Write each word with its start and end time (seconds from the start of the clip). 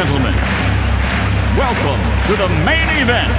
Gentlemen, 0.00 0.34
welcome 1.58 2.00
to 2.26 2.34
the 2.34 2.48
main 2.64 2.88
event. 3.02 3.30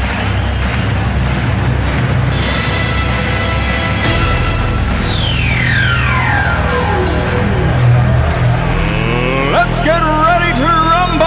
Let's 9.51 9.79
get 9.79 10.03
ready 10.03 10.53
to 10.61 10.67
rumble! 10.91 11.25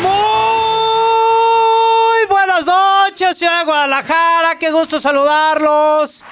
Muy 0.00 2.26
buenas 2.26 2.64
noches, 2.64 3.36
ciudad 3.36 3.58
de 3.58 3.64
Guadalajara. 3.66 4.58
Qué 4.58 4.70
gusto 4.70 4.98
saludarlos. 4.98 6.24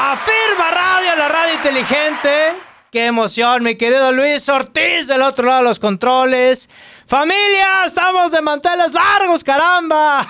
Afirma 0.00 0.70
Radio, 0.70 1.16
la 1.18 1.28
radio 1.28 1.54
inteligente. 1.54 2.52
Qué 2.92 3.06
emoción, 3.06 3.64
mi 3.64 3.74
querido 3.74 4.12
Luis 4.12 4.48
Ortiz 4.48 5.08
del 5.08 5.22
otro 5.22 5.44
lado 5.44 5.58
de 5.58 5.68
los 5.70 5.80
controles. 5.80 6.70
Familia, 7.04 7.84
estamos 7.84 8.30
de 8.30 8.40
manteles 8.40 8.92
largos, 8.92 9.42
caramba. 9.42 10.24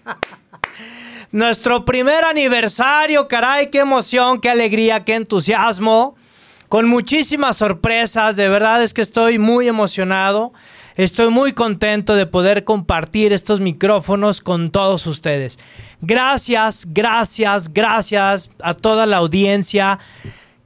Nuestro 1.32 1.84
primer 1.84 2.24
aniversario, 2.24 3.28
caray, 3.28 3.70
qué 3.70 3.80
emoción, 3.80 4.40
qué 4.40 4.48
alegría, 4.48 5.04
qué 5.04 5.16
entusiasmo. 5.16 6.16
Con 6.70 6.88
muchísimas 6.88 7.58
sorpresas, 7.58 8.36
de 8.36 8.48
verdad 8.48 8.82
es 8.82 8.94
que 8.94 9.02
estoy 9.02 9.38
muy 9.38 9.68
emocionado. 9.68 10.54
Estoy 10.96 11.28
muy 11.30 11.52
contento 11.52 12.14
de 12.14 12.24
poder 12.24 12.64
compartir 12.64 13.34
estos 13.34 13.60
micrófonos 13.60 14.40
con 14.40 14.70
todos 14.70 15.06
ustedes. 15.06 15.58
Gracias, 16.00 16.86
gracias, 16.88 17.70
gracias 17.70 18.50
a 18.62 18.72
toda 18.72 19.04
la 19.04 19.18
audiencia 19.18 19.98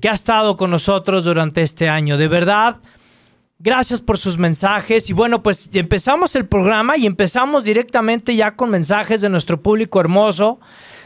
que 0.01 0.09
ha 0.09 0.13
estado 0.13 0.57
con 0.57 0.71
nosotros 0.71 1.25
durante 1.25 1.63
este 1.63 1.89
año. 1.89 2.17
De 2.17 2.29
verdad, 2.29 2.77
gracias 3.59 4.01
por 4.01 4.19
sus 4.19 4.39
mensajes. 4.39 5.11
Y 5.11 5.15
bueno, 5.15 5.43
pues 5.43 5.69
empezamos 5.73 6.37
el 6.37 6.47
programa 6.47 6.97
y 6.97 7.07
empezamos 7.07 7.65
directamente 7.65 8.37
ya 8.37 8.55
con 8.55 8.71
mensajes 8.71 9.21
de 9.21 9.31
nuestro 9.31 9.61
público 9.61 9.99
hermoso. 9.99 10.61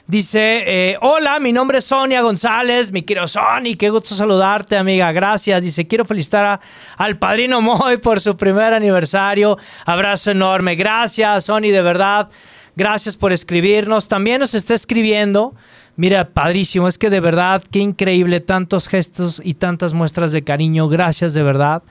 Dice, 0.06 0.64
eh, 0.66 0.98
hola, 1.00 1.40
mi 1.40 1.50
nombre 1.50 1.78
es 1.78 1.86
Sonia 1.86 2.20
González, 2.20 2.92
mi 2.92 3.00
querido 3.02 3.26
Sony, 3.26 3.74
qué 3.78 3.88
gusto 3.88 4.14
saludarte, 4.14 4.76
amiga, 4.76 5.10
gracias. 5.12 5.62
Dice, 5.62 5.86
quiero 5.86 6.04
felicitar 6.04 6.44
a- 6.44 6.60
al 6.98 7.16
padrino 7.16 7.62
Moy 7.62 7.96
por 7.96 8.20
su 8.20 8.36
primer 8.36 8.74
aniversario. 8.74 9.56
Abrazo 9.86 10.30
enorme, 10.32 10.74
gracias, 10.74 11.46
Sony, 11.46 11.70
de 11.72 11.80
verdad. 11.80 12.28
Gracias 12.76 13.16
por 13.16 13.32
escribirnos. 13.32 14.06
También 14.08 14.40
nos 14.40 14.52
está 14.52 14.74
escribiendo. 14.74 15.54
Mira, 15.96 16.28
padrísimo, 16.28 16.86
es 16.86 16.98
que 16.98 17.08
de 17.08 17.20
verdad, 17.20 17.62
qué 17.70 17.78
increíble, 17.78 18.40
tantos 18.40 18.88
gestos 18.88 19.40
y 19.42 19.54
tantas 19.54 19.94
muestras 19.94 20.32
de 20.32 20.42
cariño. 20.44 20.88
Gracias, 20.88 21.32
de 21.34 21.42
verdad. 21.44 21.82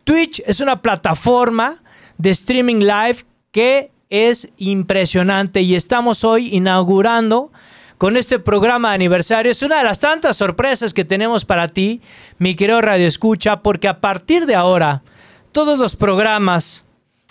Twitch 0.03 0.41
es 0.45 0.59
una 0.59 0.81
plataforma 0.81 1.81
de 2.17 2.31
streaming 2.31 2.81
live 2.81 3.23
que 3.51 3.91
es 4.09 4.49
impresionante 4.57 5.61
y 5.61 5.75
estamos 5.75 6.23
hoy 6.23 6.53
inaugurando 6.53 7.51
con 7.99 8.15
este 8.15 8.39
programa 8.39 8.89
de 8.89 8.95
aniversario. 8.95 9.51
Es 9.51 9.61
una 9.61 9.79
de 9.79 9.83
las 9.83 9.99
tantas 9.99 10.37
sorpresas 10.37 10.93
que 10.93 11.03
tenemos 11.03 11.43
para 11.43 11.67
ti, 11.67 12.01
mi 12.37 12.55
querido 12.55 12.79
Radio 12.79 13.05
Escucha, 13.05 13.61
porque 13.61 13.89
a 13.89 13.99
partir 13.99 14.45
de 14.45 14.55
ahora 14.55 15.03
todos 15.51 15.77
los 15.77 15.97
programas 15.97 16.85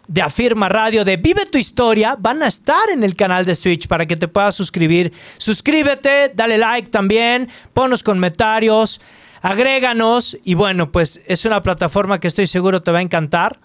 de 0.08 0.20
Afirma 0.20 0.68
Radio, 0.68 1.06
de 1.06 1.16
Vive 1.16 1.46
tu 1.46 1.56
Historia, 1.56 2.16
van 2.18 2.42
a 2.42 2.48
estar 2.48 2.90
en 2.92 3.02
el 3.02 3.16
canal 3.16 3.46
de 3.46 3.54
Switch 3.54 3.88
para 3.88 4.04
que 4.04 4.16
te 4.16 4.28
puedas 4.28 4.54
suscribir. 4.54 5.14
Suscríbete, 5.38 6.32
dale 6.34 6.58
like 6.58 6.90
también, 6.90 7.48
ponos 7.72 8.02
comentarios, 8.02 9.00
agréganos 9.40 10.36
y 10.44 10.52
bueno, 10.52 10.92
pues 10.92 11.22
es 11.24 11.46
una 11.46 11.62
plataforma 11.62 12.20
que 12.20 12.28
estoy 12.28 12.46
seguro 12.46 12.82
te 12.82 12.90
va 12.90 12.98
a 12.98 13.02
encantar 13.02 13.58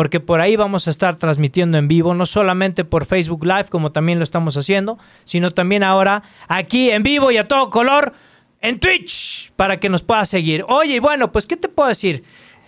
porque 0.00 0.18
por 0.18 0.40
ahí 0.40 0.56
vamos 0.56 0.88
a 0.88 0.90
estar 0.90 1.18
transmitiendo 1.18 1.76
en 1.76 1.86
vivo, 1.86 2.14
no 2.14 2.24
solamente 2.24 2.86
por 2.86 3.04
Facebook 3.04 3.44
Live 3.44 3.66
como 3.68 3.92
también 3.92 4.16
lo 4.16 4.24
estamos 4.24 4.56
haciendo, 4.56 4.96
sino 5.24 5.50
también 5.50 5.82
ahora 5.82 6.22
aquí 6.48 6.88
en 6.88 7.02
vivo 7.02 7.30
y 7.30 7.36
a 7.36 7.46
todo 7.46 7.68
color 7.68 8.14
en 8.62 8.80
Twitch 8.80 9.52
para 9.56 9.78
que 9.78 9.90
nos 9.90 10.02
puedas 10.02 10.30
seguir. 10.30 10.64
Oye, 10.68 10.94
y 10.94 10.98
bueno, 11.00 11.30
pues 11.32 11.46
¿qué 11.46 11.54
te 11.54 11.68
puedo 11.68 11.90
decir? 11.90 12.24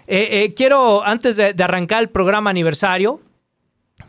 Eh, 0.06 0.42
eh, 0.42 0.52
quiero, 0.54 1.02
antes 1.06 1.36
de, 1.36 1.54
arrancar 1.58 2.02
el 2.02 2.10
programa 2.10 2.50
aniversario, 2.50 3.22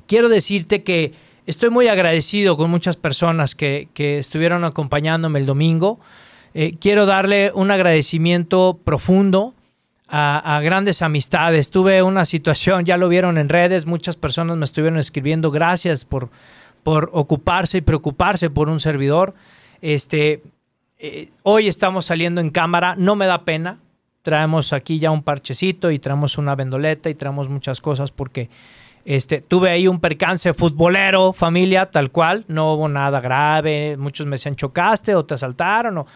quiero 0.05 0.27
decirte 0.27 0.83
que 0.83 1.13
estoy 1.45 1.69
muy 1.69 1.87
agradecido 1.87 2.57
con 2.57 2.69
muchas 2.69 2.97
personas 2.97 3.55
que, 3.55 3.87
que 3.93 4.17
estuvieron 4.17 4.65
acompañándome 4.65 5.39
el 5.39 5.45
domingo. 5.45 6.01
Eh, 6.53 6.75
quiero 6.77 7.05
darle 7.05 7.53
un 7.55 7.71
agradecimiento 7.71 8.81
profundo 8.83 9.53
a, 10.15 10.61
grandes 10.61 11.01
amistades. 11.01 11.71
Tuve 11.71 12.03
una 12.03 12.25
situación, 12.25 12.85
ya 12.85 12.97
lo 12.97 13.09
vieron 13.09 13.39
en 13.39 13.49
redes, 13.49 13.87
muchas 13.87 14.15
personas 14.15 14.57
me 14.57 14.65
estuvieron 14.65 14.99
escribiendo 14.99 15.49
gracias 15.49 16.05
por, 16.05 16.29
por 16.83 17.09
ocuparse 17.13 17.79
y 17.79 17.81
preocuparse 17.81 18.51
por 18.51 18.69
un 18.69 18.79
servidor. 18.79 19.33
Este, 19.81 20.43
eh, 20.99 21.31
hoy 21.41 21.67
estamos 21.67 22.05
saliendo 22.05 22.41
en 22.41 22.51
cámara, 22.51 22.93
no 22.95 23.15
me 23.15 23.25
da 23.25 23.43
pena. 23.43 23.79
Traemos 24.21 24.71
aquí 24.71 24.99
ya 24.99 25.09
un 25.09 25.23
parchecito 25.23 25.89
y 25.89 25.97
traemos 25.97 26.37
una 26.37 26.53
vendoleta 26.53 27.09
y 27.09 27.15
traemos 27.15 27.49
muchas 27.49 27.81
cosas 27.81 28.11
porque 28.11 28.49
este, 29.05 29.41
tuve 29.41 29.71
ahí 29.71 29.87
un 29.87 29.99
percance 29.99 30.53
futbolero, 30.53 31.33
familia, 31.33 31.87
tal 31.89 32.11
cual. 32.11 32.45
No 32.47 32.73
hubo 32.73 32.87
nada 32.87 33.19
grave. 33.19 33.97
Muchos 33.97 34.27
me 34.27 34.35
decían, 34.35 34.55
chocaste 34.55 35.15
o 35.15 35.25
te 35.25 35.33
asaltaron. 35.33 35.97
O... 35.97 36.07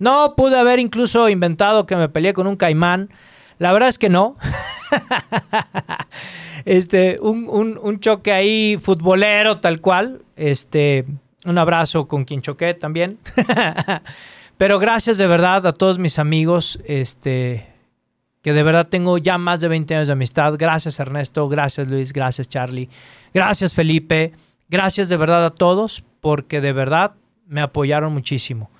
No, 0.00 0.34
pude 0.36 0.58
haber 0.58 0.80
incluso 0.80 1.28
inventado 1.28 1.86
que 1.86 1.94
me 1.94 2.08
peleé 2.08 2.32
con 2.32 2.48
un 2.48 2.56
caimán. 2.56 3.10
La 3.58 3.72
verdad 3.72 3.88
es 3.88 3.98
que 3.98 4.08
no. 4.08 4.36
este, 6.64 7.18
un, 7.20 7.78
un, 7.80 8.00
choque 8.00 8.32
ahí 8.32 8.78
futbolero 8.80 9.58
tal 9.58 9.80
cual. 9.80 10.22
Este, 10.36 11.04
un 11.44 11.58
abrazo 11.58 12.08
con 12.08 12.24
quien 12.24 12.42
choqué 12.42 12.74
también. 12.74 13.18
Pero 14.56 14.78
gracias 14.78 15.18
de 15.18 15.26
verdad 15.26 15.66
a 15.66 15.72
todos 15.72 15.98
mis 15.98 16.18
amigos, 16.18 16.78
este, 16.86 17.66
que 18.42 18.52
de 18.52 18.62
verdad 18.62 18.86
tengo 18.88 19.18
ya 19.18 19.36
más 19.36 19.60
de 19.60 19.68
20 19.68 19.94
años 19.96 20.08
de 20.08 20.12
amistad. 20.12 20.54
Gracias 20.56 21.00
Ernesto, 21.00 21.48
gracias 21.48 21.88
Luis, 21.88 22.12
gracias 22.12 22.48
Charlie, 22.48 22.88
gracias 23.32 23.74
Felipe, 23.74 24.32
gracias 24.68 25.08
de 25.08 25.16
verdad 25.16 25.44
a 25.44 25.50
todos, 25.50 26.04
porque 26.20 26.60
de 26.60 26.72
verdad 26.72 27.14
me 27.46 27.62
apoyaron 27.62 28.12
muchísimo. 28.12 28.70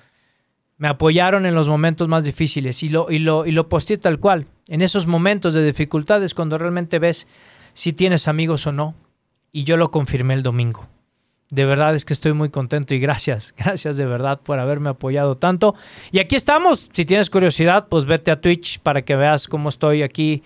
Me 0.77 0.87
apoyaron 0.87 1.45
en 1.45 1.55
los 1.55 1.69
momentos 1.69 2.07
más 2.07 2.23
difíciles 2.23 2.83
y 2.83 2.89
lo, 2.89 3.09
y 3.09 3.19
lo, 3.19 3.45
y 3.45 3.51
lo 3.51 3.69
posté 3.69 3.97
tal 3.97 4.19
cual. 4.19 4.47
En 4.67 4.81
esos 4.81 5.07
momentos 5.07 5.53
de 5.53 5.65
dificultades, 5.65 6.33
cuando 6.33 6.57
realmente 6.57 6.99
ves 6.99 7.27
si 7.75 7.93
tienes 7.93 8.27
amigos 8.27 8.65
o 8.65 8.71
no. 8.71 8.95
Y 9.51 9.63
yo 9.63 9.77
lo 9.77 9.91
confirmé 9.91 10.33
el 10.33 10.43
domingo. 10.43 10.87
De 11.49 11.65
verdad 11.65 11.93
es 11.95 12.03
que 12.03 12.13
estoy 12.13 12.33
muy 12.33 12.49
contento 12.49 12.95
y 12.95 12.99
gracias, 12.99 13.53
gracias 13.57 13.97
de 13.97 14.05
verdad 14.05 14.41
por 14.41 14.59
haberme 14.59 14.89
apoyado 14.89 15.37
tanto. 15.37 15.75
Y 16.11 16.19
aquí 16.19 16.35
estamos. 16.35 16.89
Si 16.91 17.05
tienes 17.05 17.29
curiosidad, 17.29 17.87
pues 17.87 18.05
vete 18.05 18.31
a 18.31 18.41
Twitch 18.41 18.79
para 18.79 19.03
que 19.03 19.15
veas 19.15 19.47
cómo 19.47 19.69
estoy 19.69 20.01
aquí 20.01 20.41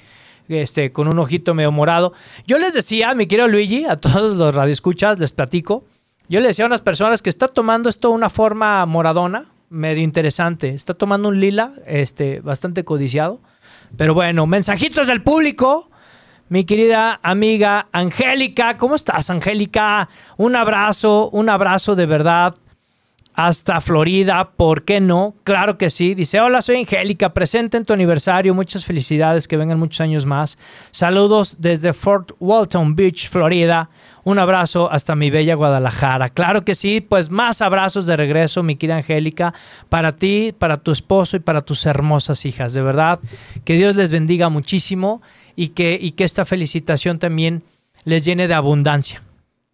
este, 0.50 0.92
con 0.92 1.08
un 1.08 1.18
ojito 1.20 1.54
medio 1.54 1.72
morado. 1.72 2.14
Yo 2.46 2.58
les 2.58 2.74
decía, 2.74 3.14
mi 3.16 3.28
querido 3.28 3.48
Luigi, 3.48 3.86
a 3.86 3.96
todos 3.96 4.36
los 4.36 4.54
radioescuchas, 4.54 5.18
les 5.20 5.32
platico. 5.32 5.86
Yo 6.28 6.40
le 6.42 6.48
decía 6.48 6.66
a 6.66 6.68
unas 6.68 6.82
personas 6.82 7.22
que 7.22 7.30
está 7.30 7.48
tomando 7.48 7.90
esto 7.90 8.12
una 8.12 8.30
forma 8.30 8.86
moradona, 8.86 9.46
medio 9.70 10.04
interesante. 10.04 10.70
Está 10.70 10.94
tomando 10.94 11.30
un 11.30 11.40
lila, 11.40 11.74
este, 11.86 12.40
bastante 12.42 12.84
codiciado. 12.84 13.40
Pero 13.98 14.14
bueno, 14.14 14.46
mensajitos 14.48 15.08
del 15.08 15.22
público. 15.22 15.90
Mi 16.50 16.64
querida 16.64 17.20
amiga 17.22 17.88
Angélica, 17.92 18.76
¿cómo 18.78 18.96
estás, 18.96 19.30
Angélica? 19.30 20.10
Un 20.36 20.56
abrazo, 20.56 21.30
un 21.30 21.48
abrazo 21.48 21.96
de 21.96 22.08
verdad 22.08 22.56
hasta 23.40 23.80
Florida, 23.80 24.52
¿por 24.58 24.84
qué 24.84 25.00
no? 25.00 25.34
Claro 25.46 25.78
que 25.78 25.90
sí. 25.90 26.14
Dice, 26.14 26.42
hola, 26.42 26.62
soy 26.62 26.76
Angélica, 26.76 27.34
presente 27.34 27.78
en 27.78 27.86
tu 27.86 27.94
aniversario, 27.94 28.54
muchas 28.54 28.84
felicidades, 28.84 29.48
que 29.48 29.56
vengan 29.56 29.80
muchos 29.80 30.02
años 30.02 30.26
más. 30.26 30.58
Saludos 30.92 31.56
desde 31.58 31.94
Fort 31.94 32.34
Walton 32.42 32.98
Beach, 32.98 33.30
Florida. 33.30 33.92
Un 34.26 34.40
abrazo 34.40 34.92
hasta 34.92 35.16
mi 35.16 35.30
bella 35.30 35.56
Guadalajara. 35.56 36.28
Claro 36.28 36.66
que 36.66 36.76
sí, 36.76 37.00
pues 37.00 37.30
más 37.30 37.62
abrazos 37.62 38.06
de 38.06 38.18
regreso, 38.18 38.62
mi 38.62 38.76
querida 38.76 38.98
Angélica, 38.98 39.54
para 39.88 40.18
ti, 40.18 40.54
para 40.60 40.76
tu 40.76 40.92
esposo 40.92 41.38
y 41.38 41.40
para 41.40 41.62
tus 41.62 41.86
hermosas 41.86 42.46
hijas. 42.46 42.74
De 42.74 42.82
verdad, 42.82 43.22
que 43.64 43.76
Dios 43.76 43.96
les 43.96 44.12
bendiga 44.12 44.50
muchísimo 44.50 45.22
y 45.56 45.70
que, 45.70 45.98
y 46.02 46.12
que 46.12 46.26
esta 46.26 46.44
felicitación 46.44 47.20
también 47.20 47.64
les 48.04 48.26
llene 48.26 48.50
de 48.50 48.56
abundancia. 48.56 49.24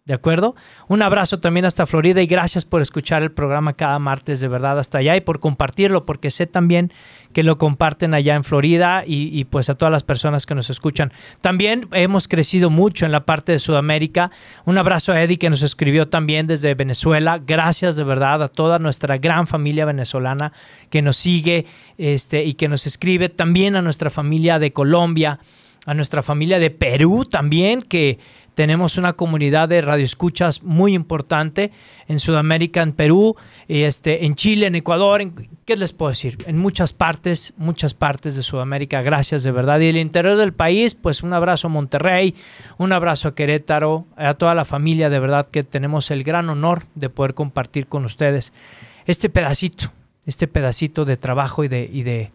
¿De 0.06 0.14
acuerdo? 0.14 0.54
Un 0.86 1.02
abrazo 1.02 1.40
también 1.40 1.66
hasta 1.66 1.84
Florida 1.84 2.22
y 2.22 2.26
gracias 2.26 2.64
por 2.64 2.80
escuchar 2.80 3.24
el 3.24 3.32
programa 3.32 3.72
cada 3.72 3.98
martes, 3.98 4.38
de 4.38 4.46
verdad, 4.46 4.78
hasta 4.78 4.98
allá 4.98 5.16
y 5.16 5.20
por 5.20 5.40
compartirlo, 5.40 6.04
porque 6.04 6.30
sé 6.30 6.46
también 6.46 6.92
que 7.32 7.42
lo 7.42 7.58
comparten 7.58 8.14
allá 8.14 8.36
en 8.36 8.44
Florida 8.44 9.02
y, 9.04 9.44
pues 9.46 9.68
a 9.68 9.74
todas 9.74 9.90
las 9.90 10.04
personas 10.04 10.46
que 10.46 10.54
nos 10.54 10.70
escuchan. 10.70 11.12
También 11.40 11.88
hemos 11.90 12.28
crecido 12.28 12.70
mucho 12.70 13.04
en 13.04 13.10
la 13.10 13.26
parte 13.26 13.50
de 13.50 13.58
Sudamérica. 13.58 14.30
Un 14.64 14.78
abrazo 14.78 15.10
a 15.10 15.20
Eddie 15.20 15.38
que 15.38 15.50
nos 15.50 15.62
escribió 15.62 16.06
también 16.06 16.46
desde 16.46 16.74
Venezuela. 16.74 17.40
Gracias 17.44 17.96
de 17.96 18.04
verdad 18.04 18.44
a 18.44 18.48
toda 18.48 18.78
nuestra 18.78 19.18
gran 19.18 19.48
familia 19.48 19.86
venezolana 19.86 20.52
que 20.88 21.02
nos 21.02 21.16
sigue 21.16 21.66
este, 21.98 22.44
y 22.44 22.54
que 22.54 22.68
nos 22.68 22.86
escribe. 22.86 23.28
También 23.28 23.74
a 23.74 23.82
nuestra 23.82 24.08
familia 24.08 24.60
de 24.60 24.72
Colombia, 24.72 25.40
a 25.84 25.94
nuestra 25.94 26.22
familia 26.22 26.60
de 26.60 26.70
Perú 26.70 27.24
también, 27.24 27.82
que 27.82 28.18
tenemos 28.56 28.96
una 28.96 29.12
comunidad 29.12 29.68
de 29.68 29.82
radioescuchas 29.82 30.62
muy 30.62 30.94
importante 30.94 31.72
en 32.08 32.18
Sudamérica, 32.18 32.80
en 32.80 32.94
Perú, 32.94 33.36
este, 33.68 34.24
en 34.24 34.34
Chile, 34.34 34.66
en 34.66 34.74
Ecuador, 34.74 35.20
en, 35.20 35.34
¿qué 35.66 35.76
les 35.76 35.92
puedo 35.92 36.08
decir? 36.08 36.38
En 36.46 36.56
muchas 36.56 36.94
partes, 36.94 37.52
muchas 37.58 37.92
partes 37.92 38.34
de 38.34 38.42
Sudamérica, 38.42 39.02
gracias 39.02 39.42
de 39.42 39.52
verdad. 39.52 39.78
Y 39.80 39.88
el 39.88 39.98
interior 39.98 40.38
del 40.38 40.54
país, 40.54 40.94
pues 40.94 41.22
un 41.22 41.34
abrazo 41.34 41.66
a 41.66 41.70
Monterrey, 41.70 42.34
un 42.78 42.92
abrazo 42.92 43.28
a 43.28 43.34
Querétaro, 43.34 44.06
a 44.16 44.32
toda 44.32 44.54
la 44.54 44.64
familia, 44.64 45.10
de 45.10 45.20
verdad 45.20 45.48
que 45.50 45.62
tenemos 45.62 46.10
el 46.10 46.24
gran 46.24 46.48
honor 46.48 46.86
de 46.94 47.10
poder 47.10 47.34
compartir 47.34 47.88
con 47.88 48.06
ustedes 48.06 48.54
este 49.04 49.28
pedacito, 49.28 49.92
este 50.24 50.48
pedacito 50.48 51.04
de 51.04 51.18
trabajo 51.18 51.62
y 51.62 51.68
de, 51.68 51.90
y 51.92 52.04
de, 52.04 52.32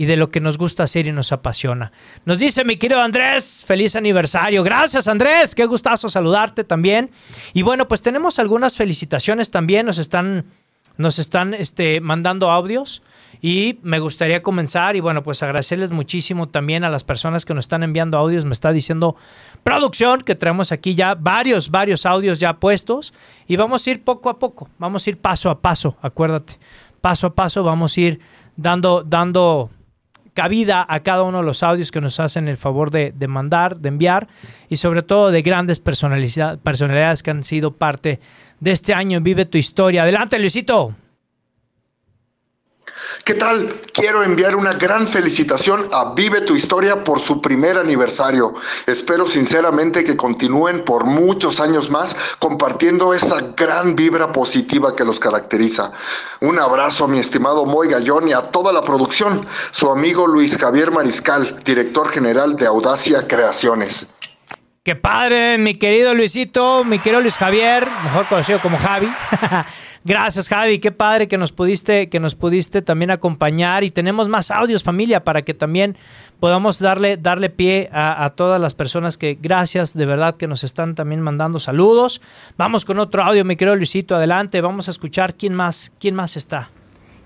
y 0.00 0.06
de 0.06 0.16
lo 0.16 0.30
que 0.30 0.40
nos 0.40 0.56
gusta 0.56 0.84
hacer 0.84 1.06
y 1.08 1.12
nos 1.12 1.30
apasiona. 1.30 1.92
Nos 2.24 2.38
dice 2.38 2.64
mi 2.64 2.78
querido 2.78 3.02
Andrés, 3.02 3.66
feliz 3.66 3.94
aniversario. 3.96 4.62
Gracias 4.62 5.06
Andrés, 5.08 5.54
qué 5.54 5.66
gustazo 5.66 6.08
saludarte 6.08 6.64
también. 6.64 7.10
Y 7.52 7.60
bueno, 7.60 7.86
pues 7.86 8.00
tenemos 8.00 8.38
algunas 8.38 8.78
felicitaciones 8.78 9.50
también, 9.50 9.84
nos 9.84 9.98
están, 9.98 10.46
nos 10.96 11.18
están 11.18 11.52
este, 11.52 12.00
mandando 12.00 12.50
audios. 12.50 13.02
Y 13.42 13.78
me 13.82 13.98
gustaría 13.98 14.42
comenzar 14.42 14.96
y 14.96 15.00
bueno, 15.00 15.22
pues 15.22 15.42
agradecerles 15.42 15.90
muchísimo 15.90 16.48
también 16.48 16.82
a 16.82 16.88
las 16.88 17.04
personas 17.04 17.44
que 17.44 17.52
nos 17.52 17.66
están 17.66 17.82
enviando 17.82 18.16
audios. 18.16 18.46
Me 18.46 18.54
está 18.54 18.72
diciendo 18.72 19.16
producción 19.64 20.22
que 20.22 20.34
traemos 20.34 20.72
aquí 20.72 20.94
ya 20.94 21.14
varios, 21.14 21.70
varios 21.70 22.06
audios 22.06 22.38
ya 22.38 22.54
puestos 22.54 23.12
y 23.46 23.56
vamos 23.56 23.86
a 23.86 23.90
ir 23.90 24.02
poco 24.02 24.30
a 24.30 24.38
poco, 24.38 24.70
vamos 24.78 25.06
a 25.06 25.10
ir 25.10 25.18
paso 25.18 25.50
a 25.50 25.60
paso, 25.60 25.98
acuérdate, 26.00 26.58
paso 27.02 27.26
a 27.26 27.34
paso 27.34 27.62
vamos 27.62 27.98
a 27.98 28.00
ir 28.00 28.20
dando, 28.56 29.04
dando 29.04 29.70
cabida 30.34 30.86
a 30.88 31.00
cada 31.00 31.22
uno 31.22 31.38
de 31.38 31.44
los 31.44 31.62
audios 31.62 31.90
que 31.90 32.00
nos 32.00 32.20
hacen 32.20 32.48
el 32.48 32.56
favor 32.56 32.90
de, 32.90 33.12
mandar, 33.28 33.76
de 33.76 33.88
enviar 33.88 34.28
y 34.68 34.76
sobre 34.76 35.02
todo 35.02 35.30
de 35.30 35.42
grandes 35.42 35.80
personalidades 35.80 37.22
que 37.22 37.30
han 37.30 37.44
sido 37.44 37.72
parte 37.72 38.20
de 38.60 38.72
este 38.72 38.94
año 38.94 39.18
en 39.18 39.24
Vive 39.24 39.44
tu 39.44 39.58
Historia. 39.58 40.02
Adelante, 40.02 40.38
Luisito. 40.38 40.94
¿Qué 43.24 43.34
tal? 43.34 43.80
Quiero 43.92 44.22
enviar 44.22 44.56
una 44.56 44.74
gran 44.74 45.06
felicitación 45.06 45.88
a 45.92 46.14
Vive 46.14 46.42
tu 46.42 46.54
Historia 46.54 47.04
por 47.04 47.20
su 47.20 47.40
primer 47.40 47.76
aniversario. 47.78 48.54
Espero 48.86 49.26
sinceramente 49.26 50.04
que 50.04 50.16
continúen 50.16 50.84
por 50.84 51.04
muchos 51.04 51.60
años 51.60 51.90
más 51.90 52.16
compartiendo 52.38 53.12
esa 53.12 53.40
gran 53.56 53.96
vibra 53.96 54.32
positiva 54.32 54.94
que 54.96 55.04
los 55.04 55.20
caracteriza. 55.20 55.92
Un 56.40 56.58
abrazo 56.58 57.04
a 57.04 57.08
mi 57.08 57.18
estimado 57.18 57.66
Moy 57.66 57.88
Gallón 57.88 58.28
y 58.28 58.32
a 58.32 58.42
toda 58.50 58.72
la 58.72 58.82
producción. 58.82 59.46
Su 59.70 59.90
amigo 59.90 60.26
Luis 60.26 60.56
Javier 60.56 60.90
Mariscal, 60.90 61.62
director 61.64 62.10
general 62.10 62.56
de 62.56 62.66
Audacia 62.66 63.26
Creaciones. 63.26 64.06
Qué 64.82 64.96
padre, 64.96 65.58
mi 65.58 65.74
querido 65.74 66.14
Luisito, 66.14 66.84
mi 66.84 66.98
querido 66.98 67.20
Luis 67.20 67.36
Javier, 67.36 67.86
mejor 68.04 68.26
conocido 68.26 68.60
como 68.60 68.78
Javi. 68.78 69.08
Gracias, 70.02 70.48
Javi. 70.48 70.78
Qué 70.78 70.92
padre 70.92 71.28
que 71.28 71.36
nos 71.36 71.52
pudiste, 71.52 72.08
que 72.08 72.20
nos 72.20 72.34
pudiste 72.34 72.80
también 72.80 73.10
acompañar. 73.10 73.84
Y 73.84 73.90
tenemos 73.90 74.30
más 74.30 74.50
audios, 74.50 74.82
familia, 74.82 75.24
para 75.24 75.42
que 75.42 75.52
también 75.52 75.96
podamos 76.40 76.78
darle, 76.78 77.18
darle 77.18 77.50
pie 77.50 77.90
a, 77.92 78.32
todas 78.34 78.58
las 78.58 78.72
personas 78.72 79.18
que, 79.18 79.36
gracias, 79.38 79.92
de 79.92 80.06
verdad, 80.06 80.36
que 80.36 80.46
nos 80.46 80.64
están 80.64 80.94
también 80.94 81.20
mandando 81.20 81.60
saludos. 81.60 82.22
Vamos 82.56 82.86
con 82.86 82.98
otro 82.98 83.22
audio, 83.22 83.44
mi 83.44 83.56
querido 83.56 83.76
Luisito. 83.76 84.16
Adelante, 84.16 84.62
vamos 84.62 84.88
a 84.88 84.90
escuchar 84.90 85.34
quién 85.34 85.54
más, 85.54 85.92
quién 86.00 86.14
más 86.14 86.38
está. 86.38 86.70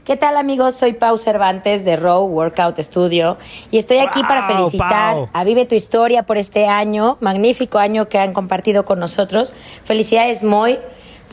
¿Qué 0.05 0.17
tal 0.17 0.37
amigos? 0.37 0.75
Soy 0.75 0.93
Pau 0.95 1.17
Cervantes 1.17 1.85
de 1.85 1.97
Row 1.97 2.27
Workout 2.27 2.79
Studio 2.79 3.39
y 3.71 3.79
estoy 3.79 3.99
aquí 3.99 4.21
para 4.23 4.47
felicitar 4.47 5.31
a 5.33 5.45
Vive 5.45 5.65
tu 5.65 5.77
Historia 5.77 6.25
por 6.25 6.37
este 6.37 6.67
año, 6.67 7.17
magnífico 7.21 7.79
año 7.79 8.07
que 8.07 8.19
han 8.19 8.35
compartido 8.35 8.85
con 8.85 9.01
nosotros. 9.01 9.55
Felicidades 9.85 10.43
Moy 10.43 10.79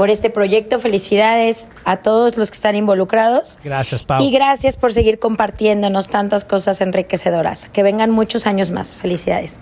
por 0.02 0.10
este 0.10 0.32
proyecto, 0.32 0.80
felicidades 0.80 1.70
a 1.86 1.98
todos 1.98 2.36
los 2.36 2.50
que 2.50 2.56
están 2.56 2.76
involucrados. 2.76 3.60
Gracias 3.64 4.02
Pau. 4.02 4.20
Y 4.24 4.32
gracias 4.32 4.76
por 4.76 4.92
seguir 4.92 5.20
compartiéndonos 5.20 6.08
tantas 6.08 6.44
cosas 6.44 6.82
enriquecedoras. 6.82 7.70
Que 7.70 7.84
vengan 7.84 8.10
muchos 8.10 8.48
años 8.48 8.72
más. 8.72 8.96
Felicidades. 8.96 9.60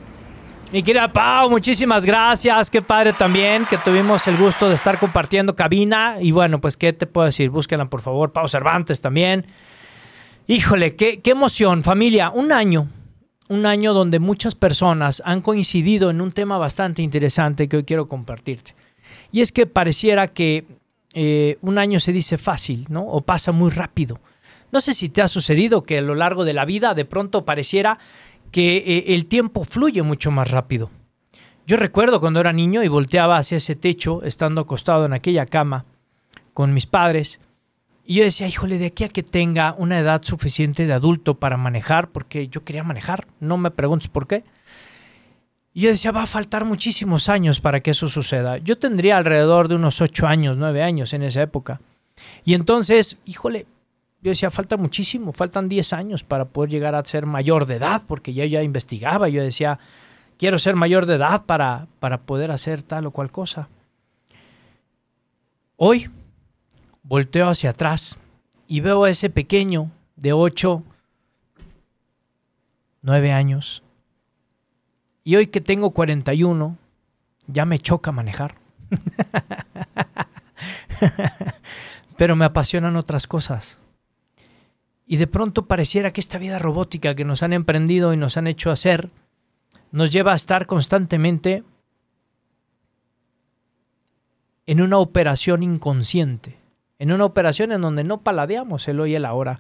Mi 0.72 0.82
querida 0.82 1.12
Pau, 1.12 1.50
muchísimas 1.50 2.06
gracias. 2.06 2.72
Qué 2.72 2.82
padre 2.82 3.12
también 3.12 3.66
que 3.66 3.78
tuvimos 3.80 4.30
el 4.30 4.38
gusto 4.38 4.70
de 4.70 4.76
estar 4.76 4.98
compartiendo 4.98 5.58
cabina. 5.58 6.16
Y 6.22 6.32
bueno, 6.32 6.62
pues, 6.62 6.78
¿qué 6.78 6.94
te 6.94 7.06
puedo 7.06 7.26
decir? 7.26 7.50
Búsquenla, 7.50 7.90
por 7.90 8.00
favor. 8.00 8.32
Pau 8.32 8.48
Cervantes 8.48 9.02
también. 9.02 9.46
Híjole, 10.48 10.96
qué, 10.96 11.20
qué 11.20 11.32
emoción, 11.32 11.84
familia. 11.84 12.30
Un 12.30 12.54
año, 12.54 12.88
un 13.50 13.66
año 13.66 13.94
donde 13.94 14.20
muchas 14.20 14.56
personas 14.56 15.22
han 15.26 15.42
coincidido 15.42 16.10
en 16.10 16.22
un 16.22 16.32
tema 16.32 16.58
bastante 16.58 17.02
interesante 17.02 17.68
que 17.68 17.76
hoy 17.76 17.84
quiero 17.84 18.08
compartirte. 18.08 18.74
Y 19.32 19.42
es 19.42 19.52
que 19.52 19.66
pareciera 19.66 20.28
que 20.28 20.66
eh, 21.14 21.58
un 21.62 21.78
año 21.78 22.00
se 22.00 22.12
dice 22.14 22.38
fácil, 22.38 22.86
¿no? 22.90 23.06
O 23.06 23.22
pasa 23.22 23.52
muy 23.52 23.70
rápido. 23.72 24.20
No 24.72 24.82
sé 24.82 24.94
si 24.94 25.10
te 25.10 25.22
ha 25.22 25.28
sucedido 25.28 25.84
que 25.84 25.98
a 25.98 26.02
lo 26.02 26.16
largo 26.16 26.46
de 26.46 26.54
la 26.54 26.66
vida 26.66 26.94
de 26.94 27.06
pronto 27.06 27.46
pareciera 27.46 28.00
que 28.52 28.78
eh, 28.78 29.04
el 29.16 29.26
tiempo 29.26 29.64
fluye 29.64 30.04
mucho 30.04 30.32
más 30.32 30.52
rápido. 30.52 30.92
Yo 31.66 31.78
recuerdo 31.78 32.20
cuando 32.20 32.40
era 32.40 32.54
niño 32.54 32.84
y 32.84 32.88
volteaba 32.88 33.38
hacia 33.38 33.58
ese 33.58 33.76
techo, 33.76 34.24
estando 34.24 34.62
acostado 34.62 35.06
en 35.06 35.14
aquella 35.14 35.46
cama 35.46 35.86
con 36.54 36.74
mis 36.74 36.88
padres, 36.88 37.40
Y 38.06 38.16
yo 38.16 38.24
decía, 38.24 38.48
híjole, 38.48 38.80
de 38.80 38.88
aquí 38.88 39.04
a 39.04 39.10
que 39.10 39.22
tenga 39.22 39.76
una 39.78 40.00
edad 40.00 40.24
suficiente 40.24 40.88
de 40.88 40.94
adulto 40.94 41.36
para 41.36 41.58
manejar, 41.58 42.10
porque 42.10 42.48
yo 42.48 42.64
quería 42.64 42.84
manejar, 42.84 43.28
no 43.40 43.56
me 43.58 43.70
preguntes 43.70 44.08
por 44.08 44.26
qué. 44.26 44.44
Y 45.74 45.82
yo 45.82 45.90
decía, 45.90 46.12
va 46.12 46.24
a 46.24 46.28
faltar 46.28 46.66
muchísimos 46.66 47.30
años 47.30 47.60
para 47.60 47.80
que 47.80 47.92
eso 47.92 48.10
suceda. 48.10 48.58
Yo 48.58 48.78
tendría 48.78 49.18
alrededor 49.18 49.68
de 49.68 49.76
unos 49.76 50.02
8 50.02 50.28
años, 50.28 50.58
9 50.58 50.82
años 50.82 51.14
en 51.14 51.24
esa 51.24 51.42
época. 51.42 51.80
Y 52.44 52.54
entonces, 52.54 53.18
híjole, 53.26 53.66
yo 54.22 54.32
decía, 54.32 54.50
falta 54.52 54.76
muchísimo, 54.76 55.32
faltan 55.32 55.70
10 55.70 55.94
años 55.94 56.24
para 56.24 56.46
poder 56.46 56.72
llegar 56.72 56.96
a 56.96 57.06
ser 57.06 57.26
mayor 57.26 57.66
de 57.66 57.76
edad, 57.76 58.04
porque 58.08 58.34
ya 58.34 58.46
ya 58.46 58.64
investigaba, 58.64 59.30
yo 59.30 59.42
decía, 59.42 59.80
quiero 60.38 60.60
ser 60.60 60.76
mayor 60.76 61.06
de 61.06 61.16
edad 61.16 61.46
para, 61.46 61.88
para 62.00 62.18
poder 62.20 62.52
hacer 62.52 62.82
tal 62.82 63.06
o 63.06 63.12
cual 63.12 63.32
cosa. 63.32 63.70
Hoy, 65.78 66.10
volteo 67.04 67.48
hacia 67.48 67.70
atrás 67.70 68.18
y 68.68 68.82
veo 68.82 69.06
a 69.06 69.10
ese 69.10 69.30
pequeño 69.30 69.92
de 70.18 70.34
8, 70.34 70.84
9 73.02 73.32
años. 73.32 73.84
Y 75.30 75.36
hoy 75.36 75.46
que 75.46 75.62
tengo 75.62 75.92
41, 75.92 76.76
ya 77.46 77.64
me 77.64 77.78
choca 77.78 78.12
manejar. 78.12 78.56
Pero 82.18 82.36
me 82.36 82.46
apasionan 82.46 82.96
otras 82.96 83.28
cosas. 83.28 83.78
Y 85.06 85.18
de 85.18 85.28
pronto 85.28 85.68
pareciera 85.68 86.12
que 86.14 86.20
esta 86.20 86.40
vida 86.40 86.58
robótica 86.58 87.14
que 87.14 87.26
nos 87.26 87.44
han 87.44 87.54
emprendido 87.54 88.12
y 88.12 88.18
nos 88.18 88.38
han 88.38 88.48
hecho 88.48 88.72
hacer 88.72 89.12
nos 89.92 90.12
lleva 90.12 90.34
a 90.34 90.36
estar 90.36 90.66
constantemente 90.66 91.64
en 94.66 94.82
una 94.82 94.98
operación 94.98 95.62
inconsciente 95.62 96.60
en 97.00 97.14
una 97.14 97.26
operación 97.26 97.72
en 97.72 97.82
donde 97.82 98.04
no 98.04 98.22
paladeamos 98.22 98.88
el 98.88 99.00
hoy 99.00 99.14
y 99.14 99.16
el 99.16 99.26
ahora. 99.26 99.60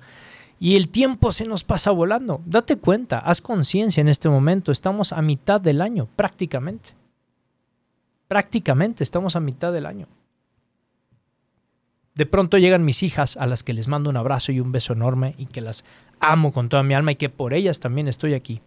Y 0.59 0.75
el 0.75 0.89
tiempo 0.89 1.31
se 1.31 1.45
nos 1.45 1.63
pasa 1.63 1.91
volando. 1.91 2.41
Date 2.45 2.77
cuenta, 2.77 3.19
haz 3.19 3.39
conciencia 3.41 4.01
en 4.01 4.09
este 4.09 4.27
momento. 4.27 4.71
Estamos 4.71 5.13
a 5.13 5.21
mitad 5.21 5.61
del 5.61 5.81
año, 5.81 6.07
prácticamente. 6.17 6.91
Prácticamente 8.27 9.03
estamos 9.03 9.37
a 9.37 9.39
mitad 9.39 9.71
del 9.71 9.85
año. 9.85 10.07
De 12.13 12.25
pronto 12.25 12.57
llegan 12.57 12.83
mis 12.83 13.01
hijas 13.03 13.37
a 13.37 13.45
las 13.45 13.63
que 13.63 13.73
les 13.73 13.87
mando 13.87 14.09
un 14.09 14.17
abrazo 14.17 14.51
y 14.51 14.59
un 14.59 14.73
beso 14.73 14.91
enorme 14.91 15.35
y 15.37 15.45
que 15.45 15.61
las 15.61 15.85
amo 16.19 16.51
con 16.51 16.67
toda 16.67 16.83
mi 16.83 16.93
alma 16.93 17.13
y 17.13 17.15
que 17.15 17.29
por 17.29 17.53
ellas 17.53 17.79
también 17.79 18.09
estoy 18.09 18.33
aquí. 18.33 18.61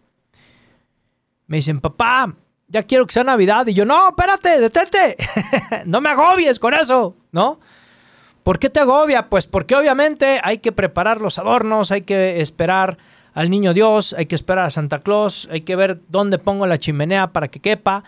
Me 1.47 1.59
dicen, 1.59 1.81
papá, 1.81 2.35
ya 2.69 2.85
quiero 2.85 3.07
que 3.07 3.13
sea 3.13 3.25
Navidad. 3.25 3.67
Y 3.67 3.75
yo, 3.75 3.85
no, 3.85 4.09
espérate, 4.09 4.59
detente. 4.59 5.19
no 5.85 6.01
me 6.01 6.09
agobies 6.09 6.59
con 6.59 6.73
eso, 6.73 7.15
¿no? 7.31 7.61
¿Por 8.43 8.59
qué 8.59 8.71
te 8.71 8.81
agobia? 8.81 9.29
Pues 9.29 9.47
porque 9.47 9.77
obviamente 9.77 10.41
hay 10.43 10.59
que 10.59 10.73
preparar 10.73 11.21
los 11.21 11.39
adornos, 11.39 11.93
hay 11.93 12.03
que 12.03 12.41
esperar 12.41 12.99
al 13.35 13.51
niño 13.51 13.73
Dios, 13.73 14.15
hay 14.19 14.27
que 14.27 14.35
esperar 14.35 14.65
a 14.65 14.71
Santa 14.71 14.99
Claus, 14.99 15.49
hay 15.51 15.63
que 15.63 15.77
ver 15.77 16.01
dónde 16.09 16.39
pongo 16.39 16.67
la 16.67 16.79
chimenea 16.79 17.33
para 17.33 17.49
que 17.49 17.61
quepa. 17.61 18.05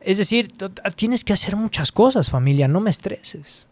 Es 0.00 0.18
decir, 0.18 0.52
tienes 0.94 1.24
que 1.24 1.32
hacer 1.32 1.56
muchas 1.56 1.90
cosas, 1.90 2.30
familia, 2.30 2.68
no 2.68 2.80
me 2.80 2.90
estreses. 2.90 3.66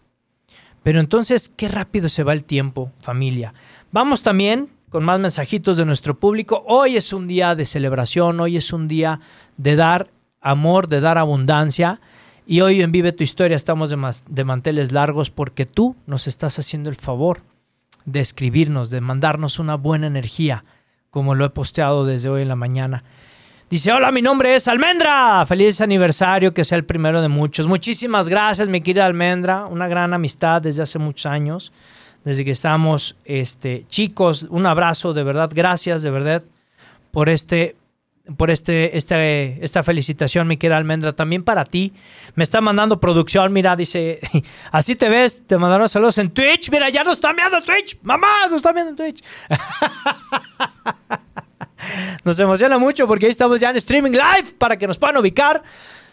Pero 0.83 1.01
entonces, 1.01 1.49
qué 1.49 1.69
rápido 1.69 2.09
se 2.09 2.23
va 2.23 2.33
el 2.33 2.45
tiempo, 2.45 2.93
familia. 3.01 3.55
Vamos 3.93 4.23
también 4.23 4.71
con 4.89 5.05
más 5.05 5.19
mensajitos 5.21 5.77
de 5.77 5.85
nuestro 5.85 6.19
público. 6.19 6.65
Hoy 6.67 6.97
es 6.97 7.13
un 7.13 7.27
día 7.29 7.55
de 7.55 7.67
celebración, 7.67 8.41
hoy 8.41 8.57
es 8.57 8.73
un 8.73 8.89
día 8.89 9.21
de 9.57 9.77
dar 9.77 10.11
amor, 10.41 10.89
de 10.89 11.01
dar 11.01 11.19
abundancia. 11.19 12.01
Y 12.49 12.61
hoy 12.61 12.81
en 12.81 12.93
Vive 12.93 13.11
tu 13.11 13.25
Historia 13.25 13.57
estamos 13.57 13.91
de, 13.91 13.99
de, 14.29 14.45
manteles 14.45 14.93
largos 14.93 15.31
porque 15.31 15.67
tú 15.67 15.97
nos 16.07 16.29
estás 16.29 16.61
haciendo 16.61 16.89
el 16.89 16.95
favor 16.95 17.41
de 18.05 18.21
escribirnos, 18.21 18.89
de 18.91 19.01
mandarnos 19.01 19.59
una 19.59 19.75
buena 19.75 20.07
energía, 20.07 20.65
como 21.11 21.35
lo 21.35 21.45
he 21.45 21.51
posteado 21.51 22.05
desde 22.05 22.29
hoy 22.29 22.43
en 22.43 22.49
la 22.49 22.55
mañana. 22.55 23.03
Dice, 23.69 23.91
hola, 23.91 24.13
mi 24.13 24.23
nombre 24.23 24.55
es 24.55 24.69
Almendra. 24.69 25.45
Feliz 25.45 25.81
aniversario, 25.81 26.55
que 26.55 26.65
sea 26.65 26.79
el 26.79 26.85
primero 26.85 27.21
de 27.21 27.27
muchos. 27.27 27.67
Muchísimas 27.67 28.29
gracias, 28.29 28.69
mi 28.69 28.81
querida 28.81 29.07
Almendra. 29.07 29.67
Una 29.67 29.89
gran 29.89 30.15
amistad 30.15 30.63
desde 30.63 30.85
hace 30.85 31.01
muchos 31.01 31.27
años, 31.27 31.73
desde 32.25 32.45
que 32.45 32.53
estamos 32.53 33.17
este, 33.25 33.87
chicos. 33.89 34.47
Un 34.51 34.67
abrazo, 34.67 35.15
de 35.15 35.25
verdad. 35.25 35.51
Gracias, 35.53 36.03
de 36.03 36.11
verdad, 36.13 36.45
por 37.11 37.29
este 37.29 37.75
por 38.37 38.51
este, 38.51 38.97
este, 38.97 39.65
esta 39.65 39.83
felicitación, 39.83 40.47
mi 40.47 40.57
querida 40.57 40.77
Almendra. 40.77 41.13
También 41.13 41.45
para 41.45 41.65
ti. 41.65 41.93
Me 42.35 42.45
está 42.45 42.61
mandando 42.61 42.99
producción. 42.99 43.53
Mira, 43.53 43.77
dice, 43.77 44.21
así 44.73 44.97
te 44.97 45.09
ves. 45.09 45.47
Te 45.47 45.59
mandaron 45.59 45.89
saludos 45.89 46.19
en 46.19 46.31
Twitch. 46.31 46.71
Mira, 46.71 46.89
ya 46.91 47.05
nos 47.05 47.15
están 47.15 47.37
viendo 47.37 47.59
en 47.59 47.65
Twitch. 47.65 47.99
Mamá, 48.03 48.29
nos 48.51 48.57
están 48.57 48.75
viendo 48.75 48.91
en 48.91 48.97
Twitch. 48.97 49.25
Nos 52.25 52.39
emociona 52.41 52.79
mucho 52.79 53.07
porque 53.07 53.27
ahí 53.27 53.31
estamos 53.31 53.61
ya 53.61 53.71
en 53.71 53.77
streaming 53.77 54.13
live 54.13 54.55
para 54.59 54.77
que 54.77 54.87
nos 54.87 54.99
puedan 54.99 55.19
ubicar. 55.19 55.63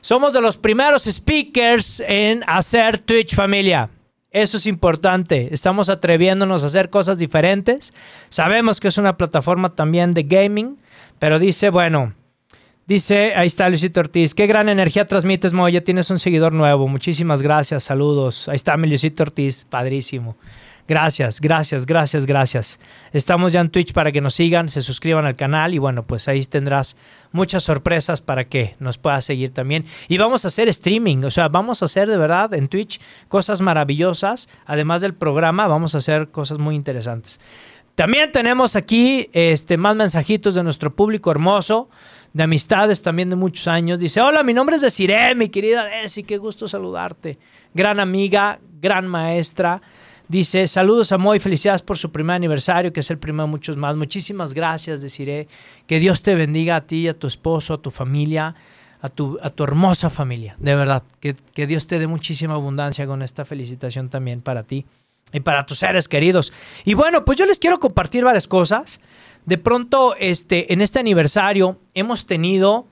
Somos 0.01 0.33
de 0.33 0.41
los 0.41 0.57
primeros 0.57 1.03
speakers 1.05 2.03
en 2.05 2.43
hacer 2.45 2.99
Twitch 2.99 3.33
familia. 3.33 3.89
Eso 4.33 4.57
es 4.57 4.65
importante. 4.65 5.47
Estamos 5.53 5.87
atreviéndonos 5.87 6.63
a 6.63 6.67
hacer 6.67 6.89
cosas 6.89 7.17
diferentes. 7.17 7.93
Sabemos 8.29 8.81
que 8.81 8.89
es 8.89 8.97
una 8.97 9.15
plataforma 9.15 9.69
también 9.69 10.13
de 10.13 10.23
gaming 10.23 10.77
pero 11.23 11.39
dice, 11.39 11.69
bueno, 11.69 12.13
dice, 12.85 13.33
ahí 13.35 13.47
está 13.47 13.69
Luisito 13.69 14.01
Ortiz, 14.01 14.33
qué 14.35 14.45
gran 14.45 14.67
energía 14.67 15.07
transmites, 15.07 15.53
Mo, 15.53 15.69
ya 15.69 15.79
tienes 15.79 16.09
un 16.09 16.19
seguidor 16.19 16.51
nuevo. 16.51 16.87
Muchísimas 16.89 17.41
gracias, 17.41 17.85
saludos. 17.85 18.49
Ahí 18.49 18.57
está 18.57 18.75
mi 18.75 18.89
Luisito 18.89 19.23
Ortiz, 19.23 19.63
padrísimo. 19.63 20.35
Gracias, 20.85 21.39
gracias, 21.39 21.85
gracias, 21.85 22.25
gracias. 22.25 22.79
Estamos 23.13 23.53
ya 23.53 23.61
en 23.61 23.69
Twitch 23.69 23.93
para 23.93 24.11
que 24.11 24.19
nos 24.19 24.35
sigan, 24.35 24.67
se 24.67 24.81
suscriban 24.81 25.25
al 25.25 25.35
canal 25.35 25.73
y 25.73 25.77
bueno, 25.77 26.03
pues 26.03 26.27
ahí 26.27 26.43
tendrás 26.43 26.97
muchas 27.31 27.63
sorpresas 27.63 28.19
para 28.19 28.49
que 28.49 28.75
nos 28.79 28.97
puedas 28.97 29.23
seguir 29.23 29.53
también. 29.53 29.85
Y 30.09 30.17
vamos 30.17 30.43
a 30.43 30.49
hacer 30.49 30.67
streaming, 30.67 31.23
o 31.23 31.31
sea, 31.31 31.47
vamos 31.47 31.81
a 31.81 31.85
hacer 31.85 32.09
de 32.09 32.17
verdad 32.17 32.53
en 32.53 32.67
Twitch 32.67 32.99
cosas 33.29 33.61
maravillosas. 33.61 34.49
Además 34.65 34.99
del 34.99 35.13
programa, 35.13 35.67
vamos 35.67 35.95
a 35.95 35.99
hacer 35.99 36.29
cosas 36.31 36.57
muy 36.57 36.75
interesantes. 36.75 37.39
También 37.95 38.31
tenemos 38.31 38.75
aquí 38.75 39.29
este, 39.31 39.77
más 39.77 39.95
mensajitos 39.95 40.55
de 40.55 40.63
nuestro 40.63 40.93
público 40.93 41.31
hermoso, 41.31 41.89
de 42.33 42.43
amistades 42.43 43.03
también 43.03 43.29
de 43.29 43.35
muchos 43.37 43.67
años. 43.67 43.99
Dice, 43.99 44.19
hola, 44.19 44.43
mi 44.43 44.53
nombre 44.53 44.75
es 44.75 44.81
Desiree, 44.81 45.35
mi 45.35 45.47
querida 45.47 45.85
Desi, 45.85 46.23
qué 46.23 46.37
gusto 46.37 46.67
saludarte. 46.67 47.37
Gran 47.73 48.01
amiga, 48.01 48.59
gran 48.81 49.07
maestra. 49.07 49.81
Dice, 50.33 50.67
saludos 50.67 51.11
a 51.11 51.19
Moy, 51.19 51.37
felicidades 51.37 51.83
por 51.83 51.95
su 51.95 52.11
primer 52.11 52.35
aniversario, 52.35 52.91
que 52.91 53.01
es 53.01 53.11
el 53.11 53.19
primero 53.19 53.43
de 53.43 53.51
muchos 53.51 53.77
más. 53.77 53.95
Muchísimas 53.95 54.55
gracias, 54.55 55.03
Desiree. 55.03 55.47
Que 55.85 55.99
Dios 55.99 56.23
te 56.23 56.33
bendiga 56.33 56.75
a 56.75 56.81
ti, 56.87 57.07
a 57.07 57.13
tu 57.13 57.27
esposo, 57.27 57.75
a 57.75 57.77
tu 57.83 57.91
familia, 57.91 58.55
a 58.99 59.09
tu, 59.09 59.37
a 59.43 59.51
tu 59.51 59.63
hermosa 59.63 60.09
familia. 60.09 60.55
De 60.57 60.73
verdad, 60.73 61.03
que, 61.19 61.35
que 61.53 61.67
Dios 61.67 61.85
te 61.85 61.99
dé 61.99 62.07
muchísima 62.07 62.55
abundancia 62.55 63.05
con 63.05 63.21
esta 63.21 63.45
felicitación 63.45 64.09
también 64.09 64.41
para 64.41 64.63
ti 64.63 64.87
y 65.31 65.39
para 65.41 65.67
tus 65.67 65.77
seres 65.77 66.07
queridos. 66.07 66.51
Y 66.83 66.95
bueno, 66.95 67.25
pues 67.25 67.37
yo 67.37 67.45
les 67.45 67.59
quiero 67.59 67.79
compartir 67.79 68.23
varias 68.23 68.47
cosas. 68.47 69.01
De 69.45 69.59
pronto, 69.59 70.15
este, 70.17 70.73
en 70.73 70.81
este 70.81 70.97
aniversario 70.97 71.77
hemos 71.93 72.25
tenido, 72.25 72.87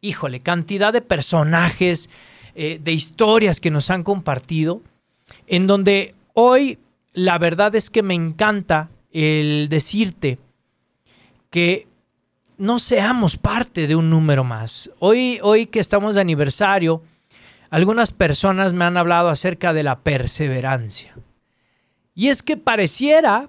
híjole, 0.00 0.38
cantidad 0.38 0.92
de 0.92 1.00
personajes, 1.00 2.08
eh, 2.54 2.78
de 2.80 2.92
historias 2.92 3.58
que 3.58 3.72
nos 3.72 3.90
han 3.90 4.04
compartido, 4.04 4.80
en 5.46 5.66
donde 5.66 6.14
hoy 6.32 6.78
la 7.12 7.38
verdad 7.38 7.74
es 7.74 7.90
que 7.90 8.02
me 8.02 8.14
encanta 8.14 8.90
el 9.12 9.68
decirte 9.68 10.38
que 11.50 11.86
no 12.58 12.78
seamos 12.78 13.36
parte 13.36 13.86
de 13.86 13.96
un 13.96 14.10
número 14.10 14.44
más. 14.44 14.90
Hoy, 14.98 15.38
hoy 15.42 15.66
que 15.66 15.80
estamos 15.80 16.14
de 16.14 16.20
aniversario, 16.20 17.02
algunas 17.70 18.12
personas 18.12 18.72
me 18.72 18.84
han 18.84 18.96
hablado 18.96 19.28
acerca 19.28 19.72
de 19.72 19.82
la 19.82 20.00
perseverancia. 20.00 21.14
Y 22.14 22.28
es 22.28 22.42
que 22.42 22.56
pareciera 22.56 23.48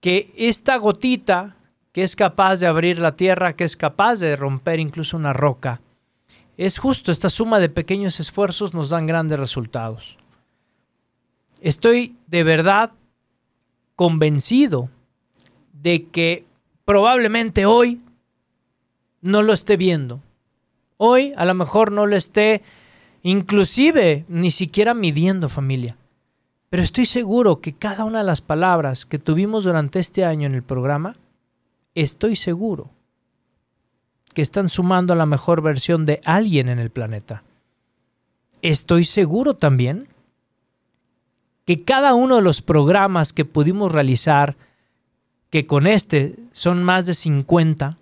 que 0.00 0.32
esta 0.36 0.76
gotita 0.76 1.56
que 1.92 2.02
es 2.02 2.16
capaz 2.16 2.56
de 2.60 2.66
abrir 2.66 2.98
la 2.98 3.16
tierra, 3.16 3.54
que 3.54 3.64
es 3.64 3.76
capaz 3.76 4.16
de 4.16 4.34
romper 4.34 4.80
incluso 4.80 5.16
una 5.16 5.34
roca, 5.34 5.80
es 6.56 6.78
justo 6.78 7.12
esta 7.12 7.30
suma 7.30 7.60
de 7.60 7.68
pequeños 7.68 8.18
esfuerzos 8.18 8.74
nos 8.74 8.88
dan 8.88 9.06
grandes 9.06 9.38
resultados. 9.38 10.16
Estoy 11.62 12.16
de 12.26 12.42
verdad 12.42 12.90
convencido 13.94 14.90
de 15.72 16.06
que 16.06 16.44
probablemente 16.84 17.66
hoy 17.66 18.00
no 19.20 19.42
lo 19.42 19.52
esté 19.52 19.76
viendo. 19.76 20.20
Hoy 20.96 21.32
a 21.36 21.44
lo 21.44 21.54
mejor 21.54 21.92
no 21.92 22.06
lo 22.08 22.16
esté 22.16 22.62
inclusive 23.22 24.24
ni 24.26 24.50
siquiera 24.50 24.92
midiendo 24.92 25.48
familia. 25.48 25.96
Pero 26.68 26.82
estoy 26.82 27.06
seguro 27.06 27.60
que 27.60 27.72
cada 27.72 28.04
una 28.04 28.18
de 28.18 28.24
las 28.24 28.40
palabras 28.40 29.06
que 29.06 29.20
tuvimos 29.20 29.62
durante 29.62 30.00
este 30.00 30.24
año 30.24 30.48
en 30.48 30.56
el 30.56 30.62
programa, 30.64 31.16
estoy 31.94 32.34
seguro 32.34 32.90
que 34.34 34.42
están 34.42 34.68
sumando 34.68 35.12
a 35.12 35.16
la 35.16 35.26
mejor 35.26 35.62
versión 35.62 36.06
de 36.06 36.20
alguien 36.24 36.68
en 36.68 36.80
el 36.80 36.90
planeta. 36.90 37.44
Estoy 38.62 39.04
seguro 39.04 39.54
también 39.54 40.08
que 41.64 41.84
cada 41.84 42.14
uno 42.14 42.36
de 42.36 42.42
los 42.42 42.62
programas 42.62 43.32
que 43.32 43.44
pudimos 43.44 43.92
realizar, 43.92 44.56
que 45.50 45.66
con 45.66 45.86
este 45.86 46.36
son 46.52 46.82
más 46.82 47.06
de 47.06 47.14
50, 47.14 47.98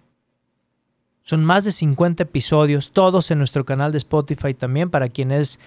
son 1.23 1.45
más 1.45 1.65
de 1.65 1.73
50 1.73 2.23
episodios, 2.23 2.93
todos 2.93 3.31
en 3.31 3.39
nuestro 3.39 3.65
canal 3.65 3.93
de 3.93 3.99
Spotify 3.99 4.55
también, 4.55 4.91
para 4.91 5.09
quien 5.09 5.31
es 5.31 5.61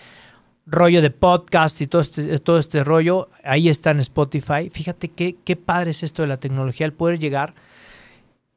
rollo 0.66 1.02
de 1.02 1.12
podcast 1.12 1.82
y 1.82 1.88
todo 1.88 2.02
este, 2.02 2.40
todo 2.40 2.58
este 2.58 2.84
rollo, 2.84 3.30
ahí 3.44 3.70
está 3.70 3.92
en 3.92 4.00
Spotify. 4.00 4.70
Fíjate 4.72 5.10
qué, 5.10 5.36
qué 5.44 5.56
padre 5.56 5.92
es 5.92 6.04
esto 6.04 6.22
de 6.22 6.30
la 6.30 6.38
tecnología, 6.38 6.86
el 6.86 6.94
poder 6.94 7.20
llegar. 7.20 7.54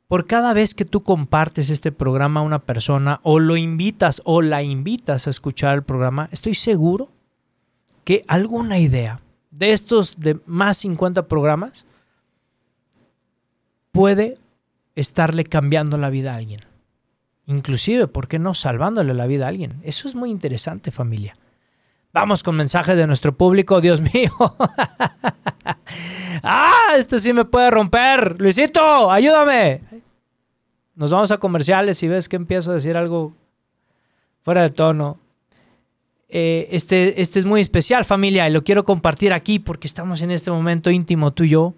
Por 0.08 0.26
cada 0.26 0.52
vez 0.52 0.74
que 0.74 0.84
tú 0.84 1.02
compartes 1.02 1.68
este 1.68 1.90
programa 1.90 2.40
a 2.40 2.44
una 2.44 2.60
persona 2.60 3.20
o 3.24 3.40
lo 3.40 3.56
invitas 3.56 4.22
o 4.24 4.40
la 4.40 4.62
invitas 4.62 5.26
a 5.26 5.30
escuchar 5.30 5.74
el 5.74 5.82
programa, 5.82 6.28
estoy 6.30 6.54
seguro 6.54 7.08
que 8.04 8.22
alguna 8.28 8.78
idea 8.78 9.20
de 9.56 9.72
estos 9.72 10.20
de 10.20 10.38
más 10.46 10.78
50 10.78 11.28
programas 11.28 11.86
puede 13.90 14.38
estarle 14.94 15.44
cambiando 15.44 15.96
la 15.96 16.10
vida 16.10 16.34
a 16.34 16.36
alguien. 16.36 16.60
Inclusive, 17.46 18.06
¿por 18.06 18.28
qué 18.28 18.38
no 18.38 18.54
salvándole 18.54 19.14
la 19.14 19.26
vida 19.26 19.46
a 19.46 19.48
alguien? 19.48 19.80
Eso 19.82 20.08
es 20.08 20.14
muy 20.14 20.30
interesante, 20.30 20.90
familia. 20.90 21.36
Vamos 22.12 22.42
con 22.42 22.56
mensaje 22.56 22.96
de 22.96 23.06
nuestro 23.06 23.32
público, 23.36 23.80
Dios 23.80 24.00
mío. 24.00 24.32
ah, 26.42 26.94
esto 26.98 27.18
sí 27.18 27.32
me 27.32 27.44
puede 27.44 27.70
romper. 27.70 28.40
Luisito, 28.40 29.10
ayúdame. 29.10 29.82
Nos 30.94 31.10
vamos 31.10 31.30
a 31.30 31.38
comerciales 31.38 32.02
y 32.02 32.08
ves 32.08 32.28
que 32.28 32.36
empiezo 32.36 32.72
a 32.72 32.74
decir 32.74 32.96
algo 32.96 33.34
fuera 34.42 34.62
de 34.62 34.70
tono. 34.70 35.18
Eh, 36.28 36.68
este, 36.72 37.20
este 37.20 37.38
es 37.38 37.46
muy 37.46 37.60
especial, 37.60 38.04
familia, 38.04 38.48
y 38.48 38.52
lo 38.52 38.64
quiero 38.64 38.84
compartir 38.84 39.32
aquí 39.32 39.58
porque 39.58 39.86
estamos 39.86 40.22
en 40.22 40.30
este 40.30 40.50
momento 40.50 40.90
íntimo 40.90 41.32
tú 41.32 41.44
y 41.44 41.50
yo, 41.50 41.74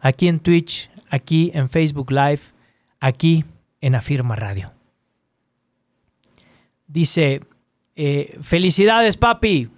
aquí 0.00 0.28
en 0.28 0.40
Twitch, 0.40 0.90
aquí 1.08 1.50
en 1.54 1.68
Facebook 1.68 2.10
Live, 2.10 2.40
aquí 2.98 3.44
en 3.80 3.94
Afirma 3.94 4.34
Radio. 4.34 4.72
Dice, 6.86 7.42
eh, 7.94 8.38
felicidades 8.42 9.16
papi, 9.16 9.70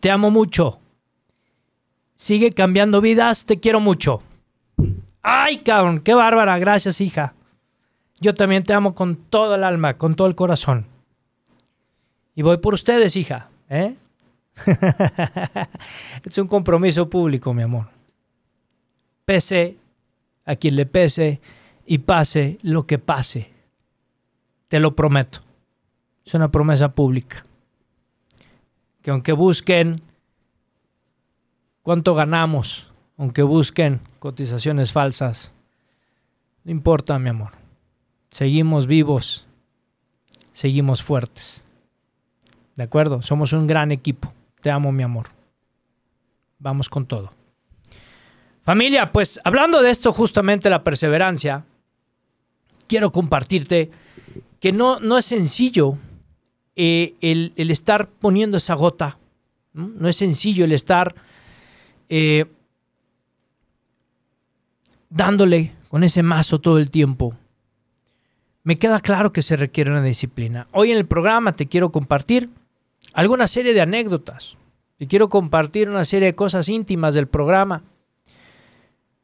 te 0.00 0.10
amo 0.10 0.30
mucho. 0.30 0.78
Sigue 2.14 2.52
cambiando 2.52 3.00
vidas, 3.00 3.46
te 3.46 3.58
quiero 3.58 3.80
mucho. 3.80 4.22
Ay, 5.22 5.58
cabrón, 5.58 6.00
qué 6.00 6.14
bárbara, 6.14 6.58
gracias, 6.58 7.00
hija. 7.00 7.34
Yo 8.20 8.34
también 8.34 8.62
te 8.62 8.72
amo 8.72 8.94
con 8.94 9.16
todo 9.16 9.56
el 9.56 9.64
alma, 9.64 9.98
con 9.98 10.14
todo 10.14 10.28
el 10.28 10.36
corazón. 10.36 10.91
Y 12.34 12.42
voy 12.42 12.58
por 12.58 12.74
ustedes, 12.74 13.16
hija. 13.16 13.50
¿eh? 13.68 13.96
es 16.24 16.38
un 16.38 16.48
compromiso 16.48 17.08
público, 17.08 17.52
mi 17.52 17.62
amor. 17.62 17.88
Pese 19.24 19.76
a 20.44 20.56
quien 20.56 20.76
le 20.76 20.86
pese 20.86 21.40
y 21.86 21.98
pase 21.98 22.58
lo 22.62 22.86
que 22.86 22.98
pase. 22.98 23.50
Te 24.68 24.80
lo 24.80 24.96
prometo. 24.96 25.40
Es 26.24 26.34
una 26.34 26.50
promesa 26.50 26.94
pública 26.94 27.44
que 29.02 29.10
aunque 29.10 29.32
busquen 29.32 30.00
cuánto 31.82 32.14
ganamos, 32.14 32.90
aunque 33.18 33.42
busquen 33.42 34.00
cotizaciones 34.20 34.92
falsas, 34.92 35.52
no 36.64 36.70
importa, 36.70 37.18
mi 37.18 37.28
amor. 37.28 37.50
Seguimos 38.30 38.86
vivos, 38.86 39.46
seguimos 40.52 41.02
fuertes. 41.02 41.64
¿De 42.82 42.86
acuerdo? 42.86 43.22
Somos 43.22 43.52
un 43.52 43.68
gran 43.68 43.92
equipo. 43.92 44.32
Te 44.60 44.68
amo, 44.68 44.90
mi 44.90 45.04
amor. 45.04 45.28
Vamos 46.58 46.88
con 46.88 47.06
todo. 47.06 47.32
Familia, 48.64 49.12
pues 49.12 49.40
hablando 49.44 49.80
de 49.82 49.90
esto, 49.92 50.12
justamente 50.12 50.68
la 50.68 50.82
perseverancia, 50.82 51.64
quiero 52.88 53.12
compartirte 53.12 53.92
que 54.58 54.72
no, 54.72 54.98
no 54.98 55.16
es 55.16 55.26
sencillo 55.26 55.96
eh, 56.74 57.14
el, 57.20 57.52
estar 57.70 58.08
poniendo 58.08 58.56
esa 58.56 58.74
gota. 58.74 59.16
¿no? 59.74 60.08
es 60.08 60.16
sencillo 60.16 60.64
el 60.64 60.72
estar 60.72 61.14
eh, 62.08 62.46
dándole 65.08 65.70
con 65.88 66.02
ese 66.02 66.24
mazo 66.24 66.60
todo 66.60 66.78
el 66.78 66.90
tiempo. 66.90 67.36
Me 68.64 68.74
queda 68.74 68.98
claro 68.98 69.32
que 69.32 69.42
se 69.42 69.54
requiere 69.54 69.92
una 69.92 70.02
disciplina. 70.02 70.66
Hoy 70.72 70.90
en 70.90 70.98
el 70.98 71.06
programa 71.06 71.52
te 71.52 71.68
quiero 71.68 71.92
compartir 71.92 72.50
alguna 73.12 73.46
serie 73.46 73.74
de 73.74 73.80
anécdotas. 73.80 74.56
Te 74.96 75.06
quiero 75.06 75.28
compartir 75.28 75.88
una 75.88 76.04
serie 76.04 76.26
de 76.26 76.34
cosas 76.34 76.68
íntimas 76.68 77.14
del 77.14 77.26
programa 77.26 77.82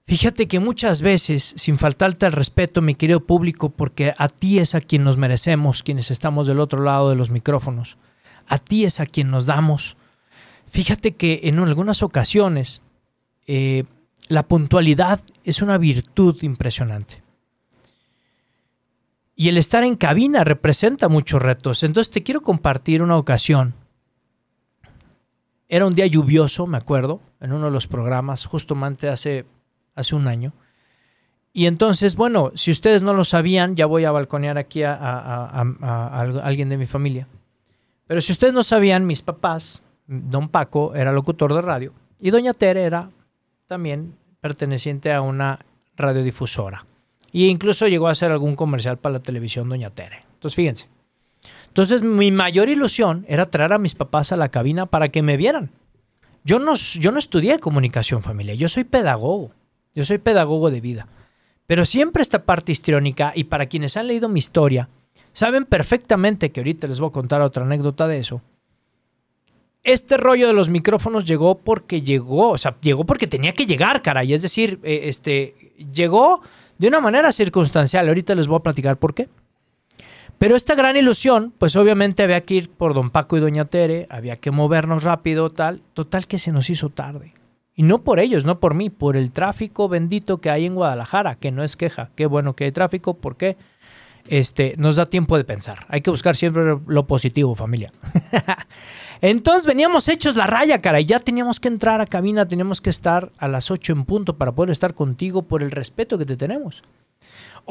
Fíjate 0.08 0.48
que 0.48 0.58
muchas 0.58 1.02
veces, 1.02 1.52
sin 1.58 1.76
faltarte 1.76 2.24
al 2.24 2.32
respeto, 2.32 2.80
mi 2.80 2.94
querido 2.94 3.20
público, 3.20 3.68
porque 3.68 4.14
a 4.16 4.30
ti 4.30 4.58
es 4.58 4.74
a 4.74 4.80
quien 4.80 5.04
nos 5.04 5.18
merecemos, 5.18 5.82
quienes 5.82 6.10
estamos 6.10 6.46
del 6.46 6.60
otro 6.60 6.82
lado 6.82 7.10
de 7.10 7.14
los 7.14 7.28
micrófonos, 7.28 7.98
a 8.46 8.56
ti 8.56 8.86
es 8.86 9.00
a 9.00 9.06
quien 9.06 9.30
nos 9.30 9.44
damos. 9.44 9.98
Fíjate 10.70 11.12
que 11.12 11.40
en 11.44 11.58
algunas 11.58 12.02
ocasiones 12.02 12.80
eh, 13.46 13.84
la 14.28 14.44
puntualidad 14.44 15.20
es 15.44 15.60
una 15.60 15.76
virtud 15.76 16.38
impresionante. 16.40 17.22
Y 19.38 19.48
el 19.48 19.56
estar 19.56 19.84
en 19.84 19.96
cabina 19.96 20.44
representa 20.44 21.08
muchos 21.08 21.40
retos. 21.40 21.82
Entonces 21.82 22.10
te 22.10 22.22
quiero 22.22 22.42
compartir 22.42 23.02
una 23.02 23.16
ocasión. 23.16 23.72
Era 25.68 25.86
un 25.86 25.94
día 25.94 26.06
lluvioso, 26.06 26.66
me 26.66 26.76
acuerdo, 26.76 27.20
en 27.40 27.52
uno 27.52 27.66
de 27.66 27.70
los 27.70 27.86
programas, 27.86 28.44
justamente 28.44 29.08
hace 29.08 29.46
hace 29.98 30.14
un 30.14 30.28
año. 30.28 30.52
Y 31.52 31.66
entonces, 31.66 32.14
bueno, 32.14 32.52
si 32.54 32.70
ustedes 32.70 33.02
no 33.02 33.14
lo 33.14 33.24
sabían, 33.24 33.74
ya 33.74 33.86
voy 33.86 34.04
a 34.04 34.12
balconear 34.12 34.58
aquí 34.58 34.82
a, 34.84 34.94
alguien 36.42 36.68
de 36.68 36.76
mi 36.76 36.86
familia. 36.86 37.26
Pero 38.06 38.20
si 38.20 38.32
ustedes 38.32 38.54
no 38.54 38.62
sabían, 38.62 39.06
mis 39.06 39.22
papás, 39.22 39.82
don 40.06 40.48
Paco 40.48 40.94
era 40.94 41.12
locutor 41.12 41.52
de 41.52 41.62
radio 41.62 41.92
y 42.20 42.30
doña 42.30 42.54
Tere 42.54 42.84
era 42.84 43.10
también 43.66 44.14
perteneciente 44.40 45.12
a 45.12 45.20
una 45.20 45.58
radiodifusora. 45.96 46.87
Y 47.32 47.46
incluso 47.46 47.88
llegó 47.88 48.08
a 48.08 48.12
hacer 48.12 48.30
algún 48.30 48.56
comercial 48.56 48.98
para 48.98 49.14
la 49.14 49.20
televisión 49.20 49.68
doña 49.68 49.90
Tere. 49.90 50.24
Entonces, 50.34 50.56
fíjense. 50.56 50.88
Entonces, 51.66 52.02
mi 52.02 52.32
mayor 52.32 52.68
ilusión 52.68 53.24
era 53.28 53.50
traer 53.50 53.72
a 53.72 53.78
mis 53.78 53.94
papás 53.94 54.32
a 54.32 54.36
la 54.36 54.48
cabina 54.48 54.86
para 54.86 55.10
que 55.10 55.22
me 55.22 55.36
vieran. 55.36 55.70
Yo 56.44 56.58
no, 56.58 56.74
yo 56.74 57.12
no 57.12 57.18
estudié 57.18 57.58
comunicación 57.58 58.22
familiar, 58.22 58.56
yo 58.56 58.68
soy 58.68 58.84
pedagogo. 58.84 59.52
Yo 59.94 60.04
soy 60.04 60.18
pedagogo 60.18 60.70
de 60.70 60.80
vida. 60.80 61.08
Pero 61.66 61.84
siempre 61.84 62.22
esta 62.22 62.44
parte 62.44 62.72
histriónica, 62.72 63.32
y 63.34 63.44
para 63.44 63.66
quienes 63.66 63.96
han 63.96 64.06
leído 64.06 64.28
mi 64.28 64.38
historia, 64.38 64.88
saben 65.32 65.64
perfectamente 65.64 66.50
que 66.50 66.60
ahorita 66.60 66.86
les 66.86 67.00
voy 67.00 67.08
a 67.08 67.12
contar 67.12 67.42
otra 67.42 67.64
anécdota 67.64 68.06
de 68.06 68.18
eso. 68.18 68.40
Este 69.82 70.16
rollo 70.16 70.46
de 70.46 70.52
los 70.52 70.68
micrófonos 70.68 71.26
llegó 71.26 71.58
porque 71.58 72.02
llegó, 72.02 72.50
o 72.50 72.58
sea, 72.58 72.76
llegó 72.80 73.04
porque 73.04 73.26
tenía 73.26 73.52
que 73.52 73.66
llegar, 73.66 74.02
caray. 74.02 74.32
Es 74.32 74.42
decir, 74.42 74.80
eh, 74.82 75.02
este, 75.04 75.74
llegó 75.92 76.42
de 76.78 76.88
una 76.88 77.00
manera 77.00 77.32
circunstancial. 77.32 78.08
Ahorita 78.08 78.34
les 78.34 78.48
voy 78.48 78.56
a 78.56 78.62
platicar 78.62 78.96
por 78.96 79.14
qué. 79.14 79.28
Pero 80.38 80.54
esta 80.54 80.76
gran 80.76 80.96
ilusión, 80.96 81.52
pues 81.58 81.74
obviamente 81.74 82.22
había 82.22 82.42
que 82.42 82.54
ir 82.54 82.70
por 82.70 82.94
don 82.94 83.10
Paco 83.10 83.36
y 83.36 83.40
doña 83.40 83.64
Tere, 83.64 84.06
había 84.08 84.36
que 84.36 84.52
movernos 84.52 85.02
rápido, 85.02 85.50
tal. 85.50 85.82
Total 85.94 86.26
que 86.26 86.38
se 86.38 86.52
nos 86.52 86.70
hizo 86.70 86.90
tarde. 86.90 87.34
Y 87.74 87.82
no 87.82 88.02
por 88.02 88.20
ellos, 88.20 88.44
no 88.44 88.60
por 88.60 88.74
mí, 88.74 88.90
por 88.90 89.16
el 89.16 89.32
tráfico 89.32 89.88
bendito 89.88 90.40
que 90.40 90.50
hay 90.50 90.66
en 90.66 90.74
Guadalajara, 90.74 91.34
que 91.34 91.50
no 91.50 91.64
es 91.64 91.76
queja. 91.76 92.10
Qué 92.14 92.26
bueno 92.26 92.54
que 92.54 92.64
hay 92.64 92.72
tráfico 92.72 93.14
porque 93.14 93.56
este, 94.30 94.74
nos 94.78 94.96
da 94.96 95.06
tiempo 95.06 95.36
de 95.36 95.44
pensar. 95.44 95.86
Hay 95.88 96.00
que 96.00 96.10
buscar 96.10 96.36
siempre 96.36 96.76
lo 96.86 97.06
positivo, 97.06 97.54
familia. 97.54 97.92
Entonces 99.20 99.66
veníamos 99.66 100.08
hechos 100.08 100.36
la 100.36 100.46
raya, 100.46 100.80
cara, 100.80 101.00
y 101.00 101.04
ya 101.04 101.18
teníamos 101.18 101.58
que 101.58 101.68
entrar 101.68 102.00
a 102.00 102.06
cabina, 102.06 102.46
teníamos 102.46 102.80
que 102.80 102.90
estar 102.90 103.32
a 103.38 103.48
las 103.48 103.70
8 103.70 103.92
en 103.92 104.04
punto 104.04 104.36
para 104.36 104.52
poder 104.52 104.70
estar 104.70 104.94
contigo 104.94 105.42
por 105.42 105.62
el 105.62 105.70
respeto 105.70 106.18
que 106.18 106.26
te 106.26 106.36
tenemos. 106.36 106.84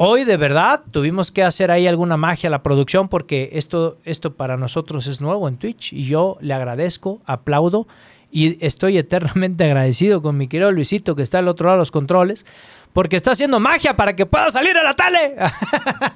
Hoy 0.00 0.24
de 0.24 0.36
verdad 0.36 0.82
tuvimos 0.92 1.32
que 1.32 1.42
hacer 1.42 1.72
ahí 1.72 1.88
alguna 1.88 2.16
magia 2.16 2.48
a 2.48 2.50
la 2.52 2.62
producción 2.62 3.08
porque 3.08 3.50
esto, 3.54 3.98
esto 4.04 4.34
para 4.34 4.56
nosotros 4.56 5.08
es 5.08 5.20
nuevo 5.20 5.48
en 5.48 5.56
Twitch 5.56 5.92
y 5.92 6.04
yo 6.04 6.38
le 6.40 6.54
agradezco, 6.54 7.20
aplaudo 7.24 7.88
y 8.30 8.64
estoy 8.64 8.98
eternamente 8.98 9.64
agradecido 9.64 10.22
con 10.22 10.36
mi 10.36 10.46
querido 10.46 10.70
Luisito 10.70 11.16
que 11.16 11.22
está 11.22 11.38
al 11.38 11.48
otro 11.48 11.66
lado 11.66 11.78
de 11.78 11.82
los 11.82 11.90
controles, 11.90 12.46
porque 12.92 13.16
está 13.16 13.32
haciendo 13.32 13.60
magia 13.60 13.96
para 13.96 14.16
que 14.16 14.26
pueda 14.26 14.50
salir 14.50 14.76
a 14.76 14.82
la 14.82 14.94
tele 14.94 15.36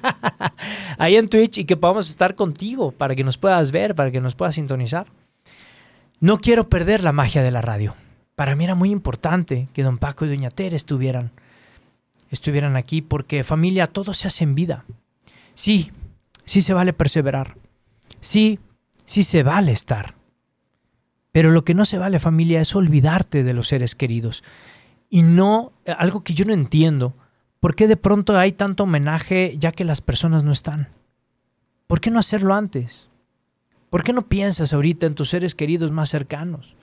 ahí 0.97 1.15
en 1.15 1.29
Twitch 1.29 1.59
y 1.59 1.65
que 1.65 1.77
podamos 1.77 2.09
estar 2.09 2.35
contigo, 2.35 2.91
para 2.91 3.15
que 3.15 3.23
nos 3.23 3.37
puedas 3.37 3.71
ver, 3.71 3.95
para 3.95 4.11
que 4.11 4.21
nos 4.21 4.35
puedas 4.35 4.55
sintonizar. 4.55 5.07
No 6.19 6.37
quiero 6.37 6.69
perder 6.69 7.03
la 7.03 7.11
magia 7.11 7.43
de 7.43 7.51
la 7.51 7.61
radio. 7.61 7.95
Para 8.35 8.55
mí 8.55 8.63
era 8.63 8.75
muy 8.75 8.89
importante 8.89 9.67
que 9.73 9.83
don 9.83 9.97
Paco 9.97 10.25
y 10.25 10.29
doña 10.29 10.49
Tere 10.49 10.75
estuvieran, 10.75 11.31
estuvieran 12.31 12.75
aquí, 12.75 13.01
porque 13.01 13.43
familia, 13.43 13.87
todo 13.87 14.13
se 14.13 14.27
hace 14.27 14.43
en 14.43 14.55
vida. 14.55 14.85
Sí, 15.53 15.91
sí 16.45 16.61
se 16.61 16.73
vale 16.73 16.93
perseverar. 16.93 17.55
Sí, 18.19 18.59
sí 19.05 19.23
se 19.23 19.43
vale 19.43 19.73
estar 19.73 20.15
Pero 21.31 21.51
lo 21.51 21.65
que 21.65 21.73
no 21.73 21.83
se 21.83 21.97
vale 21.97 22.19
familia 22.19 22.61
es 22.61 22.75
olvidarte 22.75 23.43
de 23.43 23.53
los 23.53 23.67
seres 23.67 23.95
queridos. 23.95 24.43
Y 25.13 25.21
no, 25.21 25.71
algo 25.85 26.23
que 26.23 26.33
yo 26.33 26.43
no 26.43 26.53
entiendo, 26.53 27.13
¿por 27.59 27.75
qué 27.75 27.87
de 27.87 27.97
pronto 27.97 28.35
hay 28.35 28.51
tanto 28.51 28.85
homenaje 28.85 29.55
ya 29.59 29.71
que 29.71 29.85
las 29.85 30.01
personas 30.01 30.43
no 30.43 30.51
están? 30.51 30.87
¿Por 31.85 32.01
qué 32.01 32.09
no 32.09 32.17
hacerlo 32.17 32.55
antes? 32.55 33.09
¿Por 33.91 34.01
qué 34.01 34.11
no 34.11 34.23
piensas 34.23 34.73
ahorita 34.73 35.05
en 35.05 35.13
tus 35.13 35.29
seres 35.29 35.53
queridos 35.53 35.91
más 35.91 36.09
cercanos? 36.09 36.75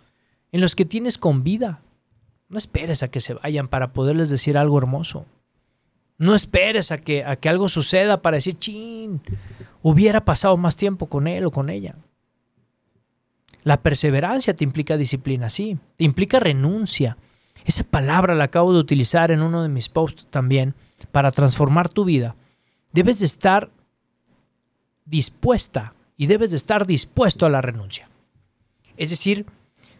En 0.52 0.60
los 0.60 0.76
que 0.76 0.84
tienes 0.84 1.18
con 1.18 1.42
vida. 1.42 1.80
No 2.48 2.56
esperes 2.56 3.02
a 3.02 3.08
que 3.08 3.18
se 3.18 3.34
vayan 3.34 3.66
para 3.66 3.92
poderles 3.92 4.30
decir 4.30 4.56
algo 4.56 4.78
hermoso. 4.78 5.26
No 6.16 6.36
esperes 6.36 6.92
a 6.92 6.98
que, 6.98 7.24
a 7.24 7.34
que 7.34 7.48
algo 7.48 7.68
suceda 7.68 8.22
para 8.22 8.36
decir, 8.36 8.56
chin, 8.60 9.22
hubiera 9.82 10.24
pasado 10.24 10.56
más 10.56 10.76
tiempo 10.76 11.06
con 11.06 11.26
él 11.26 11.46
o 11.46 11.50
con 11.50 11.68
ella. 11.68 11.96
La 13.64 13.82
perseverancia 13.82 14.54
te 14.54 14.62
implica 14.62 14.96
disciplina, 14.96 15.50
sí, 15.50 15.78
te 15.96 16.04
implica 16.04 16.38
renuncia. 16.38 17.16
Esa 17.64 17.84
palabra 17.84 18.34
la 18.34 18.44
acabo 18.44 18.72
de 18.72 18.78
utilizar 18.78 19.30
en 19.30 19.42
uno 19.42 19.62
de 19.62 19.68
mis 19.68 19.88
posts 19.88 20.26
también 20.30 20.74
para 21.12 21.30
transformar 21.30 21.88
tu 21.88 22.04
vida. 22.04 22.36
Debes 22.92 23.20
de 23.20 23.26
estar 23.26 23.70
dispuesta 25.04 25.94
y 26.16 26.26
debes 26.26 26.50
de 26.50 26.56
estar 26.56 26.86
dispuesto 26.86 27.46
a 27.46 27.50
la 27.50 27.60
renuncia. 27.60 28.08
Es 28.96 29.10
decir, 29.10 29.46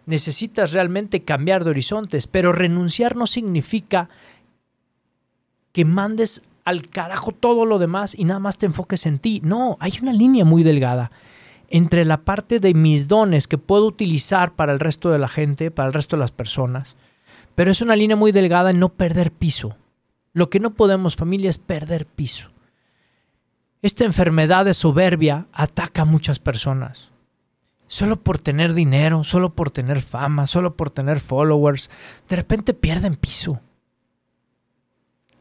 necesitas 0.06 0.72
realmente 0.72 1.22
cambiar 1.22 1.64
de 1.64 1.70
horizontes, 1.70 2.26
pero 2.26 2.52
renunciar 2.52 3.16
no 3.16 3.26
significa 3.26 4.08
que 5.72 5.84
mandes 5.84 6.42
al 6.64 6.82
carajo 6.82 7.32
todo 7.32 7.64
lo 7.64 7.78
demás 7.78 8.14
y 8.16 8.24
nada 8.24 8.40
más 8.40 8.58
te 8.58 8.66
enfoques 8.66 9.06
en 9.06 9.18
ti. 9.18 9.40
No, 9.42 9.76
hay 9.80 9.92
una 10.02 10.12
línea 10.12 10.44
muy 10.44 10.62
delgada 10.62 11.10
entre 11.70 12.04
la 12.04 12.18
parte 12.18 12.60
de 12.60 12.74
mis 12.74 13.08
dones 13.08 13.46
que 13.46 13.56
puedo 13.56 13.86
utilizar 13.86 14.52
para 14.52 14.72
el 14.72 14.80
resto 14.80 15.10
de 15.10 15.18
la 15.18 15.28
gente, 15.28 15.70
para 15.70 15.86
el 15.86 15.92
resto 15.92 16.16
de 16.16 16.20
las 16.20 16.32
personas, 16.32 16.96
pero 17.60 17.72
es 17.72 17.82
una 17.82 17.94
línea 17.94 18.16
muy 18.16 18.32
delgada 18.32 18.70
en 18.70 18.78
no 18.78 18.88
perder 18.88 19.32
piso. 19.32 19.76
Lo 20.32 20.48
que 20.48 20.60
no 20.60 20.72
podemos, 20.72 21.14
familia, 21.14 21.50
es 21.50 21.58
perder 21.58 22.06
piso. 22.06 22.48
Esta 23.82 24.06
enfermedad 24.06 24.64
de 24.64 24.72
soberbia 24.72 25.46
ataca 25.52 26.00
a 26.00 26.06
muchas 26.06 26.38
personas. 26.38 27.10
Solo 27.86 28.16
por 28.16 28.38
tener 28.38 28.72
dinero, 28.72 29.24
solo 29.24 29.54
por 29.54 29.70
tener 29.70 30.00
fama, 30.00 30.46
solo 30.46 30.74
por 30.74 30.88
tener 30.88 31.20
followers, 31.20 31.90
de 32.30 32.36
repente 32.36 32.72
pierden 32.72 33.16
piso. 33.16 33.60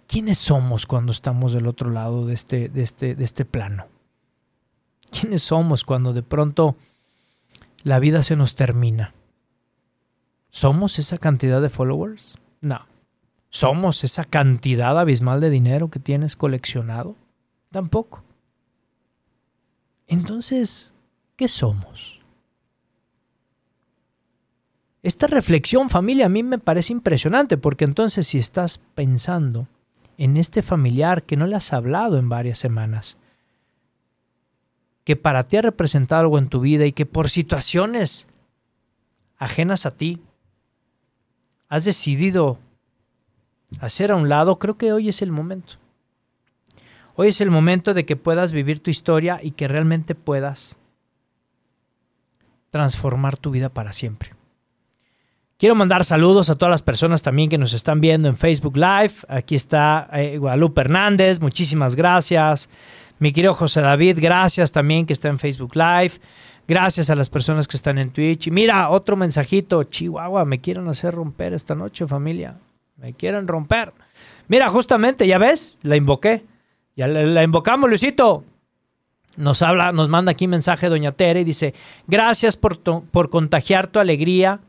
¿Quiénes 0.06 0.40
somos 0.40 0.86
cuando 0.86 1.14
estamos 1.14 1.54
del 1.54 1.68
otro 1.68 1.90
lado 1.90 2.26
de 2.26 2.34
este, 2.34 2.68
de 2.68 2.84
este, 2.84 3.16
de 3.16 3.24
este 3.24 3.46
plano? 3.46 3.88
¿Quiénes 5.10 5.42
somos 5.42 5.86
cuando 5.86 6.12
de 6.12 6.24
pronto 6.24 6.76
la 7.84 7.98
vida 8.00 8.24
se 8.24 8.36
nos 8.36 8.56
termina? 8.56 9.14
¿Somos 10.50 11.00
esa 11.00 11.18
cantidad 11.18 11.62
de 11.62 11.70
followers? 11.70 12.38
No. 12.62 12.86
¿Somos 13.50 14.04
esa 14.04 14.26
cantidad 14.26 14.98
abismal 15.00 15.42
de 15.42 15.50
dinero 15.50 15.90
que 15.90 16.00
tienes 16.00 16.36
coleccionado? 16.36 17.16
Tampoco. 17.72 18.24
Entonces, 20.08 20.94
¿qué 21.36 21.48
somos? 21.48 22.20
Esta 25.02 25.28
reflexión, 25.28 25.90
familia, 25.90 26.26
a 26.26 26.30
mí 26.30 26.44
me 26.44 26.60
parece 26.60 26.94
impresionante 26.94 27.58
porque 27.58 27.86
entonces 27.86 28.28
si 28.28 28.38
estás 28.38 28.80
pensando 28.96 29.68
en 30.18 30.36
este 30.36 30.62
familiar 30.62 31.24
que 31.24 31.38
no 31.38 31.48
le 31.48 31.56
has 31.56 31.72
hablado 31.72 32.18
en 32.18 32.28
varias 32.28 32.60
semanas, 32.60 33.18
que 35.06 35.16
para 35.16 35.48
ti 35.48 35.58
ha 35.58 35.62
representado 35.62 36.22
algo 36.22 36.38
en 36.38 36.50
tu 36.50 36.60
vida 36.60 36.86
y 36.86 36.92
que 36.92 37.06
por 37.06 37.30
situaciones 37.30 38.28
ajenas 39.38 39.86
a 39.86 39.92
ti 39.92 40.22
has 41.70 41.86
decidido 41.86 42.58
hacer 43.80 44.12
a 44.12 44.16
un 44.16 44.28
lado, 44.28 44.60
creo 44.60 44.78
que 44.78 44.92
hoy 44.92 45.10
es 45.10 45.22
el 45.22 45.32
momento. 45.32 45.76
Hoy 47.16 47.30
es 47.30 47.42
el 47.42 47.52
momento 47.52 47.94
de 47.94 48.06
que 48.06 48.16
puedas 48.16 48.52
vivir 48.52 48.82
tu 48.82 48.90
historia 48.90 49.40
y 49.42 49.52
que 49.52 49.68
realmente 49.68 50.16
puedas 50.16 50.78
transformar 52.72 53.38
tu 53.38 53.52
vida 53.52 53.70
para 53.70 53.94
siempre. 53.94 54.34
Quiero 55.58 55.76
mandar 55.76 56.06
saludos 56.06 56.50
a 56.50 56.56
todas 56.56 56.72
las 56.72 56.82
personas 56.82 57.22
también 57.22 57.50
que 57.50 57.58
nos 57.58 57.74
están 57.74 58.00
viendo 58.00 58.30
en 58.30 58.38
Facebook 58.38 58.78
Live. 58.78 59.12
Aquí 59.28 59.56
está 59.56 60.10
eh, 60.14 60.38
Guadalupe 60.38 60.82
Hernández, 60.82 61.42
muchísimas 61.42 61.96
gracias. 61.96 62.70
Mi 63.20 63.34
querido 63.34 63.54
José 63.54 63.82
David, 63.82 64.20
gracias 64.22 64.72
también 64.72 65.06
que 65.06 65.12
está 65.12 65.28
en 65.28 65.38
Facebook 65.38 65.76
Live. 65.76 66.14
Gracias 66.70 67.10
a 67.10 67.16
las 67.16 67.32
personas 67.32 67.68
que 67.68 67.76
están 67.76 67.98
en 67.98 68.12
Twitch. 68.12 68.46
Y 68.46 68.52
mira, 68.52 68.92
otro 68.92 69.16
mensajito. 69.16 69.84
Chihuahua, 69.86 70.46
me 70.46 70.62
quieren 70.62 70.88
hacer 70.88 71.16
romper 71.16 71.54
esta 71.54 71.74
noche, 71.74 72.06
familia. 72.06 72.60
Me 72.98 73.14
quieren 73.14 73.48
romper. 73.48 73.92
Mira, 74.48 74.70
justamente, 74.70 75.26
ya 75.26 75.40
ves, 75.40 75.80
la 75.82 75.96
invoqué. 75.96 76.46
Ya 76.96 77.08
la, 77.08 77.42
invocamos, 77.42 77.90
Luisito. 77.90 78.44
Nos 79.36 79.64
habla, 79.64 79.92
nos 79.94 80.10
manda 80.10 80.32
aquí 80.32 80.48
mensaje 80.48 80.90
Doña 80.90 81.12
Tere 81.14 81.42
y 81.42 81.44
dice: 81.44 81.74
Gracias 82.06 82.56
por, 82.56 82.80
por 83.02 83.32
contagiar 83.32 83.88
tu 83.88 83.98
alegría. 83.98 84.60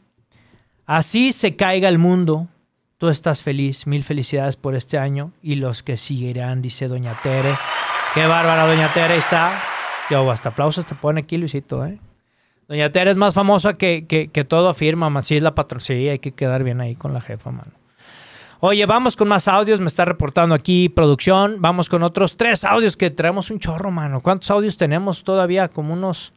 Así 0.87 1.33
se 1.33 1.55
caiga 1.55 1.91
el 1.91 1.99
mundo. 1.99 2.49
Tú 2.97 3.11
estás 3.11 3.43
feliz. 3.43 3.87
Mil 3.87 4.05
felicidades 4.05 4.57
por 4.57 4.75
este 4.75 4.97
año 4.97 5.33
y 5.43 5.57
los 5.57 5.83
que 5.83 5.99
seguirán, 5.99 6.63
dice 6.63 6.89
Doña 6.89 7.21
Tere. 7.23 7.55
Qué 8.15 8.27
bárbara, 8.27 8.67
doña 8.67 8.91
Tere, 8.95 9.19
está. 9.19 9.70
Yo, 10.11 10.31
hasta 10.31 10.49
aplausos 10.49 10.87
te 10.87 10.95
pone 10.95 11.21
aquí, 11.21 11.39
Luisito, 11.39 11.87
¿eh? 11.87 11.99
Doña 12.69 12.91
Tere 12.91 13.11
es 13.11 13.17
más 13.17 13.35
famosa 13.35 13.75
que, 13.75 14.07
que, 14.07 14.45
todo 14.45 14.69
afirma, 14.69 15.11
man. 15.11 15.23
Sí, 15.23 15.37
es 15.37 15.43
la 15.43 15.55
hay 15.89 16.19
que 16.19 16.33
quedar 16.33 16.63
bien 16.63 16.81
ahí 16.81 16.95
con 16.95 17.13
la 17.13 17.21
jefa, 17.21 17.51
mano. 17.51 17.73
Oye, 18.61 18.87
vamos 18.87 19.17
con 19.17 19.27
más 19.27 19.49
audios. 19.49 19.81
Me 19.81 19.87
está 19.87 20.05
reportando 20.05 20.55
aquí 20.55 20.89
producción. 20.89 21.57
Vamos 21.61 21.89
con 21.89 22.03
otros 22.03 22.37
tres 22.37 22.65
audios 22.65 22.97
que 22.97 23.11
traemos 23.11 23.51
un 23.51 23.59
chorro, 23.59 23.91
mano. 23.91 24.21
¿Cuántos 24.21 24.51
audios 24.51 24.77
tenemos 24.77 25.25
todavía? 25.25 25.69
Como 25.69 25.95
unos. 25.95 26.33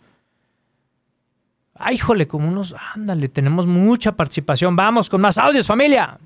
Ay, 1.75 1.95
híjole, 1.95 2.27
como 2.27 2.47
unos. 2.47 2.73
Ándale, 2.95 3.29
tenemos 3.29 3.67
mucha 3.67 4.13
participación. 4.13 4.75
Vamos 4.75 5.09
con 5.09 5.21
más 5.21 5.37
audios, 5.37 5.67
familia. 5.67 6.17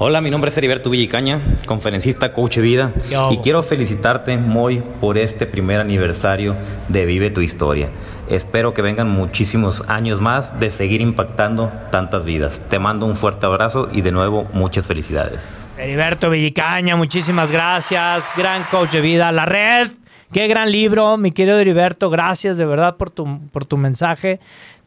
Hola, 0.00 0.20
mi 0.20 0.30
nombre 0.30 0.48
es 0.48 0.56
Heriberto 0.56 0.90
Villicaña, 0.90 1.40
conferencista, 1.66 2.32
coach 2.32 2.58
de 2.58 2.62
vida, 2.62 2.92
y 3.32 3.38
quiero 3.38 3.64
felicitarte, 3.64 4.36
muy 4.38 4.80
por 5.00 5.18
este 5.18 5.44
primer 5.44 5.80
aniversario 5.80 6.54
de 6.86 7.04
Vive 7.04 7.30
tu 7.30 7.40
Historia. 7.40 7.88
Espero 8.30 8.72
que 8.74 8.80
vengan 8.80 9.08
muchísimos 9.08 9.82
años 9.88 10.20
más 10.20 10.60
de 10.60 10.70
seguir 10.70 11.00
impactando 11.00 11.72
tantas 11.90 12.24
vidas. 12.24 12.62
Te 12.70 12.78
mando 12.78 13.06
un 13.06 13.16
fuerte 13.16 13.46
abrazo 13.46 13.88
y 13.92 14.02
de 14.02 14.12
nuevo 14.12 14.46
muchas 14.52 14.86
felicidades. 14.86 15.66
Heriberto 15.76 16.30
Villicaña, 16.30 16.94
muchísimas 16.94 17.50
gracias, 17.50 18.30
gran 18.36 18.62
coach 18.70 18.92
de 18.92 19.00
vida. 19.00 19.32
La 19.32 19.46
red, 19.46 19.90
qué 20.32 20.46
gran 20.46 20.70
libro, 20.70 21.16
mi 21.16 21.32
querido 21.32 21.58
Heriberto, 21.58 22.08
gracias 22.08 22.56
de 22.56 22.66
verdad 22.66 22.96
por 22.98 23.10
tu, 23.10 23.40
por 23.50 23.64
tu 23.64 23.76
mensaje 23.76 24.38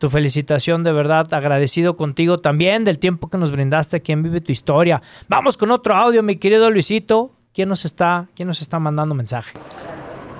tu 0.02 0.10
felicitación 0.10 0.84
de 0.84 0.92
verdad, 0.92 1.32
agradecido 1.32 1.96
contigo 1.96 2.40
también 2.40 2.84
del 2.86 2.98
tiempo 2.98 3.30
que 3.30 3.38
nos 3.38 3.52
brindaste 3.52 3.98
aquí 3.98 4.16
Vive 4.16 4.42
tu 4.42 4.52
Historia. 4.52 5.00
Vamos 5.28 5.58
con 5.58 5.70
otro 5.70 5.94
audio, 5.94 6.24
mi 6.24 6.38
querido 6.38 6.72
Luisito. 6.72 7.30
¿Quién 7.54 7.70
nos 7.70 7.86
está, 7.86 8.28
quién 8.36 8.48
nos 8.48 8.64
está 8.64 8.80
mandando 8.80 9.14
mensaje? 9.14 9.60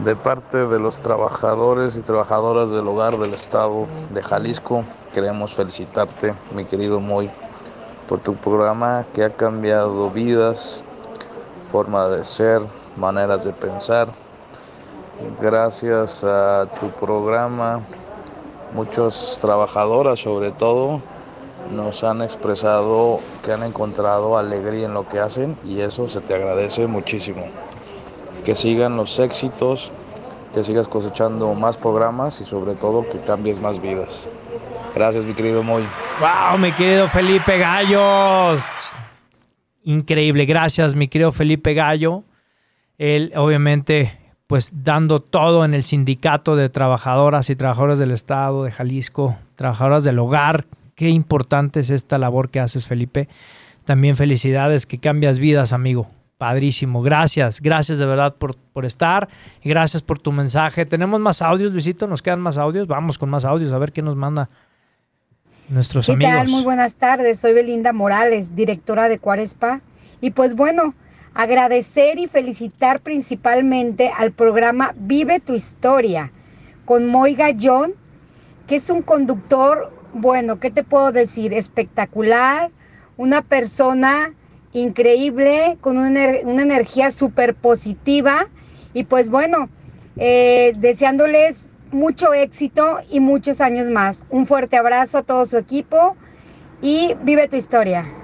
De 0.04 0.16
parte 0.16 0.66
de 0.66 0.80
los 0.80 1.02
trabajadores 1.02 1.96
y 1.96 2.02
trabajadoras 2.02 2.72
del 2.72 2.88
hogar 2.88 3.20
del 3.20 3.36
estado 3.36 3.86
de 4.12 4.24
Jalisco, 4.24 4.84
queremos 5.14 5.54
felicitarte, 5.54 6.34
mi 6.56 6.66
querido 6.66 7.00
Moy, 7.00 7.30
por 8.10 8.20
tu 8.20 8.34
programa 8.34 9.06
que 9.14 9.24
ha 9.24 9.30
cambiado 9.30 10.10
vidas, 10.10 10.84
forma 11.72 12.08
de 12.08 12.24
ser, 12.24 12.62
maneras 12.98 13.44
de 13.44 13.54
pensar. 13.54 14.08
Gracias 15.40 16.24
a 16.24 16.66
tu 16.80 16.90
programa 16.90 17.84
Muchas 18.74 19.38
trabajadoras 19.42 20.20
sobre 20.20 20.52
todo 20.52 21.02
nos 21.76 22.04
han 22.04 22.22
expresado 22.22 23.20
que 23.44 23.52
han 23.52 23.64
encontrado 23.64 24.38
alegría 24.38 24.86
en 24.86 24.94
lo 24.94 25.08
que 25.08 25.20
hacen 25.20 25.58
y 25.66 25.82
eso 25.82 26.08
se 26.08 26.22
te 26.22 26.36
agradece 26.36 26.88
muchísimo. 26.88 27.46
Que 28.46 28.56
sigan 28.56 28.98
los 28.98 29.20
éxitos, 29.20 29.92
que 30.54 30.64
sigas 30.64 30.88
cosechando 30.88 31.54
más 31.54 31.78
programas 31.78 32.42
y 32.42 32.46
sobre 32.46 32.76
todo 32.76 33.08
que 33.10 33.20
cambies 33.20 33.60
más 33.60 33.82
vidas. 33.82 34.30
Gracias, 34.96 35.26
mi 35.26 35.34
querido 35.34 35.64
Moy. 35.64 35.84
¡Wow, 36.20 36.58
mi 36.58 36.72
querido 36.72 37.08
Felipe 37.08 37.58
Gallo! 37.58 38.58
Increíble, 39.84 40.46
gracias, 40.46 40.96
mi 40.96 41.08
querido 41.08 41.32
Felipe 41.32 41.74
Gallo. 41.74 42.24
Él, 42.98 43.32
obviamente, 43.36 44.21
pues 44.52 44.84
dando 44.84 45.22
todo 45.22 45.64
en 45.64 45.74
el 45.74 45.86
sindicato 45.86 46.58
de 46.58 46.68
trabajadoras 46.68 47.50
y 47.50 47.56
trabajadores 47.56 48.00
del 48.00 48.12
Estado 48.12 48.66
de 48.66 48.72
Jalisco, 48.72 49.38
trabajadoras 49.56 50.04
del 50.04 50.20
hogar. 50.20 50.66
Qué 50.94 51.08
importante 51.08 51.80
es 51.80 51.90
esta 51.90 52.18
labor 52.18 52.50
que 52.50 52.60
haces, 52.60 52.86
Felipe. 52.86 53.30
También 53.86 54.18
felicidades, 54.18 54.86
que 54.86 54.98
cambias 54.98 55.40
vidas, 55.40 55.72
amigo. 55.72 56.10
Padrísimo. 56.38 57.02
Gracias, 57.02 57.62
gracias 57.62 57.98
de 57.98 58.06
verdad 58.06 58.36
por, 58.36 58.58
por 58.58 58.84
estar 58.84 59.30
y 59.64 59.70
gracias 59.70 60.02
por 60.02 60.20
tu 60.20 60.34
mensaje. 60.34 60.86
¿Tenemos 60.86 61.22
más 61.22 61.42
audios, 61.42 61.72
Luisito? 61.72 62.06
¿Nos 62.06 62.22
quedan 62.22 62.42
más 62.42 62.58
audios? 62.58 62.88
Vamos 62.88 63.18
con 63.18 63.30
más 63.30 63.46
audios 63.46 63.72
a 63.72 63.78
ver 63.78 63.94
qué 63.94 64.02
nos 64.02 64.18
manda 64.18 64.50
nuestros 65.70 66.08
¿Qué 66.08 66.12
amigos. 66.12 66.34
Tal? 66.34 66.50
Muy 66.50 66.64
buenas 66.66 66.96
tardes, 66.96 67.40
soy 67.40 67.54
Belinda 67.54 67.94
Morales, 67.94 68.54
directora 68.54 69.08
de 69.08 69.18
Cuarespa. 69.18 69.80
Y 70.20 70.32
pues 70.32 70.56
bueno, 70.56 70.94
agradecer 71.34 72.20
y 72.20 72.28
felicitar 72.28 73.00
principalmente 73.00 74.12
al 74.16 74.32
programa 74.32 74.94
Vive 74.98 75.40
tu 75.40 75.54
Historia 75.54 76.32
con 76.86 77.08
Moy 77.08 77.36
Gallón, 77.36 77.94
que 78.68 78.76
es 78.76 78.90
un 78.90 79.02
conductor, 79.02 79.94
bueno, 80.14 80.60
¿qué 80.60 80.72
te 80.72 80.84
puedo 80.84 81.12
decir? 81.12 81.54
Espectacular, 81.54 82.72
una 83.18 83.42
persona 83.42 84.34
increíble, 84.74 85.78
con 85.82 85.98
una, 85.98 86.28
una 86.44 86.64
energía 86.64 87.12
súper 87.12 87.56
positiva. 87.56 88.48
Y 88.94 89.04
pues 89.04 89.30
bueno, 89.30 89.70
eh, 90.18 90.74
deseándoles 90.78 91.58
mucho 91.92 92.34
éxito 92.34 93.00
y 93.10 93.20
muchos 93.20 93.62
años 93.62 93.90
más. 93.90 94.26
Un 94.30 94.46
fuerte 94.46 94.78
abrazo 94.78 95.20
a 95.20 95.24
todo 95.24 95.46
su 95.46 95.58
equipo 95.58 96.16
y 96.82 97.16
vive 97.24 97.48
tu 97.48 97.56
historia. 97.56 98.21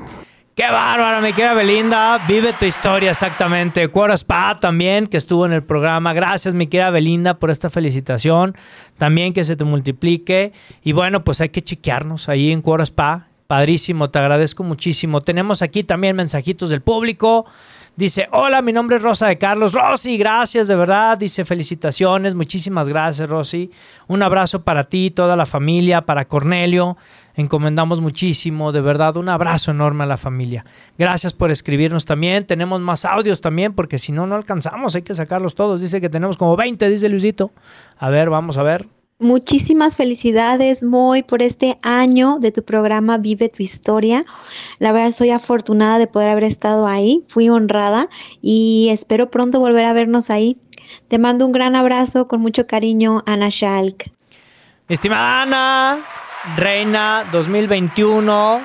Qué 0.57 0.71
bárbaro, 0.71 1.21
mi 1.21 1.33
querida 1.33 1.53
Belinda. 1.53 2.17
Vive 2.27 2.51
tu 2.51 2.65
historia, 2.65 3.11
exactamente. 3.11 3.89
Cuora 3.89 4.15
Spa 4.15 4.57
también, 4.59 5.05
que 5.05 5.17
estuvo 5.17 5.45
en 5.45 5.51
el 5.51 5.61
programa. 5.61 6.13
Gracias, 6.13 6.55
mi 6.55 6.65
querida 6.65 6.89
Belinda, 6.89 7.35
por 7.35 7.51
esta 7.51 7.69
felicitación. 7.69 8.55
También 8.97 9.33
que 9.33 9.45
se 9.45 9.55
te 9.55 9.65
multiplique. 9.65 10.53
Y 10.83 10.93
bueno, 10.93 11.23
pues 11.23 11.41
hay 11.41 11.49
que 11.49 11.61
chequearnos 11.61 12.27
ahí 12.27 12.51
en 12.51 12.63
Cuora 12.63 12.85
Spa. 12.85 13.27
Padrísimo, 13.45 14.09
te 14.09 14.17
agradezco 14.17 14.63
muchísimo. 14.63 15.21
Tenemos 15.21 15.61
aquí 15.61 15.83
también 15.83 16.15
mensajitos 16.15 16.71
del 16.71 16.81
público. 16.81 17.45
Dice, 17.95 18.27
hola, 18.31 18.63
mi 18.63 18.73
nombre 18.73 18.97
es 18.97 19.03
Rosa 19.03 19.27
de 19.27 19.37
Carlos. 19.37 19.73
Rosy, 19.73 20.17
gracias 20.17 20.67
de 20.67 20.75
verdad. 20.75 21.19
Dice, 21.19 21.45
felicitaciones. 21.45 22.33
Muchísimas 22.33 22.89
gracias, 22.89 23.29
Rosy. 23.29 23.69
Un 24.07 24.23
abrazo 24.23 24.63
para 24.63 24.85
ti, 24.85 25.11
toda 25.11 25.35
la 25.35 25.45
familia, 25.45 26.01
para 26.01 26.25
Cornelio. 26.25 26.97
Encomendamos 27.38 28.02
muchísimo, 28.02 28.71
de 28.71 28.82
verdad, 28.82 29.15
un 29.15 29.30
abrazo 29.30 29.69
enorme 29.69 30.06
a 30.06 30.08
la 30.08 30.17
familia. 30.17 30.65
Gracias 30.97 31.34
por 31.34 31.52
escribirnos 31.52 32.06
también. 32.06 32.47
Tenemos 32.47 32.82
más 32.82 33.06
audios 33.06 33.41
también, 33.41 33.73
porque 33.73 34.00
si 34.00 34.12
no, 34.12 34.26
no 34.26 34.34
alcanzamos, 34.34 34.95
hay 34.95 35.04
que 35.04 35.13
sacarlos 35.13 35.54
todos. 35.54 35.80
Dice 35.80 36.02
que 36.02 36.10
tenemos 36.10 36.36
como 36.36 36.56
20, 36.56 36.89
dice 36.89 37.08
Luisito. 37.10 37.52
A 38.00 38.10
ver, 38.10 38.32
vamos 38.32 38.58
a 38.58 38.63
ver. 38.63 38.88
Muchísimas 39.19 39.95
felicidades, 39.95 40.84
Moy, 40.84 41.21
por 41.21 41.43
este 41.43 41.78
año 41.84 42.39
de 42.39 42.52
tu 42.52 42.63
programa 42.63 43.19
Vive 43.19 43.50
tu 43.50 43.62
Historia. 43.62 44.26
La 44.80 44.91
verdad, 44.91 45.12
soy 45.12 45.30
afortunada 45.30 46.00
de 46.00 46.08
poder 46.08 46.30
haber 46.30 46.43
estado 46.43 46.88
ahí, 46.88 47.23
fui 47.28 47.50
honrada 47.50 48.10
y 48.41 48.89
espero 48.89 49.30
pronto 49.30 49.60
volver 49.60 49.86
a 49.86 49.93
vernos 49.93 50.32
ahí. 50.32 50.58
Te 51.08 51.19
mando 51.19 51.45
un 51.45 51.52
gran 51.52 51.76
abrazo 51.76 52.28
con 52.28 52.41
mucho 52.41 52.65
cariño, 52.65 53.21
Ana 53.28 53.50
Shalk. 53.52 54.12
Estimada 54.89 55.43
Ana, 55.43 56.06
Reina 56.55 57.25
2021 57.31 58.62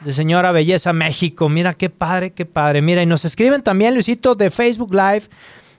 de 0.00 0.12
Señora 0.12 0.52
Belleza 0.52 0.92
México. 0.92 1.48
Mira 1.48 1.74
qué 1.74 1.90
padre, 1.90 2.32
qué 2.32 2.46
padre. 2.46 2.80
Mira, 2.80 3.02
y 3.02 3.06
nos 3.06 3.24
escriben 3.24 3.62
también, 3.62 3.94
Luisito, 3.94 4.34
de 4.34 4.50
Facebook 4.50 4.94
Live. 4.94 5.24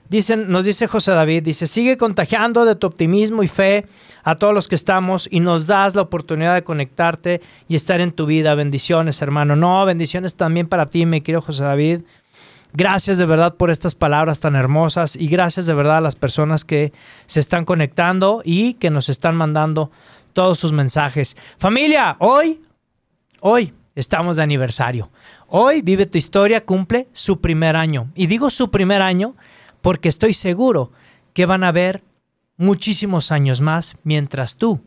Dicen, 0.08 0.50
nos 0.50 0.66
dice 0.66 0.86
José 0.86 1.12
David, 1.12 1.42
dice, 1.42 1.66
sigue 1.66 1.96
contagiando 1.96 2.64
de 2.64 2.76
tu 2.76 2.86
optimismo 2.86 3.42
y 3.42 3.48
fe 3.48 3.86
a 4.22 4.36
todos 4.36 4.54
los 4.54 4.68
que 4.68 4.74
estamos 4.74 5.28
y 5.30 5.40
nos 5.40 5.66
das 5.66 5.94
la 5.94 6.02
oportunidad 6.02 6.54
de 6.54 6.62
conectarte 6.62 7.40
y 7.68 7.74
estar 7.74 8.00
en 8.00 8.12
tu 8.12 8.26
vida. 8.26 8.54
Bendiciones, 8.54 9.20
hermano. 9.22 9.56
No, 9.56 9.84
bendiciones 9.86 10.36
también 10.36 10.68
para 10.68 10.86
ti, 10.86 11.06
mi 11.06 11.22
querido 11.22 11.40
José 11.40 11.64
David. 11.64 12.02
Gracias 12.72 13.16
de 13.16 13.24
verdad 13.24 13.54
por 13.54 13.70
estas 13.70 13.94
palabras 13.94 14.38
tan 14.38 14.54
hermosas 14.54 15.16
y 15.16 15.28
gracias 15.28 15.64
de 15.64 15.72
verdad 15.72 15.96
a 15.96 16.00
las 16.02 16.14
personas 16.14 16.64
que 16.64 16.92
se 17.24 17.40
están 17.40 17.64
conectando 17.64 18.42
y 18.44 18.74
que 18.74 18.90
nos 18.90 19.08
están 19.08 19.34
mandando 19.34 19.90
todos 20.36 20.58
sus 20.58 20.70
mensajes. 20.70 21.34
Familia, 21.56 22.14
hoy, 22.18 22.60
hoy 23.40 23.72
estamos 23.94 24.36
de 24.36 24.42
aniversario. 24.42 25.10
Hoy 25.48 25.80
Vive 25.80 26.04
tu 26.04 26.18
Historia 26.18 26.62
cumple 26.62 27.08
su 27.12 27.40
primer 27.40 27.74
año. 27.74 28.10
Y 28.14 28.26
digo 28.26 28.50
su 28.50 28.70
primer 28.70 29.00
año 29.00 29.34
porque 29.80 30.10
estoy 30.10 30.34
seguro 30.34 30.92
que 31.32 31.46
van 31.46 31.64
a 31.64 31.68
haber 31.68 32.04
muchísimos 32.58 33.32
años 33.32 33.62
más 33.62 33.96
mientras 34.04 34.58
tú, 34.58 34.82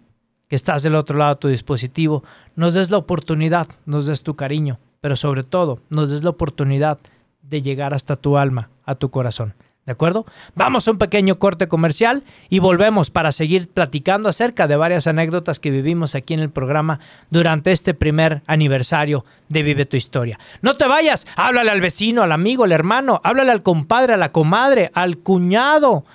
que 0.48 0.56
estás 0.56 0.84
del 0.84 0.94
otro 0.94 1.18
lado 1.18 1.34
de 1.34 1.40
tu 1.40 1.48
dispositivo, 1.48 2.24
nos 2.56 2.76
des 2.76 2.92
la 2.92 2.98
oportunidad, 2.98 3.68
nos 3.88 4.06
des 4.06 4.22
tu 4.22 4.36
cariño, 4.36 4.78
pero 5.02 5.16
sobre 5.16 5.44
todo 5.44 5.80
nos 5.90 6.12
des 6.12 6.24
la 6.24 6.30
oportunidad 6.30 7.00
de 7.42 7.64
llegar 7.64 7.96
hasta 7.96 8.18
tu 8.18 8.38
alma, 8.38 8.70
a 8.86 8.94
tu 8.94 9.10
corazón. 9.10 9.56
¿De 9.90 9.94
acuerdo? 9.94 10.28
Vamos 10.54 10.88
a 10.88 10.92
un 10.92 11.00
pequeño 11.00 11.40
corte 11.40 11.68
comercial 11.68 12.24
y 12.48 12.60
volvemos 12.60 13.10
para 13.10 13.32
seguir 13.32 13.70
platicando 13.70 14.30
acerca 14.30 14.68
de 14.68 14.76
varias 14.76 15.08
anécdotas 15.08 15.60
que 15.60 15.72
vivimos 15.72 16.14
aquí 16.14 16.36
en 16.36 16.42
el 16.42 16.52
programa 16.52 17.00
durante 17.32 17.72
este 17.72 17.96
primer 17.96 18.44
aniversario 18.46 19.26
de 19.48 19.64
Vive 19.64 19.88
tu 19.88 19.98
Historia. 19.98 20.38
No 20.62 20.78
te 20.78 20.88
vayas, 20.88 21.26
háblale 21.36 21.72
al 21.72 21.82
vecino, 21.82 22.22
al 22.22 22.32
amigo, 22.32 22.66
al 22.66 22.72
hermano, 22.72 23.20
háblale 23.24 23.50
al 23.50 23.64
compadre, 23.64 24.14
a 24.14 24.18
la 24.18 24.32
comadre, 24.32 24.92
al 24.94 25.18
cuñado. 25.18 26.06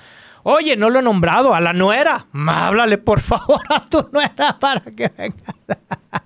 Oye, 0.45 0.77
no 0.77 0.89
lo 0.89 1.01
he 1.01 1.03
nombrado, 1.03 1.53
a 1.53 1.61
la 1.61 1.73
nuera. 1.73 2.29
Háblale 2.33 2.99
por 2.99 3.19
favor 3.19 3.61
a 3.71 3.85
tu 3.87 4.09
nuera 4.13 4.57
para 4.61 4.83
que 4.83 5.09
venga. 5.09 6.23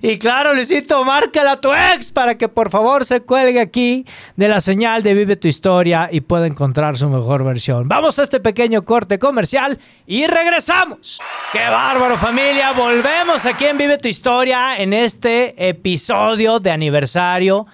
Y 0.00 0.18
claro, 0.18 0.54
Luisito, 0.54 1.04
márcala 1.04 1.52
a 1.52 1.60
tu 1.60 1.72
ex 1.72 2.12
para 2.12 2.36
que 2.36 2.48
por 2.48 2.70
favor 2.70 3.04
se 3.04 3.20
cuelgue 3.20 3.60
aquí 3.60 4.06
de 4.36 4.48
la 4.48 4.60
señal 4.60 5.02
de 5.02 5.14
Vive 5.14 5.36
tu 5.36 5.48
Historia 5.48 6.08
y 6.12 6.20
pueda 6.20 6.46
encontrar 6.46 6.96
su 6.96 7.08
mejor 7.08 7.44
versión. 7.44 7.88
Vamos 7.88 8.18
a 8.18 8.22
este 8.22 8.40
pequeño 8.40 8.84
corte 8.84 9.18
comercial 9.18 9.78
y 10.06 10.26
regresamos. 10.26 11.20
¡Qué 11.52 11.68
bárbaro 11.68 12.16
familia! 12.16 12.72
Volvemos 12.72 13.44
aquí 13.46 13.66
en 13.66 13.78
Vive 13.78 13.98
tu 13.98 14.08
Historia 14.08 14.76
en 14.78 14.92
este 14.92 15.68
episodio 15.68 16.60
de 16.60 16.70
aniversario. 16.70 17.66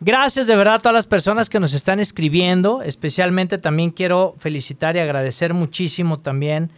Gracias 0.00 0.48
de 0.48 0.56
verdad 0.56 0.74
a 0.74 0.78
todas 0.80 0.94
las 0.94 1.06
personas 1.06 1.48
que 1.48 1.60
nos 1.60 1.72
están 1.72 2.00
escribiendo. 2.00 2.82
Especialmente 2.82 3.56
también 3.56 3.90
quiero 3.90 4.34
felicitar 4.38 4.96
y 4.96 4.98
agradecer 4.98 5.54
muchísimo 5.54 6.18
también 6.18 6.70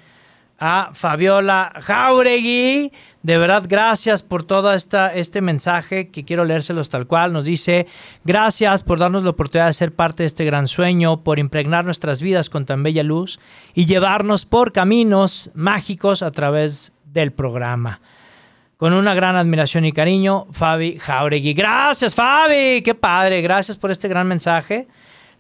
a 0.59 0.91
Fabiola 0.93 1.73
Jauregui. 1.81 2.93
De 3.23 3.39
verdad, 3.39 3.65
gracias 3.67 4.23
por 4.23 4.45
todo 4.45 4.73
esta, 4.75 5.15
este 5.15 5.41
mensaje 5.41 6.09
que 6.09 6.25
quiero 6.25 6.45
leérselos 6.45 6.91
tal 6.91 7.07
cual. 7.07 7.33
Nos 7.33 7.47
dice, 7.47 7.87
gracias 8.25 8.83
por 8.83 8.99
darnos 8.99 9.23
la 9.23 9.31
oportunidad 9.31 9.69
de 9.69 9.73
ser 9.73 9.95
parte 9.95 10.25
de 10.25 10.27
este 10.27 10.45
gran 10.45 10.67
sueño, 10.67 11.25
por 11.25 11.39
impregnar 11.39 11.87
nuestras 11.87 12.21
vidas 12.21 12.51
con 12.51 12.67
tan 12.67 12.83
bella 12.83 13.03
luz 13.03 13.41
y 13.73 13.87
llevarnos 13.87 14.45
por 14.45 14.73
caminos 14.73 15.51
mágicos 15.55 16.23
a 16.23 16.31
través 16.33 16.93
del 17.07 17.33
programa. 17.33 18.01
Con 18.77 18.93
una 18.93 19.15
gran 19.15 19.37
admiración 19.37 19.87
y 19.87 19.93
cariño, 19.93 20.47
Fabi 20.53 20.99
Jauregui. 20.99 21.55
Gracias, 21.55 22.15
Fabi. 22.15 22.83
Qué 22.83 22.95
padre. 22.95 23.41
Gracias 23.41 23.79
por 23.79 23.91
este 23.91 24.09
gran 24.09 24.27
mensaje. 24.27 24.87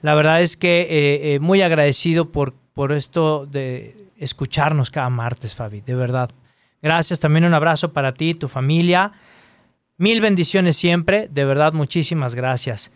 La 0.00 0.14
verdad 0.14 0.40
es 0.40 0.56
que 0.56 0.82
eh, 0.82 1.34
eh, 1.34 1.38
muy 1.40 1.60
agradecido 1.60 2.30
por, 2.30 2.54
por 2.72 2.92
esto 2.92 3.44
de 3.44 4.03
escucharnos 4.18 4.90
cada 4.90 5.10
martes, 5.10 5.54
Fabi. 5.54 5.80
De 5.80 5.94
verdad. 5.94 6.30
Gracias, 6.82 7.20
también 7.20 7.44
un 7.44 7.54
abrazo 7.54 7.92
para 7.92 8.12
ti 8.12 8.34
tu 8.34 8.48
familia. 8.48 9.12
Mil 9.96 10.20
bendiciones 10.20 10.76
siempre, 10.76 11.28
de 11.30 11.44
verdad, 11.44 11.72
muchísimas 11.72 12.34
gracias. 12.34 12.92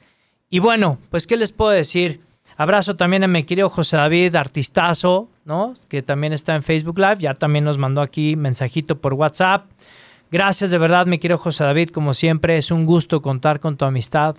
Y 0.51 0.59
bueno, 0.59 0.99
pues, 1.11 1.27
¿qué 1.27 1.37
les 1.37 1.53
puedo 1.53 1.71
decir? 1.71 2.21
Abrazo 2.57 2.97
también 2.97 3.23
a 3.23 3.29
mi 3.29 3.45
querido 3.45 3.69
José 3.69 3.97
David, 3.97 4.35
artistazo, 4.35 5.29
¿no? 5.45 5.77
Que 5.89 6.03
también 6.03 6.33
está 6.33 6.57
en 6.57 6.65
Facebook 6.65 6.99
Live, 6.99 7.19
ya 7.21 7.35
también 7.35 7.65
nos 7.65 7.79
mandó 7.79 8.01
aquí 8.01 8.35
mensajito 8.35 8.99
por 9.01 9.15
WhatsApp. 9.15 9.67
Gracias 10.31 10.71
de 10.71 10.79
verdad, 10.79 11.07
mi 11.07 11.19
querido 11.19 11.39
José 11.39 11.65
David, 11.65 11.91
como 11.91 12.15
siempre, 12.15 12.59
es 12.59 12.71
un 12.71 12.85
gusto 12.85 13.23
contar 13.23 13.61
con 13.61 13.77
tu 13.77 13.85
amistad, 13.85 14.37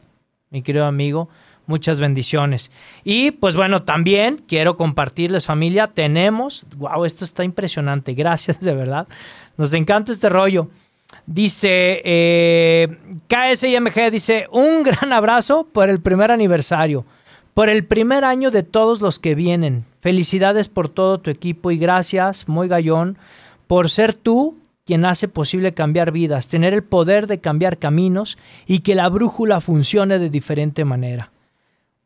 mi 0.50 0.62
querido 0.62 0.86
amigo. 0.86 1.30
Muchas 1.70 2.00
bendiciones. 2.00 2.72
Y 3.04 3.30
pues 3.30 3.56
bueno, 3.56 3.84
también 3.84 4.42
quiero 4.48 4.76
compartirles 4.76 5.46
familia, 5.46 5.86
tenemos, 5.86 6.66
wow, 6.78 7.06
esto 7.06 7.24
está 7.24 7.44
impresionante, 7.44 8.16
gracias 8.16 8.60
de 8.62 8.74
verdad. 8.74 9.08
Nos 9.56 9.74
encanta 9.74 10.12
este 10.12 10.30
rollo. 10.30 10.68
Dice 11.28 12.02
eh, 12.04 12.98
KSIMG, 13.28 14.10
dice, 14.10 14.48
un 14.52 14.82
gran 14.82 15.14
abrazo 15.14 15.68
por 15.72 15.92
el 15.92 16.02
primer 16.02 16.32
aniversario, 16.32 17.06
por 17.54 17.70
el 17.70 17.86
primer 17.86 18.24
año 18.24 18.50
de 18.50 18.64
todos 18.64 19.00
los 19.00 19.20
que 19.20 19.36
vienen. 19.36 19.86
Felicidades 20.02 20.70
por 20.70 20.90
todo 20.90 21.20
tu 21.20 21.30
equipo 21.30 21.70
y 21.70 21.78
gracias, 21.78 22.48
muy 22.48 22.68
gallón, 22.68 23.16
por 23.68 23.92
ser 23.92 24.16
tú 24.16 24.58
quien 24.88 25.06
hace 25.06 25.28
posible 25.28 25.76
cambiar 25.76 26.12
vidas, 26.12 26.48
tener 26.48 26.74
el 26.74 26.82
poder 26.82 27.28
de 27.28 27.38
cambiar 27.38 27.78
caminos 27.78 28.40
y 28.66 28.80
que 28.80 28.96
la 28.96 29.08
brújula 29.08 29.62
funcione 29.62 30.18
de 30.18 30.32
diferente 30.32 30.84
manera 30.84 31.30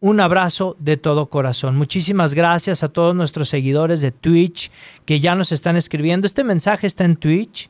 un 0.04 0.20
abrazo 0.20 0.76
de 0.80 0.98
todo 0.98 1.28
corazón. 1.28 1.78
Muchísimas 1.78 2.34
gracias 2.34 2.84
a 2.84 2.90
todos 2.90 3.16
nuestros 3.16 3.48
seguidores 3.48 4.02
de 4.02 4.12
Twitch 4.12 4.70
que 5.06 5.22
ya 5.22 5.34
nos 5.34 5.54
están 5.54 5.78
escribiendo. 5.78 6.28
Este 6.28 6.44
mensaje 6.44 6.88
está 6.88 7.06
en 7.06 7.16
Twitch. 7.16 7.70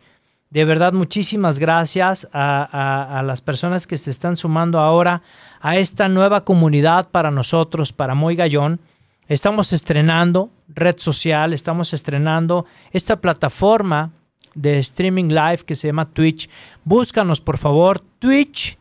De 0.50 0.66
verdad, 0.66 0.94
muchísimas 0.94 1.60
gracias 1.60 2.28
a, 2.34 3.22
las 3.24 3.42
personas 3.42 3.86
que 3.86 4.00
se 4.00 4.10
están 4.10 4.36
sumando 4.36 4.80
ahora 4.80 5.22
a 5.62 5.78
esta 5.78 6.10
nueva 6.10 6.44
comunidad 6.44 7.08
para 7.12 7.30
nosotros, 7.30 7.94
para 7.94 8.16
Moy 8.16 8.36
Gallón. 8.36 8.80
Estamos 9.28 9.72
estrenando 9.72 10.50
red 10.70 10.96
social, 10.98 11.54
estamos 11.54 11.94
estrenando 11.94 12.66
esta 12.94 13.22
plataforma 13.22 14.12
de 14.56 14.80
streaming 14.80 15.30
live 15.30 15.60
que 15.68 15.76
se 15.76 15.86
llama 15.86 16.10
Twitch. 16.10 16.50
Búscanos, 16.84 17.42
por 17.42 17.60
favor, 17.60 18.00
twitch.com 18.18 18.78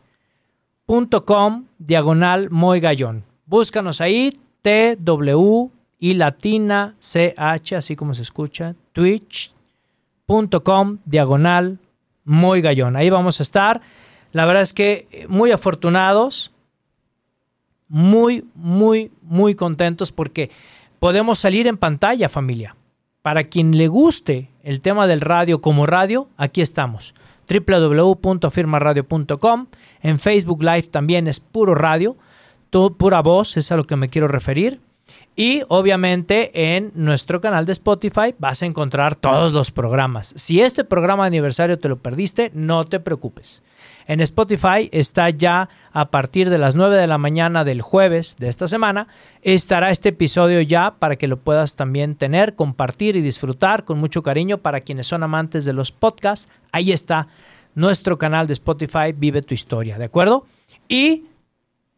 diagonal 1.77 2.49
Moy 2.49 2.79
Gallón. 2.79 3.31
Búscanos 3.45 4.01
ahí, 4.01 4.37
T-W 4.61 5.69
y 5.99 6.13
latina 6.15 6.95
CH, 6.99 7.73
así 7.73 7.95
como 7.95 8.13
se 8.13 8.21
escucha, 8.21 8.75
Twitch 8.91 9.53
com 10.63 10.97
diagonal 11.05 11.79
muy 12.25 12.61
gallón. 12.61 12.95
Ahí 12.95 13.09
vamos 13.09 13.39
a 13.39 13.43
estar. 13.43 13.81
La 14.31 14.45
verdad 14.45 14.63
es 14.63 14.73
que 14.73 15.25
muy 15.29 15.51
afortunados, 15.51 16.51
muy, 17.87 18.45
muy, 18.55 19.11
muy 19.21 19.53
contentos 19.55 20.11
porque 20.11 20.49
podemos 20.99 21.39
salir 21.39 21.67
en 21.67 21.77
pantalla, 21.77 22.27
familia. 22.29 22.75
Para 23.21 23.43
quien 23.45 23.77
le 23.77 23.87
guste 23.87 24.49
el 24.63 24.81
tema 24.81 25.07
del 25.07 25.21
radio 25.21 25.61
como 25.61 25.85
radio, 25.85 26.27
aquí 26.37 26.61
estamos. 26.61 27.13
www.firmaradio.com. 27.47 29.67
En 30.01 30.19
Facebook 30.19 30.63
Live 30.63 30.83
también 30.83 31.27
es 31.27 31.39
puro 31.39 31.75
radio, 31.75 32.17
pura 32.97 33.21
voz, 33.21 33.57
es 33.57 33.71
a 33.71 33.77
lo 33.77 33.83
que 33.83 33.95
me 33.95 34.09
quiero 34.09 34.27
referir. 34.27 34.79
Y 35.35 35.63
obviamente 35.67 36.75
en 36.75 36.91
nuestro 36.95 37.41
canal 37.41 37.65
de 37.65 37.71
Spotify 37.71 38.35
vas 38.37 38.61
a 38.61 38.65
encontrar 38.65 39.15
todos 39.15 39.51
los 39.51 39.71
programas. 39.71 40.33
Si 40.37 40.61
este 40.61 40.83
programa 40.83 41.23
de 41.23 41.27
aniversario 41.27 41.79
te 41.79 41.89
lo 41.89 41.97
perdiste, 41.97 42.51
no 42.53 42.83
te 42.85 42.99
preocupes. 42.99 43.63
En 44.05 44.19
Spotify 44.21 44.89
está 44.91 45.29
ya 45.29 45.69
a 45.91 46.09
partir 46.11 46.49
de 46.49 46.57
las 46.57 46.75
9 46.75 46.97
de 46.97 47.07
la 47.07 47.17
mañana 47.17 47.63
del 47.63 47.81
jueves 47.81 48.35
de 48.37 48.49
esta 48.49 48.67
semana. 48.67 49.07
Estará 49.41 49.91
este 49.91 50.09
episodio 50.09 50.61
ya 50.61 50.95
para 50.99 51.15
que 51.15 51.27
lo 51.27 51.37
puedas 51.37 51.75
también 51.75 52.15
tener, 52.15 52.55
compartir 52.55 53.15
y 53.15 53.21
disfrutar 53.21 53.85
con 53.85 53.99
mucho 53.99 54.21
cariño 54.21 54.57
para 54.59 54.81
quienes 54.81 55.07
son 55.07 55.23
amantes 55.23 55.65
de 55.65 55.73
los 55.73 55.91
podcasts. 55.91 56.49
Ahí 56.71 56.91
está 56.91 57.27
nuestro 57.75 58.17
canal 58.17 58.45
de 58.45 58.53
Spotify, 58.53 59.13
Vive 59.15 59.41
tu 59.41 59.53
historia, 59.53 59.97
¿de 59.97 60.05
acuerdo? 60.05 60.45
Y 60.87 61.23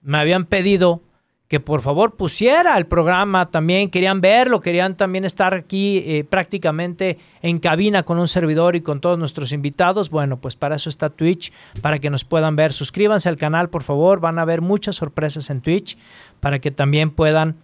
me 0.06 0.20
habían 0.20 0.46
pedido 0.46 1.02
que 1.48 1.60
por 1.60 1.82
favor 1.82 2.15
pusiera 2.15 2.76
el 2.78 2.88
programa 2.88 3.46
también, 3.52 3.89
querían 3.89 4.20
verlo, 4.20 4.62
querían 4.62 4.98
también 4.98 5.26
estar 5.26 5.54
aquí 5.54 6.04
eh, 6.06 6.24
prácticamente 6.24 7.20
en 7.41 7.60
cabina 7.60 8.04
con 8.04 8.18
un 8.18 8.28
servidor 8.28 8.76
y 8.76 8.82
con 8.82 9.00
todos 9.00 9.20
nuestros 9.20 9.52
invitados. 9.52 10.10
Bueno, 10.10 10.41
pues 10.41 10.56
para 10.56 10.76
eso 10.76 10.89
está 10.89 11.10
Twitch, 11.10 11.52
para 11.82 12.00
que 12.00 12.10
nos 12.10 12.24
puedan 12.24 12.56
ver. 12.56 12.74
Suscríbanse 12.74 13.30
al 13.30 13.38
canal, 13.38 13.70
por 13.70 13.84
favor, 13.84 14.20
van 14.20 14.39
a 14.39 14.41
haber 14.41 14.62
muchas 14.62 14.96
sorpresas 14.96 15.50
en 15.52 15.62
Twitch 15.62 15.98
para 16.39 16.60
que 16.60 16.72
también 16.72 17.12
puedan 17.12 17.58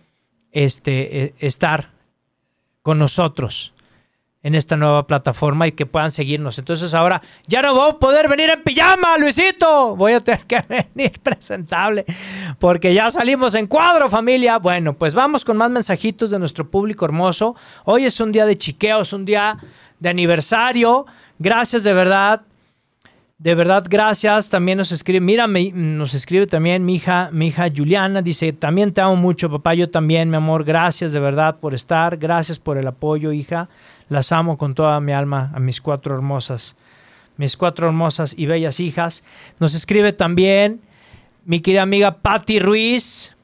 este, 0.52 1.24
eh, 1.24 1.34
estar 1.40 1.90
con 2.84 3.00
nosotros 3.00 3.74
en 4.44 4.56
esta 4.56 4.76
nueva 4.76 5.06
plataforma 5.06 5.68
y 5.68 5.72
que 5.72 5.86
puedan 5.86 6.10
seguirnos. 6.10 6.58
Entonces 6.58 6.94
ahora 6.94 7.22
ya 7.48 7.62
no 7.62 7.76
voy 7.76 7.92
a 7.92 7.94
poder 7.94 8.28
venir 8.28 8.50
en 8.50 8.64
pijama, 8.64 9.18
Luisito. 9.18 9.96
Voy 9.96 10.14
a 10.14 10.20
tener 10.20 10.42
que 10.46 10.64
venir 10.96 11.12
presentable 11.22 12.06
porque 12.60 12.94
ya 12.94 13.12
salimos 13.12 13.54
en 13.54 13.68
cuadro, 13.68 14.10
familia. 14.10 14.58
Bueno, 14.58 14.94
pues 14.94 15.14
vamos 15.14 15.46
con 15.46 15.58
más 15.58 15.70
mensajitos 15.70 16.32
de 16.32 16.40
nuestro 16.40 16.70
público 16.70 17.06
hermoso. 17.06 17.56
Hoy 17.86 18.06
es 18.06 18.20
un 18.20 18.32
día 18.32 18.46
de 18.46 18.58
chiqueo, 18.58 19.02
es 19.02 19.14
un 19.14 19.26
día 19.26 19.58
de 20.00 20.10
aniversario. 20.10 21.06
Gracias 21.38 21.84
de 21.84 21.94
verdad. 21.94 22.42
De 23.38 23.56
verdad, 23.56 23.84
gracias. 23.90 24.50
También 24.50 24.78
nos 24.78 24.92
escribe, 24.92 25.20
mira, 25.20 25.48
nos 25.48 26.14
escribe 26.14 26.46
también 26.46 26.86
mi 26.86 26.96
hija, 26.96 27.30
mi 27.32 27.48
hija 27.48 27.68
Juliana. 27.76 28.22
Dice, 28.22 28.54
también 28.54 28.94
te 28.94 29.02
amo 29.02 29.16
mucho, 29.16 29.50
papá. 29.50 29.74
Yo 29.74 29.90
también, 29.90 30.30
mi 30.30 30.36
amor. 30.36 30.64
Gracias 30.64 31.12
de 31.12 31.20
verdad 31.20 31.58
por 31.60 31.74
estar. 31.74 32.18
Gracias 32.18 32.60
por 32.60 32.78
el 32.78 32.86
apoyo, 32.88 33.32
hija. 33.32 33.68
Las 34.12 34.34
amo 34.34 34.58
con 34.58 34.76
toda 34.76 35.00
mi 35.00 35.14
alma 35.14 35.54
a 35.56 35.62
mis 35.62 35.80
cuatro 35.80 36.14
hermosas, 36.14 36.76
mis 37.38 37.56
cuatro 37.56 37.88
hermosas 37.88 38.36
y 38.38 38.46
bellas 38.46 38.82
hijas. 38.82 39.24
Nos 39.58 39.74
escribe 39.74 40.12
también 40.12 40.82
mi 41.46 41.62
querida 41.62 41.84
amiga 41.84 42.18
Patti 42.18 42.60
Ruiz 42.60 43.38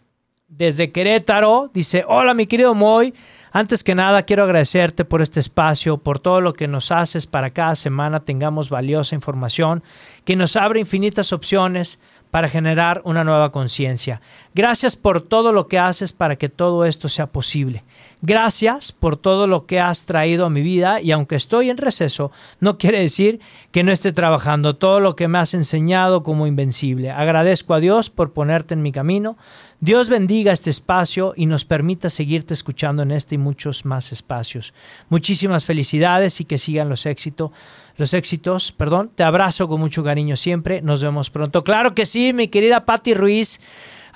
desde 0.49 0.91
Querétaro. 0.91 1.71
Dice, 1.73 2.03
hola 2.05 2.33
mi 2.33 2.47
querido 2.47 2.75
Moy. 2.75 3.13
Antes 3.53 3.81
que 3.81 3.95
nada, 3.95 4.23
quiero 4.23 4.43
agradecerte 4.43 5.05
por 5.05 5.21
este 5.21 5.39
espacio, 5.39 5.99
por 5.99 6.19
todo 6.19 6.41
lo 6.41 6.53
que 6.53 6.67
nos 6.67 6.91
haces 6.91 7.27
para 7.27 7.51
cada 7.51 7.75
semana 7.75 8.19
tengamos 8.19 8.69
valiosa 8.69 9.15
información, 9.15 9.83
que 10.25 10.35
nos 10.35 10.57
abre 10.57 10.81
infinitas 10.81 11.31
opciones 11.31 11.97
para 12.29 12.49
generar 12.49 13.01
una 13.05 13.23
nueva 13.23 13.53
conciencia. 13.53 14.19
Gracias 14.53 14.97
por 14.97 15.21
todo 15.21 15.53
lo 15.53 15.69
que 15.69 15.79
haces 15.79 16.11
para 16.11 16.35
que 16.35 16.49
todo 16.49 16.83
esto 16.83 17.07
sea 17.07 17.27
posible. 17.27 17.85
Gracias 18.23 18.91
por 18.91 19.15
todo 19.15 19.45
lo 19.45 19.67
que 19.67 19.79
has 19.79 20.07
traído 20.07 20.45
a 20.45 20.49
mi 20.49 20.63
vida 20.63 21.01
y 21.01 21.11
aunque 21.11 21.35
estoy 21.35 21.69
en 21.69 21.77
receso, 21.77 22.31
no 22.59 22.79
quiere 22.79 22.99
decir 22.99 23.39
que 23.71 23.83
no 23.83 23.91
esté 23.91 24.11
trabajando 24.11 24.75
todo 24.75 24.99
lo 24.99 25.15
que 25.15 25.27
me 25.27 25.37
has 25.37 25.53
enseñado 25.53 26.23
como 26.23 26.47
invencible. 26.47 27.11
Agradezco 27.11 27.75
a 27.75 27.79
Dios 27.79 28.09
por 28.09 28.33
ponerte 28.33 28.73
en 28.73 28.81
mi 28.81 28.91
camino. 28.91 29.37
Dios 29.81 30.09
bendiga 30.09 30.51
este 30.51 30.71
espacio 30.71 31.33
y 31.37 31.45
nos 31.45 31.63
permita 31.63 32.09
seguirte 32.09 32.55
escuchando 32.55 33.03
en 33.03 33.11
este 33.11 33.35
y 33.35 33.37
muchos 33.37 33.85
más 33.85 34.11
espacios. 34.11 34.73
Muchísimas 35.09 35.65
felicidades 35.65 36.41
y 36.41 36.45
que 36.45 36.57
sigan 36.57 36.89
los 36.89 37.05
éxitos. 37.05 37.51
Los 37.97 38.15
éxitos, 38.15 38.71
perdón. 38.71 39.11
Te 39.13 39.23
abrazo 39.23 39.67
con 39.67 39.79
mucho 39.79 40.03
cariño 40.03 40.35
siempre. 40.35 40.81
Nos 40.81 41.03
vemos 41.03 41.29
pronto. 41.29 41.63
Claro 41.63 41.93
que 41.93 42.07
sí, 42.07 42.33
mi 42.33 42.47
querida 42.47 42.85
Patti 42.85 43.13
Ruiz. 43.13 43.61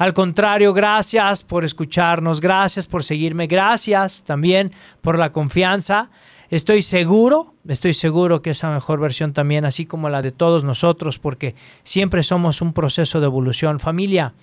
Al 0.01 0.15
contrario, 0.15 0.73
gracias 0.73 1.43
por 1.43 1.63
escucharnos, 1.63 2.41
gracias 2.41 2.87
por 2.87 3.03
seguirme, 3.03 3.45
gracias 3.45 4.23
también 4.23 4.71
por 4.99 5.19
la 5.19 5.31
confianza. 5.31 6.09
Estoy 6.49 6.81
seguro, 6.81 7.53
estoy 7.67 7.93
seguro 7.93 8.41
que 8.41 8.49
esa 8.49 8.71
mejor 8.71 8.99
versión 8.99 9.31
también, 9.31 9.63
así 9.63 9.85
como 9.85 10.09
la 10.09 10.23
de 10.23 10.31
todos 10.31 10.63
nosotros, 10.63 11.19
porque 11.19 11.53
siempre 11.83 12.23
somos 12.23 12.63
un 12.63 12.73
proceso 12.73 13.19
de 13.19 13.27
evolución. 13.27 13.79
Familia, 13.79 14.33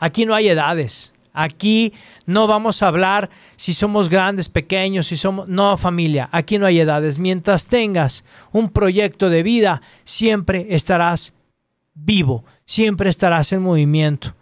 aquí 0.00 0.26
no 0.26 0.34
hay 0.34 0.50
edades. 0.50 1.14
Aquí 1.32 1.94
no 2.26 2.46
vamos 2.46 2.82
a 2.82 2.88
hablar 2.88 3.30
si 3.56 3.72
somos 3.72 4.10
grandes, 4.10 4.50
pequeños, 4.50 5.06
si 5.06 5.16
somos... 5.16 5.48
No, 5.48 5.78
familia, 5.78 6.28
aquí 6.30 6.58
no 6.58 6.66
hay 6.66 6.78
edades. 6.78 7.18
Mientras 7.18 7.64
tengas 7.64 8.22
un 8.52 8.68
proyecto 8.68 9.30
de 9.30 9.42
vida, 9.42 9.80
siempre 10.04 10.66
estarás 10.68 11.32
vivo, 11.94 12.44
siempre 12.66 13.08
estarás 13.08 13.50
en 13.54 13.62
movimiento. 13.62 14.34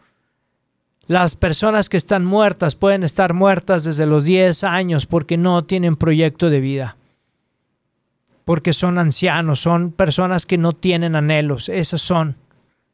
Las 1.09 1.37
personas 1.37 1.89
que 1.89 1.97
están 1.97 2.27
muertas 2.27 2.75
pueden 2.75 3.03
estar 3.03 3.33
muertas 3.33 3.83
desde 3.83 4.05
los 4.05 4.25
10 4.25 4.63
años 4.65 5.07
porque 5.07 5.39
no 5.39 5.65
tienen 5.65 5.97
proyecto 5.97 6.51
de 6.51 6.61
vida. 6.61 6.97
Porque 8.45 8.75
son 8.75 8.99
ancianos, 8.99 9.59
son 9.59 9.91
personas 9.91 10.45
que 10.45 10.59
no 10.59 10.75
tienen 10.75 11.17
anhelos. 11.17 11.71
Esas 11.71 12.03
son. 12.03 12.37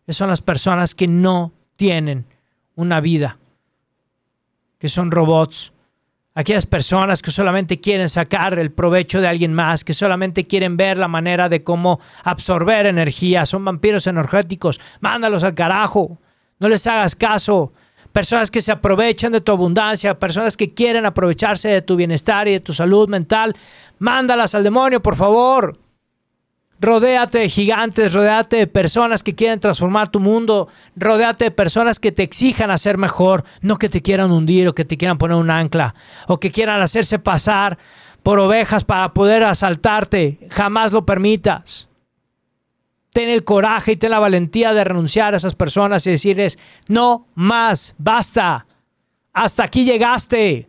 Esas 0.07 0.19
son 0.19 0.29
las 0.29 0.43
personas 0.43 0.95
que 0.95 1.09
no 1.09 1.53
tienen 1.75 2.25
una 2.77 3.01
vida. 3.01 3.39
Que 4.79 4.87
son 4.87 5.11
robots. 5.11 5.73
Aquellas 6.37 6.67
personas 6.67 7.21
que 7.21 7.33
solamente 7.33 7.81
quieren 7.81 8.09
sacar 8.09 8.57
el 8.61 8.71
provecho 8.71 9.21
de 9.21 9.27
alguien 9.27 9.53
más, 9.53 9.83
que 9.83 9.93
solamente 9.93 10.47
quieren 10.47 10.77
ver 10.77 10.99
la 10.99 11.09
manera 11.09 11.49
de 11.49 11.65
cómo 11.65 11.99
absorber 12.23 12.87
energía, 12.87 13.45
son 13.45 13.65
vampiros 13.65 14.07
energéticos, 14.07 14.81
mándalos 15.01 15.43
al 15.43 15.55
carajo, 15.55 16.19
no 16.59 16.69
les 16.69 16.87
hagas 16.89 17.15
caso, 17.15 17.73
personas 18.15 18.49
que 18.49 18.63
se 18.63 18.71
aprovechan 18.71 19.33
de 19.33 19.41
tu 19.41 19.51
abundancia, 19.51 20.21
personas 20.21 20.57
que 20.57 20.73
quieren 20.73 21.05
aprovecharse 21.05 21.69
de 21.69 21.83
tu 21.83 21.97
bienestar 21.97 22.47
y 22.47 22.53
de 22.53 22.61
tu 22.61 22.73
salud 22.73 23.09
mental, 23.09 23.57
mándalas 23.99 24.55
al 24.55 24.63
demonio, 24.63 25.03
por 25.03 25.17
favor. 25.17 25.81
Rodéate 26.81 27.41
de 27.41 27.49
gigantes, 27.49 28.13
rodéate 28.13 28.57
de 28.57 28.67
personas 28.69 29.25
que 29.25 29.35
quieren 29.35 29.59
transformar 29.59 30.11
tu 30.11 30.21
mundo, 30.21 30.69
rodéate 30.95 31.47
de 31.47 31.51
personas 31.51 31.99
que 31.99 32.13
te 32.13 32.23
exijan 32.23 32.71
hacer 32.71 32.99
mejor, 32.99 33.45
no 33.63 33.79
que 33.79 33.89
te 33.89 34.01
quieran 34.01 34.31
hundir 34.31 34.69
o 34.69 34.77
que 34.77 34.85
te 34.85 34.97
quieran 34.97 35.19
poner 35.19 35.37
un 35.37 35.51
ancla 35.51 35.97
o 36.29 36.39
que 36.39 36.53
quieran 36.53 36.81
hacerse 36.81 37.19
pasar 37.19 37.79
por 38.23 38.39
ovejas 38.39 38.85
para 38.85 39.13
poder 39.13 39.43
asaltarte. 39.43 40.39
Jamás 40.51 40.93
lo 40.93 41.05
permitas 41.05 41.89
ten 43.15 43.29
el 43.29 43.45
coraje 43.45 43.93
y 43.93 43.97
ten 43.97 44.11
la 44.11 44.19
valentía 44.19 44.75
de 44.75 44.83
renunciar 44.83 45.35
a 45.35 45.37
esas 45.37 45.55
personas 45.55 46.05
y 46.05 46.11
decirles, 46.11 46.59
no 46.89 47.29
más, 47.37 47.95
basta, 47.97 48.67
hasta 49.33 49.63
aquí 49.63 49.85
llegaste, 49.85 50.67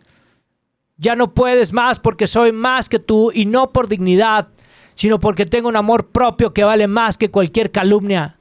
ya 0.96 1.16
no 1.16 1.34
puedes 1.34 1.74
más 1.74 1.98
porque 1.98 2.28
soy 2.28 2.52
más 2.52 2.88
que 2.88 3.00
tú 3.00 3.32
y 3.34 3.48
no 3.48 3.74
por 3.74 3.88
dignidad, 3.88 4.50
sino 4.94 5.20
porque 5.20 5.48
tengo 5.48 5.70
un 5.70 5.76
amor 5.76 6.10
propio 6.12 6.54
que 6.54 6.64
vale 6.64 6.88
más 6.88 7.18
que 7.18 7.32
cualquier 7.32 7.72
calumnia. 7.72 8.38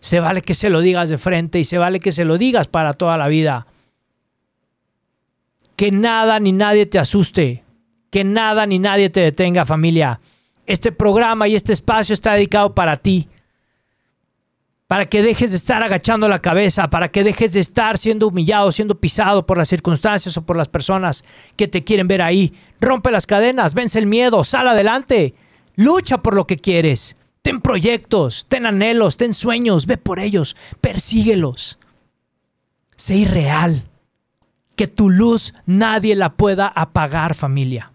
Se 0.00 0.18
vale 0.18 0.40
que 0.40 0.54
se 0.54 0.70
lo 0.70 0.80
digas 0.80 1.10
de 1.10 1.18
frente 1.18 1.58
y 1.58 1.64
se 1.64 1.76
vale 1.76 2.00
que 2.00 2.12
se 2.12 2.24
lo 2.24 2.38
digas 2.38 2.66
para 2.66 2.94
toda 2.94 3.18
la 3.18 3.28
vida. 3.28 3.66
Que 5.76 5.90
nada 5.90 6.40
ni 6.40 6.52
nadie 6.52 6.86
te 6.86 6.98
asuste, 6.98 7.62
que 8.10 8.24
nada 8.24 8.64
ni 8.64 8.78
nadie 8.78 9.10
te 9.10 9.20
detenga 9.20 9.66
familia 9.66 10.18
Este 10.66 10.92
programa 10.92 11.48
y 11.48 11.54
este 11.54 11.72
espacio 11.72 12.12
está 12.12 12.34
dedicado 12.34 12.74
para 12.74 12.96
ti. 12.96 13.28
Para 14.86 15.06
que 15.06 15.22
dejes 15.22 15.50
de 15.50 15.56
estar 15.56 15.82
agachando 15.82 16.28
la 16.28 16.40
cabeza, 16.40 16.90
para 16.90 17.08
que 17.08 17.24
dejes 17.24 17.52
de 17.52 17.60
estar 17.60 17.98
siendo 17.98 18.28
humillado, 18.28 18.70
siendo 18.70 19.00
pisado 19.00 19.46
por 19.46 19.58
las 19.58 19.68
circunstancias 19.68 20.36
o 20.36 20.46
por 20.46 20.56
las 20.56 20.68
personas 20.68 21.24
que 21.56 21.66
te 21.66 21.82
quieren 21.82 22.06
ver 22.06 22.22
ahí. 22.22 22.52
Rompe 22.80 23.10
las 23.10 23.26
cadenas, 23.26 23.74
vence 23.74 23.98
el 23.98 24.06
miedo, 24.06 24.44
sal 24.44 24.68
adelante, 24.68 25.34
lucha 25.74 26.18
por 26.18 26.34
lo 26.34 26.46
que 26.46 26.56
quieres. 26.56 27.16
Ten 27.42 27.60
proyectos, 27.60 28.46
ten 28.48 28.66
anhelos, 28.66 29.16
ten 29.16 29.32
sueños, 29.32 29.86
ve 29.86 29.98
por 29.98 30.18
ellos, 30.18 30.56
persíguelos. 30.80 31.78
Sé 32.96 33.16
irreal. 33.16 33.84
Que 34.74 34.88
tu 34.88 35.10
luz 35.10 35.54
nadie 35.64 36.16
la 36.16 36.34
pueda 36.34 36.66
apagar, 36.66 37.34
familia. 37.34 37.92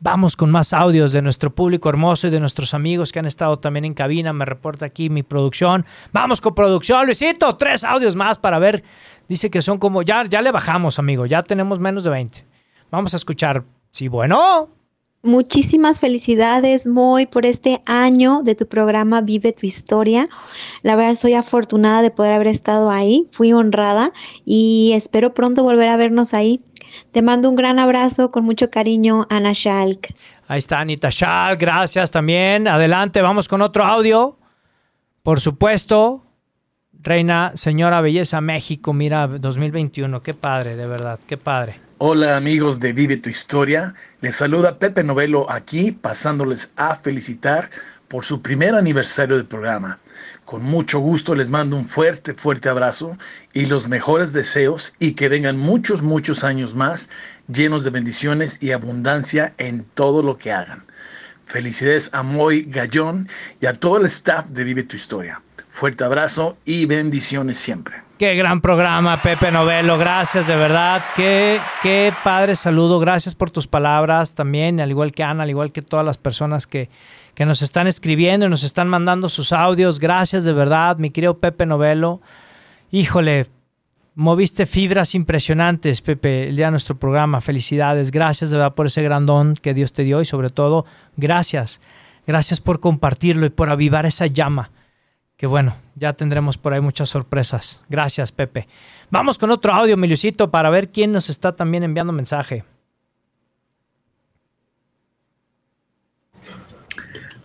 Vamos 0.00 0.36
con 0.36 0.50
más 0.50 0.72
audios 0.72 1.12
de 1.12 1.22
nuestro 1.22 1.52
público 1.52 1.88
hermoso 1.88 2.28
y 2.28 2.30
de 2.30 2.38
nuestros 2.38 2.72
amigos 2.72 3.10
que 3.10 3.18
han 3.18 3.26
estado 3.26 3.58
también 3.58 3.84
en 3.84 3.94
cabina. 3.94 4.32
Me 4.32 4.44
reporta 4.44 4.86
aquí 4.86 5.10
mi 5.10 5.24
producción. 5.24 5.84
Vamos 6.12 6.40
con 6.40 6.54
producción, 6.54 7.04
Luisito. 7.04 7.56
Tres 7.56 7.82
audios 7.82 8.14
más 8.14 8.38
para 8.38 8.60
ver. 8.60 8.84
Dice 9.28 9.50
que 9.50 9.60
son 9.60 9.78
como. 9.78 10.02
Ya, 10.02 10.24
ya 10.24 10.40
le 10.40 10.52
bajamos, 10.52 11.00
amigo. 11.00 11.26
Ya 11.26 11.42
tenemos 11.42 11.80
menos 11.80 12.04
de 12.04 12.10
20. 12.10 12.44
Vamos 12.92 13.12
a 13.12 13.16
escuchar. 13.16 13.64
Sí, 13.90 14.06
bueno. 14.06 14.68
Muchísimas 15.24 15.98
felicidades, 15.98 16.86
Moy, 16.86 17.26
por 17.26 17.44
este 17.44 17.82
año 17.86 18.42
de 18.44 18.54
tu 18.54 18.68
programa 18.68 19.20
Vive 19.20 19.52
tu 19.52 19.66
Historia. 19.66 20.28
La 20.82 20.94
verdad, 20.94 21.16
soy 21.16 21.34
afortunada 21.34 22.02
de 22.02 22.12
poder 22.12 22.34
haber 22.34 22.46
estado 22.46 22.88
ahí, 22.88 23.26
fui 23.32 23.52
honrada 23.52 24.12
y 24.44 24.92
espero 24.94 25.34
pronto 25.34 25.64
volver 25.64 25.88
a 25.88 25.96
vernos 25.96 26.34
ahí. 26.34 26.62
Te 27.12 27.22
mando 27.22 27.48
un 27.48 27.56
gran 27.56 27.78
abrazo 27.78 28.30
con 28.30 28.44
mucho 28.44 28.70
cariño, 28.70 29.26
Ana 29.30 29.52
Shalk. 29.54 30.14
Ahí 30.46 30.58
está 30.58 30.80
Anita 30.80 31.08
Shalk, 31.10 31.60
gracias 31.60 32.10
también. 32.10 32.68
Adelante, 32.68 33.22
vamos 33.22 33.48
con 33.48 33.62
otro 33.62 33.84
audio. 33.84 34.38
Por 35.22 35.40
supuesto, 35.40 36.24
Reina 36.92 37.52
Señora 37.54 38.00
Belleza 38.00 38.40
México, 38.40 38.92
mira, 38.92 39.26
2021, 39.26 40.22
qué 40.22 40.34
padre, 40.34 40.74
de 40.74 40.86
verdad, 40.86 41.18
qué 41.26 41.36
padre. 41.36 41.76
Hola 41.98 42.36
amigos 42.36 42.80
de 42.80 42.92
Vive 42.92 43.16
tu 43.16 43.28
Historia, 43.28 43.94
les 44.20 44.36
saluda 44.36 44.78
Pepe 44.78 45.02
Novelo 45.02 45.50
aquí 45.50 45.92
pasándoles 45.92 46.72
a 46.76 46.96
felicitar 46.96 47.70
por 48.08 48.24
su 48.24 48.40
primer 48.40 48.74
aniversario 48.74 49.36
del 49.36 49.46
programa. 49.46 49.98
Con 50.48 50.62
mucho 50.62 50.98
gusto 51.00 51.34
les 51.34 51.50
mando 51.50 51.76
un 51.76 51.84
fuerte, 51.84 52.32
fuerte 52.32 52.70
abrazo 52.70 53.18
y 53.52 53.66
los 53.66 53.86
mejores 53.86 54.32
deseos 54.32 54.94
y 54.98 55.12
que 55.12 55.28
vengan 55.28 55.58
muchos, 55.58 56.00
muchos 56.00 56.42
años 56.42 56.74
más 56.74 57.10
llenos 57.52 57.84
de 57.84 57.90
bendiciones 57.90 58.56
y 58.62 58.72
abundancia 58.72 59.52
en 59.58 59.84
todo 59.92 60.22
lo 60.22 60.38
que 60.38 60.50
hagan. 60.50 60.84
Felicidades 61.44 62.08
a 62.14 62.22
Moy 62.22 62.62
Gallón 62.62 63.28
y 63.60 63.66
a 63.66 63.74
todo 63.74 63.98
el 63.98 64.06
staff 64.06 64.46
de 64.46 64.64
Vive 64.64 64.84
tu 64.84 64.96
Historia. 64.96 65.42
Fuerte 65.68 66.04
abrazo 66.04 66.56
y 66.64 66.86
bendiciones 66.86 67.58
siempre. 67.58 67.96
Qué 68.18 68.34
gran 68.34 68.62
programa, 68.62 69.20
Pepe 69.22 69.52
Novelo. 69.52 69.98
Gracias, 69.98 70.46
de 70.46 70.56
verdad. 70.56 71.04
Qué, 71.14 71.60
qué 71.82 72.12
padre 72.24 72.56
saludo. 72.56 72.98
Gracias 72.98 73.34
por 73.34 73.50
tus 73.50 73.66
palabras 73.66 74.34
también, 74.34 74.80
al 74.80 74.90
igual 74.90 75.12
que 75.12 75.22
Ana, 75.22 75.42
al 75.42 75.50
igual 75.50 75.72
que 75.72 75.82
todas 75.82 76.06
las 76.06 76.16
personas 76.16 76.66
que, 76.66 76.88
que 77.38 77.46
nos 77.46 77.62
están 77.62 77.86
escribiendo 77.86 78.46
y 78.46 78.48
nos 78.48 78.64
están 78.64 78.88
mandando 78.88 79.28
sus 79.28 79.52
audios. 79.52 80.00
Gracias, 80.00 80.42
de 80.42 80.52
verdad, 80.52 80.96
mi 80.96 81.10
querido 81.10 81.38
Pepe 81.38 81.66
Novelo. 81.66 82.20
Híjole, 82.90 83.46
moviste 84.16 84.66
fibras 84.66 85.14
impresionantes, 85.14 86.02
Pepe, 86.02 86.48
el 86.48 86.56
día 86.56 86.64
de 86.64 86.72
nuestro 86.72 86.98
programa. 86.98 87.40
Felicidades. 87.40 88.10
Gracias, 88.10 88.50
de 88.50 88.56
verdad, 88.56 88.74
por 88.74 88.88
ese 88.88 89.04
gran 89.04 89.24
don 89.24 89.54
que 89.54 89.72
Dios 89.72 89.92
te 89.92 90.02
dio 90.02 90.20
y 90.20 90.24
sobre 90.24 90.50
todo, 90.50 90.84
gracias. 91.16 91.80
Gracias 92.26 92.58
por 92.58 92.80
compartirlo 92.80 93.46
y 93.46 93.50
por 93.50 93.70
avivar 93.70 94.04
esa 94.04 94.26
llama 94.26 94.72
que 95.36 95.46
bueno, 95.46 95.76
ya 95.94 96.14
tendremos 96.14 96.58
por 96.58 96.72
ahí 96.72 96.80
muchas 96.80 97.08
sorpresas. 97.08 97.84
Gracias, 97.88 98.32
Pepe. 98.32 98.66
Vamos 99.10 99.38
con 99.38 99.52
otro 99.52 99.72
audio, 99.72 99.96
Miliusito, 99.96 100.50
para 100.50 100.70
ver 100.70 100.90
quién 100.90 101.12
nos 101.12 101.30
está 101.30 101.54
también 101.54 101.84
enviando 101.84 102.12
mensaje. 102.12 102.64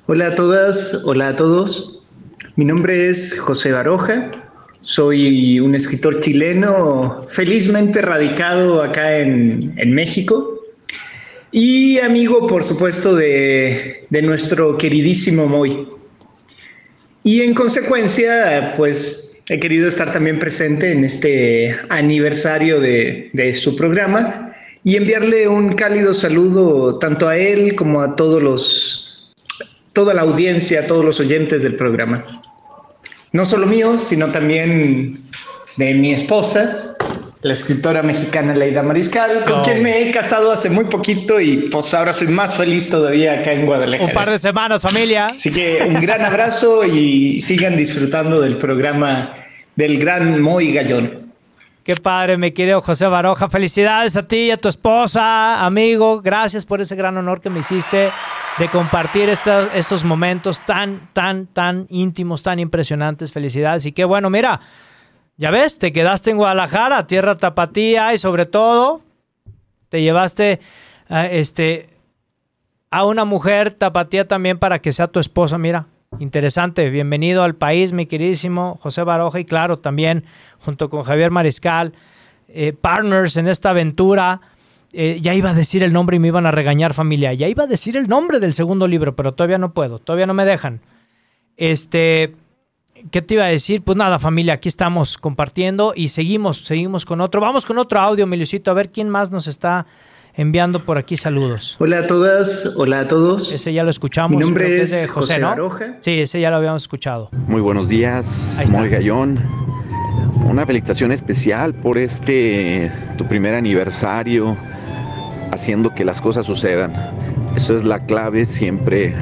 Hola 0.06 0.28
a 0.28 0.36
todas, 0.36 1.02
hola 1.06 1.30
a 1.30 1.36
todos. 1.38 2.06
Mi 2.58 2.66
nombre 2.66 3.10
es 3.10 3.40
José 3.40 3.72
Baroja. 3.72 4.32
Soy 4.82 5.62
un 5.62 5.76
escritor 5.76 6.20
chileno 6.20 7.24
felizmente 7.30 8.02
radicado 8.02 8.82
acá 8.82 9.20
en, 9.20 9.94
México 9.94 10.60
y 11.54 12.00
amigo, 12.00 12.48
por 12.48 12.64
supuesto, 12.64 13.16
de, 13.16 14.06
de 14.10 14.22
nuestro 14.22 14.78
queridísimo 14.78 15.48
Moy. 15.48 15.88
Y 17.24 17.40
en 17.40 17.54
consecuencia, 17.54 18.74
pues 18.76 19.24
he 19.50 19.60
querido 19.60 19.88
estar 19.88 20.12
también 20.12 20.40
presente 20.40 20.92
en 20.92 21.04
este 21.04 21.76
aniversario 21.90 22.80
de, 22.80 23.54
su 23.54 23.76
programa 23.76 24.54
y 24.84 24.96
enviarle 24.96 25.48
un 25.48 25.74
cálido 25.74 26.14
saludo 26.14 27.00
tanto 27.00 27.28
a 27.28 27.38
él 27.38 27.76
como 27.76 28.02
a 28.02 28.16
todos 28.16 28.42
los, 28.42 29.13
toda 29.94 30.14
la 30.14 30.24
audiencia, 30.24 30.88
todos 30.88 31.06
los 31.06 31.20
oyentes 31.20 31.64
del 31.64 31.76
programa. 31.76 32.26
No 33.32 33.46
solo 33.46 33.68
mío, 33.68 33.98
sino 33.98 34.32
también 34.32 35.20
de 35.78 35.94
mi 35.94 36.12
esposa, 36.12 36.96
la 37.42 37.52
escritora 37.52 38.04
mexicana 38.04 38.56
Leida 38.56 38.84
Mariscal, 38.84 39.44
con 39.46 39.64
quien 39.64 39.84
me 39.84 40.02
he 40.02 40.12
casado 40.12 40.52
hace 40.52 40.70
muy 40.70 40.86
poquito 40.86 41.40
y 41.40 41.70
pues 41.70 41.94
ahora 41.94 42.14
soy 42.14 42.28
más 42.28 42.56
feliz 42.56 42.90
todavía 42.90 43.40
acá 43.40 43.52
en 43.52 43.66
Guadalajara. 43.66 44.08
Un 44.08 44.14
par 44.14 44.30
de 44.30 44.38
semanas, 44.38 44.82
familia. 44.82 45.28
Así 45.28 45.52
que 45.52 45.84
un 45.88 46.00
gran 46.02 46.22
abrazo 46.22 46.86
y 46.86 47.40
sigan 47.42 47.76
disfrutando 47.76 48.40
del 48.40 48.58
programa 48.58 49.34
del 49.76 50.00
gran 50.00 50.42
Moy 50.42 50.74
Gallón. 50.74 51.24
Qué 51.84 51.98
padre, 51.98 52.38
mi 52.38 52.52
querido 52.52 52.80
José 52.80 53.08
Baroja. 53.08 53.50
Felicidades 53.50 54.16
a 54.16 54.26
ti 54.26 54.38
y 54.38 54.52
a 54.52 54.58
tu 54.58 54.70
esposa, 54.70 55.66
amigo. 55.66 56.22
Gracias 56.22 56.66
por 56.66 56.80
ese 56.80 56.96
gran 56.96 57.18
honor 57.18 57.42
que 57.42 57.50
me 57.50 57.60
hiciste 57.60 58.10
de 58.60 58.70
compartir 58.70 59.30
estos 59.30 60.04
momentos 60.04 60.64
tan, 60.66 61.02
tan, 61.14 61.48
tan 61.48 61.88
íntimos, 61.90 62.44
tan 62.44 62.60
impresionantes. 62.60 63.32
Felicidades. 63.32 63.86
Y 63.86 63.92
qué 63.92 64.06
bueno, 64.06 64.30
mira, 64.30 64.60
ya 65.38 65.50
ves, 65.50 65.80
te 65.80 65.92
quedaste 65.92 66.32
en 66.32 66.38
Guadalajara, 66.38 67.08
tierra 67.08 67.36
tapatía 67.36 68.14
y 68.14 68.18
sobre 68.18 68.46
todo 68.46 69.02
te 69.90 70.02
llevaste 70.02 70.60
a, 71.10 71.26
este, 71.26 71.90
a 72.92 73.06
una 73.06 73.26
mujer 73.26 73.74
tapatía 73.74 74.28
también 74.28 74.60
para 74.60 74.80
que 74.80 74.94
sea 74.94 75.08
tu 75.08 75.20
esposa. 75.20 75.58
Mira, 75.58 75.88
interesante. 76.20 76.90
Bienvenido 76.92 77.44
al 77.44 77.56
país, 77.56 77.92
mi 77.92 78.06
queridísimo 78.06 78.78
José 78.82 79.04
Baroja 79.04 79.40
y 79.40 79.46
claro, 79.46 79.80
también 79.80 80.26
junto 80.60 80.90
con 80.90 81.04
Javier 81.04 81.32
Mariscal, 81.32 81.94
eh, 82.48 82.74
partners 82.74 83.36
en 83.38 83.48
esta 83.48 83.72
aventura. 83.72 84.42
Eh, 84.94 85.18
ya 85.22 85.34
iba 85.34 85.50
a 85.50 85.54
decir 85.54 85.82
el 85.82 85.92
nombre 85.92 86.18
y 86.18 86.20
me 86.20 86.28
iban 86.28 86.46
a 86.46 86.52
regañar 86.52 86.94
familia. 86.94 87.34
Ya 87.34 87.48
iba 87.48 87.64
a 87.64 87.68
decir 87.68 87.98
el 87.98 88.08
nombre 88.08 88.40
del 88.40 88.54
segundo 88.54 88.88
libro, 88.88 89.16
pero 89.16 89.34
todavía 89.34 89.58
no 89.58 89.74
puedo, 89.74 90.00
todavía 90.00 90.28
no 90.28 90.36
me 90.36 90.46
dejan. 90.46 90.82
Este, 91.58 92.36
¿Qué 93.12 93.22
te 93.22 93.34
iba 93.34 93.46
a 93.46 93.48
decir? 93.48 93.82
Pues 93.82 93.98
nada, 93.98 94.20
familia, 94.20 94.54
aquí 94.54 94.70
estamos 94.70 95.18
compartiendo 95.18 95.94
y 95.96 96.10
seguimos, 96.10 96.60
seguimos 96.60 97.06
con 97.06 97.22
otro. 97.22 97.42
Vamos 97.42 97.66
con 97.66 97.78
otro 97.80 98.00
audio, 98.00 98.28
Milucito, 98.28 98.72
a 98.72 98.76
ver 98.76 98.92
quién 98.92 99.10
más 99.10 99.32
nos 99.32 99.48
está 99.48 99.88
enviando 100.36 100.86
por 100.86 100.98
aquí 100.98 101.18
saludos. 101.18 101.76
Hola 101.80 102.00
a 102.00 102.08
todas, 102.08 102.74
hola 102.78 103.02
a 103.02 103.08
todos. 103.08 103.52
Ese 103.52 103.74
ya 103.74 103.84
lo 103.84 103.90
escuchamos. 103.90 104.38
Mi 104.38 104.44
nombre 104.44 104.82
es, 104.82 104.92
de 104.92 105.08
José, 105.08 105.40
¿no? 105.40 105.56
Sí, 106.02 106.22
ese 106.22 106.40
ya 106.40 106.50
lo 106.50 106.58
habíamos 106.58 106.84
escuchado. 106.84 107.30
Muy 107.48 107.62
buenos 107.62 107.88
días, 107.90 108.60
Muy 108.70 108.90
Gallón. 108.90 109.40
Una 110.46 110.66
felicitación 110.66 111.12
especial 111.12 111.74
por 111.74 111.98
este 111.98 112.92
tu 113.18 113.28
primer 113.28 113.54
aniversario, 113.54 114.58
haciendo 115.54 115.94
que 115.94 116.04
las 116.04 116.20
cosas 116.20 116.46
sucedan. 116.46 116.94
Eso 117.56 117.76
es 117.76 117.84
la 117.84 118.06
clave 118.06 118.46
siempre 118.46 119.14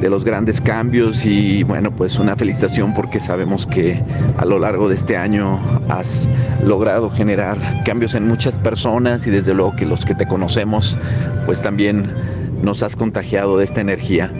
de 0.00 0.08
los 0.08 0.24
grandes 0.24 0.60
cambios 0.60 1.26
y 1.26 1.62
bueno, 1.62 1.90
pues 1.94 2.18
una 2.18 2.36
felicitación 2.36 2.94
porque 2.94 3.20
sabemos 3.20 3.66
que 3.66 4.02
a 4.38 4.44
lo 4.44 4.58
largo 4.58 4.88
de 4.88 4.94
este 4.94 5.16
año 5.16 5.58
has 5.88 6.28
logrado 6.64 7.10
generar 7.10 7.58
cambios 7.84 8.14
en 8.14 8.26
muchas 8.26 8.58
personas 8.58 9.26
y 9.26 9.30
desde 9.30 9.52
luego 9.52 9.76
que 9.76 9.84
los 9.84 10.04
que 10.04 10.14
te 10.14 10.26
conocemos 10.26 10.98
pues 11.44 11.60
también 11.60 12.14
nos 12.62 12.82
has 12.82 12.96
contagiado 12.96 13.58
de 13.58 13.64
esta 13.64 13.80
energía. 13.80 14.30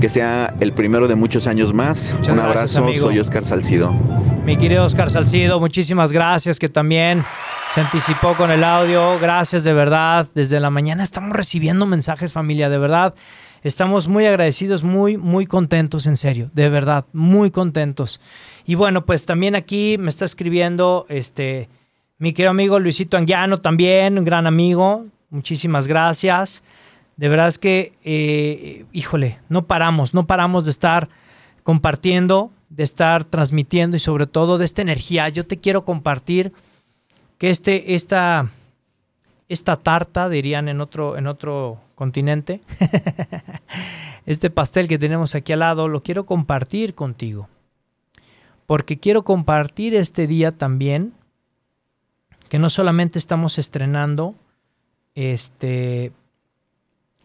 Que 0.00 0.08
sea 0.08 0.54
el 0.60 0.72
primero 0.72 1.06
de 1.08 1.14
muchos 1.14 1.46
años 1.46 1.72
más. 1.72 2.16
Un 2.28 2.38
abrazo, 2.40 2.92
soy 2.92 3.18
Oscar 3.18 3.44
Salcido. 3.44 3.92
Mi 4.44 4.56
querido 4.56 4.84
Oscar 4.84 5.10
Salcido, 5.10 5.60
muchísimas 5.60 6.10
gracias 6.10 6.58
que 6.58 6.68
también 6.68 7.22
se 7.72 7.80
anticipó 7.80 8.34
con 8.34 8.50
el 8.50 8.64
audio. 8.64 9.18
Gracias 9.18 9.64
de 9.64 9.72
verdad. 9.72 10.28
Desde 10.34 10.60
la 10.60 10.68
mañana 10.68 11.02
estamos 11.02 11.34
recibiendo 11.34 11.86
mensajes 11.86 12.34
familia, 12.34 12.68
de 12.68 12.76
verdad. 12.76 13.14
Estamos 13.62 14.08
muy 14.08 14.26
agradecidos, 14.26 14.84
muy, 14.84 15.16
muy 15.16 15.46
contentos, 15.46 16.06
en 16.06 16.18
serio, 16.18 16.50
de 16.52 16.68
verdad, 16.68 17.06
muy 17.14 17.50
contentos. 17.50 18.20
Y 18.66 18.74
bueno, 18.74 19.06
pues 19.06 19.24
también 19.24 19.54
aquí 19.54 19.96
me 19.98 20.10
está 20.10 20.26
escribiendo 20.26 21.06
este 21.08 21.70
mi 22.18 22.34
querido 22.34 22.50
amigo 22.50 22.78
Luisito 22.78 23.16
Anguiano, 23.16 23.62
también, 23.62 24.18
un 24.18 24.26
gran 24.26 24.46
amigo. 24.46 25.06
Muchísimas 25.30 25.86
gracias. 25.86 26.62
De 27.16 27.30
verdad 27.30 27.48
es 27.48 27.56
que, 27.56 27.94
eh, 28.04 28.84
híjole, 28.92 29.38
no 29.48 29.64
paramos, 29.64 30.12
no 30.12 30.26
paramos 30.26 30.66
de 30.66 30.72
estar 30.72 31.08
compartiendo, 31.62 32.50
de 32.68 32.82
estar 32.84 33.24
transmitiendo 33.24 33.96
y 33.96 34.00
sobre 34.00 34.26
todo 34.26 34.58
de 34.58 34.66
esta 34.66 34.82
energía. 34.82 35.30
Yo 35.30 35.46
te 35.46 35.56
quiero 35.56 35.86
compartir 35.86 36.52
que 37.42 37.50
este, 37.50 37.96
esta, 37.96 38.50
esta 39.48 39.74
tarta, 39.74 40.28
dirían 40.28 40.68
en 40.68 40.80
otro, 40.80 41.16
en 41.16 41.26
otro 41.26 41.80
continente, 41.96 42.60
este 44.26 44.48
pastel 44.48 44.86
que 44.86 44.96
tenemos 44.96 45.34
aquí 45.34 45.52
al 45.52 45.58
lado, 45.58 45.88
lo 45.88 46.04
quiero 46.04 46.24
compartir 46.24 46.94
contigo. 46.94 47.48
Porque 48.66 49.00
quiero 49.00 49.24
compartir 49.24 49.96
este 49.96 50.28
día 50.28 50.52
también 50.52 51.14
que 52.48 52.60
no 52.60 52.70
solamente 52.70 53.18
estamos 53.18 53.58
estrenando 53.58 54.36
este, 55.16 56.12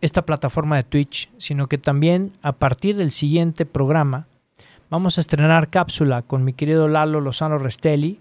esta 0.02 0.24
plataforma 0.24 0.78
de 0.78 0.84
Twitch, 0.84 1.30
sino 1.38 1.68
que 1.68 1.78
también 1.78 2.32
a 2.42 2.54
partir 2.54 2.96
del 2.96 3.12
siguiente 3.12 3.68
programa 3.68 4.26
vamos 4.90 5.20
a 5.20 5.22
estrenar 5.22 5.70
cápsula 5.70 6.24
con 6.24 6.44
mi 6.44 6.54
querido 6.54 6.88
Lalo 6.88 7.22
Lozano 7.22 7.60
Restelli. 7.60 8.20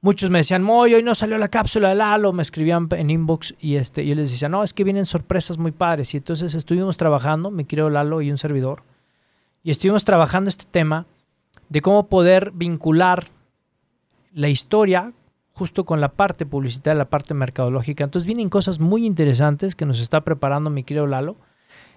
Muchos 0.00 0.30
me 0.30 0.38
decían, 0.38 0.62
Moy, 0.62 0.94
hoy 0.94 1.02
no 1.02 1.16
salió 1.16 1.38
la 1.38 1.48
cápsula 1.48 1.88
de 1.88 1.96
Lalo, 1.96 2.32
me 2.32 2.42
escribían 2.42 2.86
en 2.92 3.10
inbox 3.10 3.56
y 3.58 3.76
este, 3.76 4.06
yo 4.06 4.14
les 4.14 4.30
decía, 4.30 4.48
no, 4.48 4.62
es 4.62 4.72
que 4.72 4.84
vienen 4.84 5.06
sorpresas 5.06 5.58
muy 5.58 5.72
padres. 5.72 6.14
Y 6.14 6.18
entonces 6.18 6.54
estuvimos 6.54 6.96
trabajando, 6.96 7.50
mi 7.50 7.64
querido 7.64 7.90
Lalo 7.90 8.22
y 8.22 8.30
un 8.30 8.38
servidor, 8.38 8.84
y 9.64 9.72
estuvimos 9.72 10.04
trabajando 10.04 10.50
este 10.50 10.66
tema 10.70 11.06
de 11.68 11.80
cómo 11.80 12.06
poder 12.06 12.52
vincular 12.52 13.26
la 14.32 14.48
historia 14.48 15.12
justo 15.52 15.84
con 15.84 16.00
la 16.00 16.10
parte 16.10 16.46
publicitaria, 16.46 16.96
la 16.96 17.10
parte 17.10 17.34
mercadológica. 17.34 18.04
Entonces 18.04 18.26
vienen 18.26 18.48
cosas 18.48 18.78
muy 18.78 19.04
interesantes 19.04 19.74
que 19.74 19.84
nos 19.84 20.00
está 20.00 20.20
preparando 20.20 20.70
mi 20.70 20.84
querido 20.84 21.08
Lalo. 21.08 21.36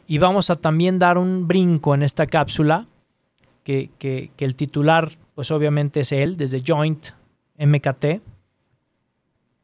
Y 0.08 0.18
vamos 0.18 0.50
a 0.50 0.56
también 0.56 0.98
dar 0.98 1.20
un 1.20 1.48
brinco 1.48 1.94
en 1.94 2.02
esta 2.02 2.26
cápsula, 2.26 2.88
que, 3.64 3.92
que, 4.00 4.32
el 4.40 4.56
titular, 4.56 5.20
pues 5.36 5.52
obviamente 5.52 6.00
es 6.00 6.12
él, 6.12 6.36
desde 6.36 6.64
Joint 6.66 7.10
MKT. 7.58 8.22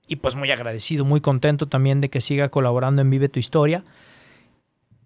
Y 0.08 0.16
pues 0.18 0.36
muy 0.36 0.52
agradecido, 0.52 1.04
muy 1.04 1.20
contento 1.20 1.68
también 1.68 2.00
de 2.00 2.10
que 2.10 2.22
siga 2.22 2.50
colaborando 2.50 3.02
en 3.02 3.10
Vive 3.10 3.30
tu 3.30 3.40
Historia. 3.40 3.84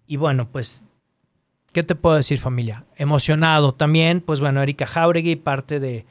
Y 0.06 0.16
bueno, 0.16 0.48
pues, 0.48 0.82
¿qué 1.72 1.82
te 1.82 1.94
puedo 1.94 2.16
decir 2.16 2.38
familia? 2.38 2.84
Emocionado 2.96 3.72
también, 3.72 4.20
pues 4.20 4.40
bueno, 4.40 4.62
Erika 4.62 4.86
Jauregui, 4.86 5.36
parte 5.36 5.80
de, 5.80 6.06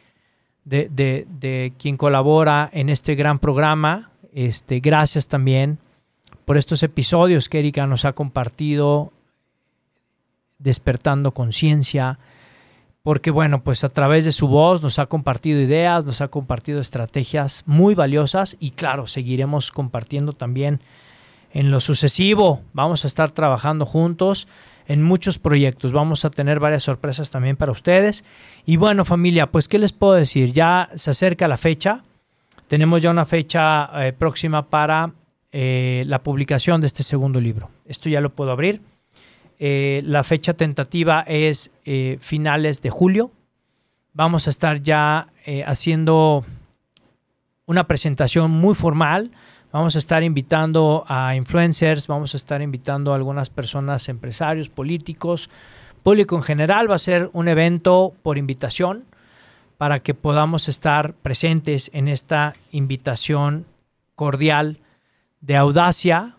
de, 0.65 1.73
quien 1.77 1.97
colabora 1.97 2.69
en 2.73 2.89
este 2.89 3.15
gran 3.15 3.39
programa. 3.39 4.11
Este, 4.33 4.79
gracias 4.79 5.27
también 5.27 5.79
por 6.45 6.57
estos 6.57 6.83
episodios 6.83 7.49
que 7.49 7.59
Erika 7.59 7.85
nos 7.87 8.05
ha 8.05 8.13
compartido, 8.13 9.13
despertando 10.57 11.33
conciencia, 11.33 12.19
porque 13.03 13.31
bueno, 13.31 13.63
pues 13.63 13.83
a 13.83 13.89
través 13.89 14.25
de 14.25 14.31
su 14.31 14.47
voz 14.47 14.83
nos 14.83 14.99
ha 14.99 15.07
compartido 15.07 15.59
ideas, 15.59 16.05
nos 16.05 16.21
ha 16.21 16.27
compartido 16.27 16.79
estrategias 16.79 17.63
muy 17.65 17.95
valiosas 17.95 18.55
y 18.59 18.71
claro, 18.71 19.07
seguiremos 19.07 19.71
compartiendo 19.71 20.33
también 20.33 20.81
en 21.53 21.71
lo 21.71 21.79
sucesivo. 21.79 22.61
Vamos 22.73 23.03
a 23.03 23.07
estar 23.07 23.31
trabajando 23.31 23.85
juntos 23.85 24.47
en 24.87 25.01
muchos 25.01 25.39
proyectos. 25.39 25.91
Vamos 25.91 26.25
a 26.25 26.29
tener 26.29 26.59
varias 26.59 26.83
sorpresas 26.83 27.31
también 27.31 27.57
para 27.57 27.71
ustedes. 27.71 28.23
Y 28.65 28.77
bueno, 28.77 29.03
familia, 29.03 29.51
pues 29.51 29.67
¿qué 29.67 29.79
les 29.79 29.93
puedo 29.93 30.13
decir? 30.13 30.53
Ya 30.53 30.89
se 30.95 31.11
acerca 31.11 31.47
la 31.47 31.57
fecha. 31.57 32.03
Tenemos 32.67 33.01
ya 33.01 33.09
una 33.09 33.25
fecha 33.25 33.89
eh, 34.05 34.13
próxima 34.13 34.69
para 34.69 35.11
eh, 35.51 36.03
la 36.05 36.21
publicación 36.23 36.81
de 36.81 36.87
este 36.87 37.03
segundo 37.03 37.41
libro. 37.41 37.69
Esto 37.85 38.09
ya 38.09 38.21
lo 38.21 38.29
puedo 38.29 38.51
abrir. 38.51 38.81
Eh, 39.63 40.01
la 40.03 40.23
fecha 40.23 40.55
tentativa 40.55 41.21
es 41.21 41.71
finales 42.19 42.81
de 42.81 42.89
julio. 42.89 43.31
Vamos 44.13 44.47
a 44.47 44.49
estar 44.49 44.81
ya 44.81 45.27
haciendo 45.65 46.43
una 47.67 47.85
presentación 47.87 48.49
muy 48.49 48.75
formal 48.75 49.31
Vamos 49.71 49.95
a 49.95 49.99
estar 49.99 50.21
invitando 50.21 51.05
a 51.07 51.33
influencers, 51.33 52.07
vamos 52.07 52.33
a 52.33 52.37
estar 52.37 52.61
invitando 52.61 53.13
a 53.13 53.15
algunas 53.15 53.49
personas, 53.49 54.09
empresarios, 54.09 54.67
políticos, 54.67 55.49
público 56.03 56.35
en 56.35 56.43
general. 56.43 56.91
Va 56.91 56.95
a 56.95 56.99
ser 56.99 57.29
un 57.31 57.47
evento 57.47 58.13
por 58.21 58.37
invitación 58.37 59.05
para 59.77 59.99
que 59.99 60.13
podamos 60.13 60.67
estar 60.67 61.13
presentes 61.13 61.89
en 61.93 62.09
esta 62.09 62.53
invitación 62.73 63.65
cordial 64.15 64.79
de 65.39 65.55
Audacia 65.55 66.35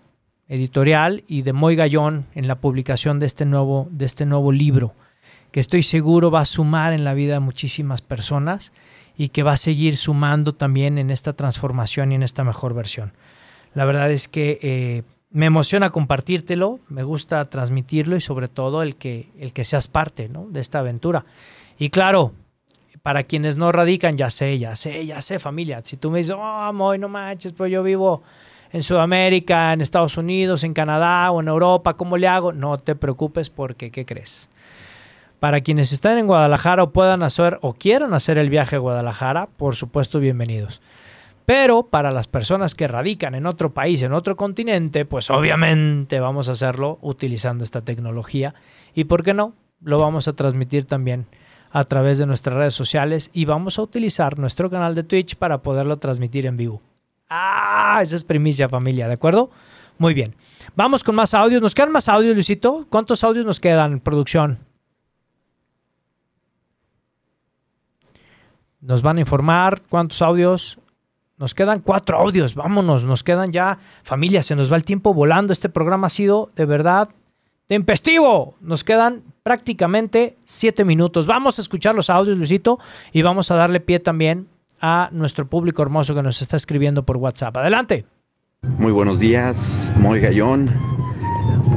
Editorial 0.49 1.25
y 1.29 1.43
de 1.43 1.53
Moy 1.53 1.77
Gallón 1.77 2.27
en 2.35 2.49
la 2.49 2.57
publicación 2.57 3.19
de 3.19 3.27
este 3.27 3.45
nuevo, 3.45 3.89
de 3.91 4.05
este 4.05 4.27
nuevo 4.27 4.53
libro, 4.53 4.95
que 5.51 5.61
estoy 5.61 5.83
seguro 5.83 6.31
va 6.31 6.41
a 6.41 6.47
sumar 6.47 6.93
en 6.93 7.05
la 7.05 7.15
vida 7.15 7.35
de 7.35 7.41
muchísimas 7.41 8.03
personas 8.03 8.73
y 9.17 9.29
que 9.29 9.43
va 9.43 9.53
a 9.53 9.57
seguir 9.57 9.97
sumando 9.97 10.55
también 10.55 10.99
en 10.99 11.11
esta 11.11 11.35
transformación 11.35 12.13
y 12.13 12.17
en 12.17 12.23
esta 12.23 12.45
mejor 12.45 12.75
versión. 12.75 13.13
La 13.75 13.85
verdad 13.85 14.11
es 14.11 14.29
que 14.29 14.59
eh, 14.63 15.03
me 15.31 15.47
emociona 15.47 15.91
compartírtelo, 15.91 16.81
me 16.89 17.03
gusta 17.03 17.49
transmitirlo 17.49 18.17
y 18.17 18.21
sobre 18.21 18.49
todo 18.49 18.83
el 18.83 18.97
que, 18.97 19.31
el 19.39 19.53
que 19.53 19.65
seas 19.65 19.89
parte 19.89 20.29
de 20.29 20.61
esta 20.61 20.81
aventura. 20.81 21.25
Y 21.79 21.91
claro, 21.91 22.33
para 23.03 23.25
quienes 23.25 23.57
no 23.57 23.73
radican, 23.73 24.17
ya 24.17 24.31
sé, 24.31 24.59
ya 24.59 24.77
sé, 24.77 25.07
ya 25.07 25.23
sé 25.23 25.39
familia. 25.39 25.81
Si 25.85 25.97
tú 25.97 26.11
me 26.11 26.19
dices, 26.19 26.37
oh, 26.39 26.73
Moy, 26.73 26.99
no 26.99 27.09
manches, 27.09 27.53
pues 27.53 27.73
yo 27.73 27.83
vivo 27.83 28.23
en 28.73 28.83
Sudamérica, 28.83 29.73
en 29.73 29.83
Estados 29.83 30.17
Unidos, 30.17 30.65
en 30.65 30.73
Canadá 30.73 31.31
o 31.31 31.41
en 31.41 31.49
Europa, 31.49 31.95
¿cómo 31.95 32.17
le 32.17 32.27
hago? 32.27 32.53
No 32.53 32.79
te 32.79 32.95
preocupes 32.95 33.51
porque, 33.51 33.91
¿qué 33.91 34.07
crees? 34.07 34.49
Para 35.41 35.61
quienes 35.61 35.93
están 35.93 36.19
en 36.19 36.27
Guadalajara 36.27 36.85
o 36.85 36.91
puedan 36.91 37.23
hacer 37.23 37.59
o 37.61 37.75
quieran 37.75 38.15
hacer 38.15 38.39
el 38.39 38.49
viaje 38.49 38.77
a 38.77 38.79
Guadalajara, 38.79 39.49
por 39.57 39.77
supuesto, 39.77 40.21
bienvenidos. 40.21 40.81
Pero 41.45 41.83
para 41.83 42.13
las 42.13 42.29
personas 42.29 42.75
que 42.75 42.89
radican 42.89 43.35
en 43.35 43.47
otro 43.47 43.75
país, 43.75 44.01
en 44.03 44.13
otro 44.13 44.37
continente, 44.37 45.05
pues 45.05 45.29
obviamente 45.29 46.21
vamos 46.21 46.49
a 46.49 46.53
hacerlo 46.53 46.99
utilizando 47.03 47.65
esta 47.65 47.83
tecnología. 47.83 48.55
Y 48.95 49.05
por 49.05 49.25
qué 49.25 49.35
no, 49.35 49.53
lo 49.83 49.99
vamos 49.99 50.29
a 50.29 50.35
transmitir 50.35 50.87
también 50.87 51.27
a 51.73 51.85
través 51.85 52.19
de 52.19 52.27
nuestras 52.27 52.57
redes 52.57 52.75
sociales 52.75 53.29
y 53.33 53.45
vamos 53.45 53.79
a 53.79 53.83
utilizar 53.83 54.39
nuestro 54.39 54.71
canal 54.71 54.95
de 54.95 55.03
Twitch 55.03 55.37
para 55.37 55.59
poderlo 55.59 55.99
transmitir 55.99 56.47
en 56.47 56.57
vivo. 56.57 56.81
Ah, 57.35 58.01
esa 58.03 58.15
es 58.15 58.25
primicia 58.25 58.69
familia, 58.69 59.09
¿de 59.09 59.15
acuerdo? 59.15 59.51
Muy 59.97 60.13
bien. 60.13 60.35
Vamos 60.77 61.03
con 61.03 61.15
más 61.15 61.33
audios. 61.33 61.63
¿Nos 61.63 61.75
quedan 61.75 61.91
más 61.91 62.07
audios, 62.11 62.35
Luisito? 62.35 62.87
¿Cuántos 62.91 63.25
audios 63.25 63.47
nos 63.47 63.59
quedan, 63.59 64.01
producción? 64.01 64.59
Nos 68.83 69.01
van 69.01 69.17
a 69.17 69.21
informar 69.21 69.81
cuántos 69.89 70.21
audios. 70.21 70.79
Nos 71.39 71.55
quedan 71.55 71.81
cuatro 71.81 72.19
audios, 72.19 72.55
vámonos, 72.55 73.05
nos 73.05 73.25
quedan 73.25 73.51
ya, 73.51 73.79
familia, 74.03 74.43
se 74.43 74.55
nos 74.55 74.71
va 74.71 74.77
el 74.77 74.85
tiempo 74.85 75.15
volando. 75.15 75.55
Este 75.55 75.71
programa 75.71 76.09
ha 76.09 76.11
sido 76.11 76.51
de 76.55 76.67
verdad 76.67 77.09
tempestivo. 77.67 78.57
Nos 78.61 78.85
quedan 78.85 79.23
prácticamente 79.43 80.37
siete 80.45 80.85
minutos. 80.85 81.27
Vamos 81.27 81.59
a 81.59 81.63
escuchar 81.63 81.95
los 81.95 82.11
audios, 82.11 82.37
Luisito, 82.37 82.79
y 83.11 83.23
vamos 83.23 83.51
a 83.51 83.55
darle 83.55 83.81
pie 83.81 84.01
también 84.01 84.52
a 84.83 85.09
nuestro 85.13 85.49
público 85.49 85.81
hermoso 85.81 86.15
que 86.15 86.23
nos 86.23 86.43
está 86.43 86.57
escribiendo 86.57 87.05
por 87.05 87.17
WhatsApp. 87.17 87.57
Adelante. 87.57 88.05
Muy 88.79 88.93
buenos 88.93 89.19
días, 89.19 89.93
Moy 89.97 90.21
Gallón 90.21 90.69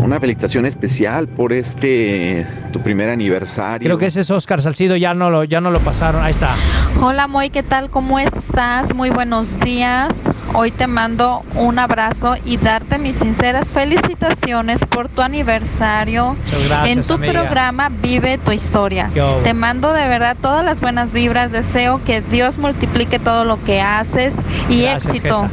una 0.06 0.20
felicitación 0.20 0.66
especial 0.66 1.28
por 1.28 1.52
este 1.52 2.46
tu 2.72 2.80
primer 2.82 3.10
aniversario. 3.10 3.88
Creo 3.88 3.98
que 3.98 4.06
ese 4.06 4.22
es 4.22 4.30
Oscar 4.30 4.62
Salcido, 4.62 4.96
ya 4.96 5.14
no 5.14 5.32
lo, 5.32 5.44
ya 5.44 5.62
no 5.62 5.72
lo 5.72 5.80
pasaron. 5.80 6.24
Ahí 6.24 6.32
está. 6.32 6.56
Hola 7.02 7.28
Moy, 7.28 7.50
¿qué 7.50 7.64
tal? 7.64 7.90
¿Cómo 7.90 8.20
estás? 8.20 8.94
Muy 8.94 9.10
buenos 9.10 9.60
días. 9.60 10.30
Hoy 10.54 10.72
te 10.72 10.88
mando 10.88 11.44
un 11.56 11.80
abrazo 11.80 12.36
y 12.46 12.58
darte 12.58 13.00
mis 13.00 13.16
sinceras 13.16 13.74
felicitaciones 13.74 14.86
por 14.86 15.10
tu 15.10 15.22
aniversario. 15.22 16.36
Muchas 16.36 16.64
gracias, 16.68 16.98
en 16.98 17.04
tu 17.04 17.32
programa 17.32 17.90
Vive 17.90 18.38
tu 18.38 18.52
historia. 18.52 19.10
Te 19.44 19.54
mando 19.54 19.92
de 19.92 20.08
verdad 20.08 20.38
todas 20.40 20.64
las 20.64 20.82
buenas 20.82 21.12
vibras. 21.12 21.52
Deseo 21.52 22.04
que 22.04 22.22
Dios 22.22 22.60
multiplique 22.60 23.18
todo 23.18 23.44
lo 23.44 23.62
que 23.64 23.82
haces 23.82 24.36
y 24.70 24.84
éxito. 24.84 25.50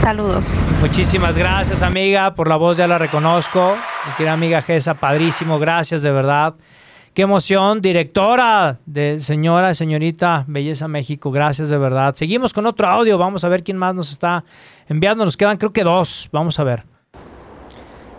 Saludos. 0.00 0.56
Muchísimas 0.80 1.36
gracias, 1.36 1.82
amiga, 1.82 2.34
por 2.34 2.48
la 2.48 2.56
voz, 2.56 2.76
ya 2.76 2.86
la 2.86 2.98
reconozco. 2.98 3.76
Mi 4.06 4.12
querida 4.16 4.32
amiga 4.32 4.62
Gesa, 4.62 4.94
padrísimo, 4.94 5.58
gracias 5.58 6.02
de 6.02 6.10
verdad. 6.10 6.54
Qué 7.14 7.22
emoción, 7.22 7.80
directora 7.80 8.78
de 8.86 9.18
señora, 9.18 9.74
señorita 9.74 10.44
Belleza 10.46 10.86
México, 10.86 11.32
gracias 11.32 11.68
de 11.68 11.76
verdad. 11.76 12.14
Seguimos 12.14 12.54
con 12.54 12.64
otro 12.64 12.86
audio, 12.86 13.18
vamos 13.18 13.42
a 13.42 13.48
ver 13.48 13.64
quién 13.64 13.76
más 13.76 13.94
nos 13.94 14.12
está 14.12 14.44
enviando. 14.88 15.24
Nos 15.24 15.36
quedan 15.36 15.56
creo 15.56 15.72
que 15.72 15.82
dos, 15.82 16.28
vamos 16.30 16.60
a 16.60 16.64
ver. 16.64 16.84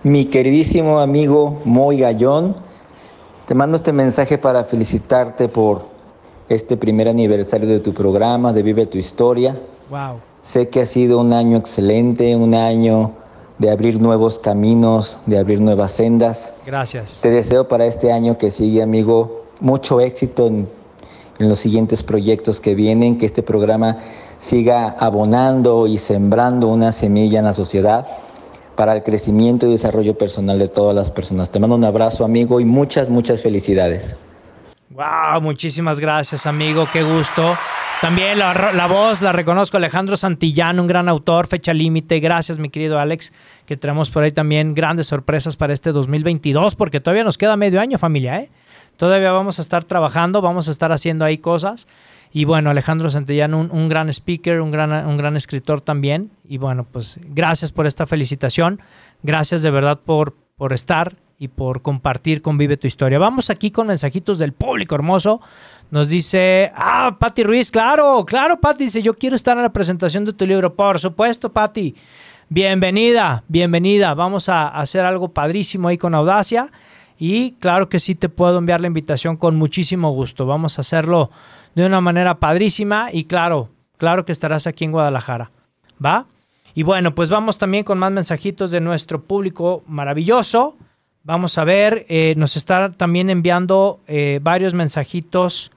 Mi 0.04 0.26
queridísimo 0.26 1.00
amigo 1.00 1.62
Moy 1.64 2.00
Gallón, 2.00 2.56
te 3.48 3.56
mando 3.56 3.78
este 3.78 3.94
mensaje 3.94 4.38
para 4.38 4.66
felicitarte 4.66 5.48
por 5.48 5.88
este 6.50 6.78
primer 6.78 7.08
aniversario 7.08 7.70
de 7.70 7.80
tu 7.80 7.94
programa, 7.94 8.52
de 8.52 8.64
Vive 8.64 8.86
tu 8.86 8.98
Historia. 8.98 9.56
Wow. 9.90 10.29
Sé 10.42 10.70
que 10.70 10.82
ha 10.82 10.86
sido 10.86 11.20
un 11.20 11.34
año 11.34 11.58
excelente, 11.58 12.36
un 12.36 12.54
año 12.54 13.12
de 13.58 13.70
abrir 13.70 14.02
nuevos 14.02 14.40
caminos, 14.40 15.20
de 15.26 15.38
abrir 15.38 15.60
nuevas 15.60 15.92
sendas. 15.92 16.54
Gracias. 16.66 17.20
Te 17.22 17.30
deseo 17.30 17.68
para 17.68 17.86
este 17.86 18.12
año 18.12 18.38
que 18.38 18.52
sigue, 18.52 18.82
amigo, 18.82 19.46
mucho 19.60 20.00
éxito 20.00 20.48
en, 20.48 20.68
en 21.40 21.50
los 21.50 21.60
siguientes 21.60 22.04
proyectos 22.04 22.60
que 22.60 22.76
vienen, 22.76 23.18
que 23.18 23.26
este 23.26 23.44
programa 23.44 23.98
siga 24.38 24.96
abonando 25.00 25.88
y 25.88 25.98
sembrando 25.98 26.68
una 26.68 26.92
semilla 26.92 27.40
en 27.40 27.46
la 27.46 27.54
sociedad 27.54 28.08
para 28.76 28.94
el 28.94 29.04
crecimiento 29.04 29.68
y 29.68 29.72
desarrollo 29.72 30.18
personal 30.18 30.58
de 30.58 30.70
todas 30.70 30.96
las 30.96 31.12
personas. 31.12 31.50
Te 31.50 31.60
mando 31.60 31.76
un 31.76 31.84
abrazo, 31.84 32.24
amigo, 32.24 32.62
y 32.62 32.66
muchas, 32.66 33.10
muchas 33.10 33.42
felicidades. 33.42 34.16
Wow, 34.90 35.42
muchísimas 35.42 36.00
gracias, 36.00 36.46
amigo, 36.46 36.88
qué 36.92 37.04
gusto. 37.04 37.58
También 38.02 38.40
la, 38.40 38.88
voz 38.88 39.22
la 39.22 39.34
reconozco, 39.34 39.76
Alejandro 39.76 40.16
Santillán, 40.16 40.80
un 40.80 40.88
gran 40.88 41.10
autor, 41.10 41.48
fecha 41.48 41.74
límite. 41.74 42.22
Gracias, 42.22 42.58
mi 42.58 42.70
querido 42.70 42.98
Alex, 42.98 43.34
que 43.66 43.76
traemos 43.76 44.10
por 44.10 44.24
ahí 44.24 44.32
también 44.32 44.74
grandes 44.74 45.08
sorpresas 45.08 45.58
para 45.58 45.74
este 45.74 45.92
2022, 45.92 46.78
porque 46.78 47.02
todavía 47.02 47.26
nos 47.26 47.38
queda 47.38 47.58
medio 47.58 47.82
año, 47.82 47.98
familia, 47.98 48.40
¿eh? 48.40 48.50
Todavía 48.96 49.34
vamos 49.34 49.60
a 49.60 49.62
estar 49.62 49.84
trabajando, 49.84 50.42
vamos 50.42 50.70
a 50.70 50.72
estar 50.72 50.94
haciendo 50.94 51.26
ahí 51.26 51.40
cosas. 51.40 51.90
Y 52.32 52.46
bueno, 52.46 52.70
Alejandro 52.70 53.10
Santillán, 53.10 53.54
un, 53.54 53.90
gran 53.90 54.08
speaker, 54.08 54.62
un 54.62 54.72
gran, 54.72 55.06
un 55.06 55.18
gran 55.18 55.36
escritor 55.36 55.82
también. 55.82 56.32
Y 56.48 56.58
bueno, 56.58 56.86
pues 56.90 57.20
gracias 57.26 57.74
por 57.74 57.86
esta 57.86 58.08
felicitación. 58.08 58.80
Gracias 59.24 59.62
de 59.62 59.72
verdad 59.72 60.00
por, 60.06 60.36
por 60.56 60.72
estar 60.72 61.16
y 61.38 61.48
por 61.48 61.82
compartir 61.82 62.42
con 62.42 62.58
Vive 62.58 62.78
tu 62.78 62.86
Historia. 62.86 63.18
Vamos 63.18 63.50
aquí 63.50 63.72
con 63.72 63.88
mensajitos 63.88 64.38
del 64.38 64.52
público 64.52 64.96
hermoso. 64.96 65.42
Nos 65.92 66.10
dice, 66.10 66.72
ah, 66.76 67.18
Patti 67.20 67.44
Ruiz, 67.44 67.72
claro, 67.72 68.24
claro, 68.26 68.60
Patti, 68.60 68.84
dice, 68.84 69.02
yo 69.02 69.16
quiero 69.16 69.36
estar 69.36 69.58
en 69.58 69.64
la 69.64 69.74
presentación 69.74 70.24
de 70.24 70.34
tu 70.34 70.46
libro. 70.46 70.76
Por 70.76 71.00
supuesto, 71.00 71.52
Patti. 71.52 71.96
Bienvenida, 72.48 73.44
bienvenida. 73.48 74.14
Vamos 74.14 74.50
a 74.50 74.68
hacer 74.68 75.04
algo 75.04 75.30
padrísimo 75.30 75.88
ahí 75.88 75.98
con 75.98 76.14
Audacia. 76.14 76.72
Y 77.18 77.54
claro 77.54 77.90
que 77.90 78.00
sí 78.00 78.14
te 78.14 78.30
puedo 78.30 78.60
enviar 78.60 78.82
la 78.82 78.88
invitación 78.88 79.36
con 79.36 79.56
muchísimo 79.56 80.12
gusto. 80.12 80.46
Vamos 80.46 80.78
a 80.78 80.82
hacerlo 80.82 81.32
de 81.74 81.86
una 81.86 82.02
manera 82.02 82.40
padrísima 82.40 83.10
y 83.12 83.26
claro, 83.26 83.70
claro 83.98 84.26
que 84.26 84.32
estarás 84.32 84.68
aquí 84.68 84.86
en 84.86 84.92
Guadalajara. 84.92 85.52
¿Va? 86.04 86.28
Y 86.76 86.84
bueno, 86.84 87.16
pues 87.16 87.32
vamos 87.32 87.58
también 87.58 87.84
con 87.84 87.98
más 87.98 88.12
mensajitos 88.12 88.70
de 88.70 88.80
nuestro 88.80 89.24
público 89.24 89.84
maravilloso. 89.88 90.78
Vamos 91.24 91.58
a 91.58 91.64
ver, 91.64 92.06
eh, 92.10 92.36
nos 92.38 92.56
está 92.58 92.92
también 92.92 93.30
enviando 93.30 94.00
eh, 94.08 94.40
varios 94.42 94.74
mensajitos 94.74 95.72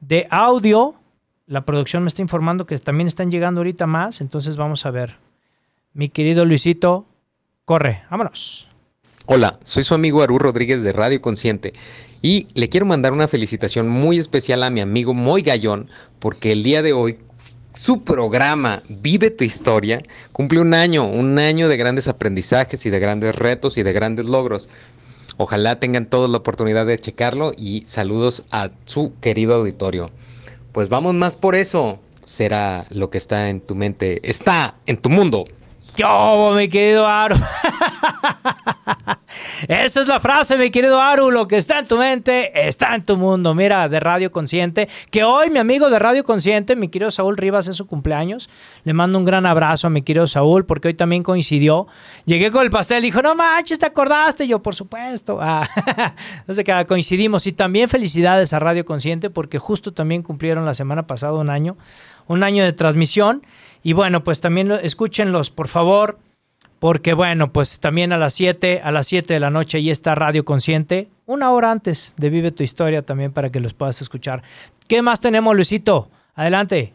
de 0.00 0.26
audio. 0.30 0.94
La 1.46 1.64
producción 1.64 2.02
me 2.02 2.08
está 2.08 2.22
informando 2.22 2.66
que 2.66 2.78
también 2.78 3.06
están 3.06 3.30
llegando 3.30 3.60
ahorita 3.60 3.86
más, 3.86 4.20
entonces 4.20 4.56
vamos 4.56 4.86
a 4.86 4.90
ver. 4.90 5.16
Mi 5.92 6.08
querido 6.08 6.44
Luisito, 6.44 7.06
corre, 7.64 8.02
vámonos. 8.10 8.68
Hola, 9.26 9.58
soy 9.64 9.82
su 9.82 9.94
amigo 9.94 10.22
Aru 10.22 10.38
Rodríguez 10.38 10.82
de 10.82 10.92
Radio 10.92 11.20
Consciente 11.20 11.72
y 12.22 12.46
le 12.54 12.68
quiero 12.68 12.86
mandar 12.86 13.12
una 13.12 13.28
felicitación 13.28 13.88
muy 13.88 14.18
especial 14.18 14.62
a 14.62 14.70
mi 14.70 14.80
amigo 14.80 15.14
Moy 15.14 15.42
Gallón 15.42 15.90
porque 16.18 16.52
el 16.52 16.62
día 16.62 16.82
de 16.82 16.92
hoy 16.92 17.18
su 17.72 18.04
programa 18.04 18.82
Vive 18.88 19.30
tu 19.30 19.44
historia 19.44 20.02
cumple 20.32 20.60
un 20.60 20.74
año, 20.74 21.06
un 21.06 21.38
año 21.38 21.68
de 21.68 21.76
grandes 21.76 22.08
aprendizajes 22.08 22.86
y 22.86 22.90
de 22.90 22.98
grandes 22.98 23.36
retos 23.36 23.76
y 23.76 23.82
de 23.82 23.92
grandes 23.92 24.26
logros. 24.26 24.68
Ojalá 25.38 25.78
tengan 25.78 26.06
todos 26.06 26.30
la 26.30 26.38
oportunidad 26.38 26.86
de 26.86 26.98
checarlo 26.98 27.52
y 27.56 27.82
saludos 27.86 28.44
a 28.50 28.70
su 28.84 29.12
querido 29.20 29.54
auditorio. 29.54 30.10
Pues 30.72 30.88
vamos 30.88 31.14
más 31.14 31.36
por 31.36 31.54
eso. 31.54 31.98
Será 32.22 32.86
lo 32.90 33.10
que 33.10 33.18
está 33.18 33.50
en 33.50 33.60
tu 33.60 33.74
mente. 33.74 34.20
Está 34.28 34.76
en 34.86 34.96
tu 34.96 35.10
mundo. 35.10 35.44
Yo, 35.96 36.52
mi 36.54 36.68
querido 36.68 37.06
Aru. 37.06 37.36
Esa 39.68 40.02
es 40.02 40.08
la 40.08 40.20
frase, 40.20 40.58
mi 40.58 40.70
querido 40.70 41.00
Aru. 41.00 41.30
Lo 41.30 41.48
que 41.48 41.56
está 41.56 41.78
en 41.78 41.86
tu 41.86 41.96
mente 41.96 42.68
está 42.68 42.94
en 42.94 43.02
tu 43.02 43.16
mundo. 43.16 43.54
Mira, 43.54 43.88
de 43.88 43.98
Radio 43.98 44.30
Consciente. 44.30 44.88
Que 45.10 45.24
hoy 45.24 45.48
mi 45.48 45.58
amigo 45.58 45.88
de 45.88 45.98
Radio 45.98 46.22
Consciente, 46.22 46.76
mi 46.76 46.88
querido 46.88 47.10
Saúl 47.10 47.38
Rivas, 47.38 47.66
es 47.68 47.76
su 47.76 47.86
cumpleaños. 47.86 48.50
Le 48.84 48.92
mando 48.92 49.18
un 49.18 49.24
gran 49.24 49.46
abrazo 49.46 49.86
a 49.86 49.90
mi 49.90 50.02
querido 50.02 50.26
Saúl 50.26 50.66
porque 50.66 50.88
hoy 50.88 50.94
también 50.94 51.22
coincidió. 51.22 51.86
Llegué 52.26 52.50
con 52.50 52.62
el 52.62 52.70
pastel, 52.70 53.02
dijo, 53.02 53.22
no 53.22 53.34
manches, 53.34 53.78
¿te 53.78 53.86
acordaste? 53.86 54.46
yo, 54.46 54.62
por 54.62 54.74
supuesto. 54.74 55.38
Ah, 55.40 55.66
sé 56.50 56.62
qué, 56.62 56.84
coincidimos. 56.86 57.46
Y 57.46 57.52
también 57.52 57.88
felicidades 57.88 58.52
a 58.52 58.58
Radio 58.58 58.84
Consciente 58.84 59.30
porque 59.30 59.58
justo 59.58 59.94
también 59.94 60.22
cumplieron 60.22 60.66
la 60.66 60.74
semana 60.74 61.06
pasada 61.06 61.32
un 61.32 61.48
año. 61.48 61.78
Un 62.28 62.42
año 62.42 62.64
de 62.64 62.72
transmisión. 62.72 63.42
Y 63.82 63.92
bueno, 63.92 64.24
pues 64.24 64.40
también 64.40 64.72
escúchenlos, 64.72 65.50
por 65.50 65.68
favor, 65.68 66.18
porque 66.78 67.14
bueno, 67.14 67.52
pues 67.52 67.80
también 67.80 68.12
a 68.12 68.18
las 68.18 68.34
7, 68.34 68.80
a 68.82 68.90
las 68.90 69.06
7 69.06 69.34
de 69.34 69.40
la 69.40 69.50
noche 69.50 69.78
ahí 69.78 69.90
está 69.90 70.14
Radio 70.14 70.44
Consciente, 70.44 71.08
una 71.24 71.52
hora 71.52 71.70
antes 71.70 72.14
de 72.16 72.30
Vive 72.30 72.50
tu 72.50 72.62
Historia 72.62 73.02
también 73.02 73.32
para 73.32 73.50
que 73.50 73.60
los 73.60 73.74
puedas 73.74 74.00
escuchar. 74.02 74.42
¿Qué 74.88 75.02
más 75.02 75.20
tenemos, 75.20 75.54
Luisito? 75.54 76.08
Adelante. 76.34 76.92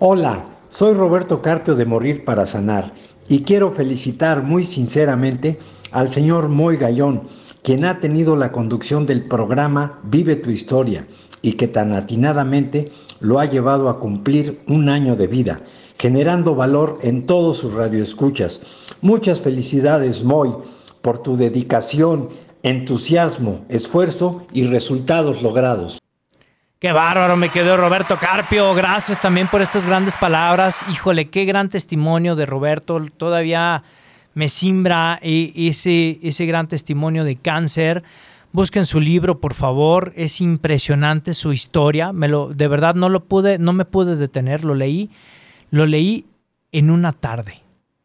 Hola, 0.00 0.44
soy 0.68 0.94
Roberto 0.94 1.40
Carpio 1.40 1.74
de 1.74 1.86
Morir 1.86 2.24
para 2.24 2.46
Sanar 2.46 2.92
y 3.28 3.42
quiero 3.42 3.72
felicitar 3.72 4.42
muy 4.42 4.64
sinceramente 4.64 5.58
al 5.92 6.10
señor 6.10 6.48
Moy 6.48 6.76
Gallón, 6.76 7.28
quien 7.64 7.86
ha 7.86 7.98
tenido 7.98 8.36
la 8.36 8.52
conducción 8.52 9.06
del 9.06 9.24
programa 9.24 9.98
Vive 10.04 10.36
tu 10.36 10.50
Historia 10.50 11.08
y 11.40 11.54
que 11.54 11.66
tan 11.66 11.94
atinadamente 11.94 12.92
lo 13.20 13.40
ha 13.40 13.46
llevado 13.46 13.88
a 13.88 13.98
cumplir 13.98 14.62
un 14.68 14.90
año 14.90 15.16
de 15.16 15.26
vida, 15.26 15.62
generando 15.98 16.54
valor 16.54 16.98
en 17.00 17.24
todos 17.24 17.56
sus 17.56 17.72
radioescuchas. 17.72 18.60
Muchas 19.00 19.40
felicidades, 19.40 20.24
Moy, 20.24 20.54
por 21.00 21.18
tu 21.18 21.38
dedicación, 21.38 22.28
entusiasmo, 22.62 23.64
esfuerzo 23.70 24.46
y 24.52 24.66
resultados 24.66 25.42
logrados. 25.42 25.98
Qué 26.78 26.92
bárbaro 26.92 27.34
me 27.38 27.48
quedó 27.48 27.78
Roberto 27.78 28.18
Carpio. 28.18 28.74
Gracias 28.74 29.18
también 29.18 29.48
por 29.48 29.62
estas 29.62 29.86
grandes 29.86 30.16
palabras. 30.16 30.84
Híjole, 30.92 31.30
qué 31.30 31.46
gran 31.46 31.70
testimonio 31.70 32.36
de 32.36 32.44
Roberto. 32.44 33.00
Todavía 33.16 33.84
me 34.34 34.48
simbra 34.48 35.18
e-, 35.22 35.52
ese, 35.54 36.18
ese 36.22 36.46
gran 36.46 36.68
testimonio 36.68 37.24
de 37.24 37.36
cáncer. 37.36 38.02
Busquen 38.52 38.86
su 38.86 39.00
libro, 39.00 39.40
por 39.40 39.54
favor. 39.54 40.12
Es 40.16 40.40
impresionante 40.40 41.34
su 41.34 41.52
historia. 41.52 42.12
Me 42.12 42.28
lo, 42.28 42.48
de 42.54 42.68
verdad 42.68 42.94
no 42.94 43.08
lo 43.08 43.24
pude, 43.24 43.58
no 43.58 43.72
me 43.72 43.84
pude 43.84 44.16
detener. 44.16 44.64
Lo 44.64 44.74
leí, 44.74 45.10
lo 45.70 45.86
leí 45.86 46.26
en 46.70 46.90
una 46.90 47.12
tarde. 47.12 47.62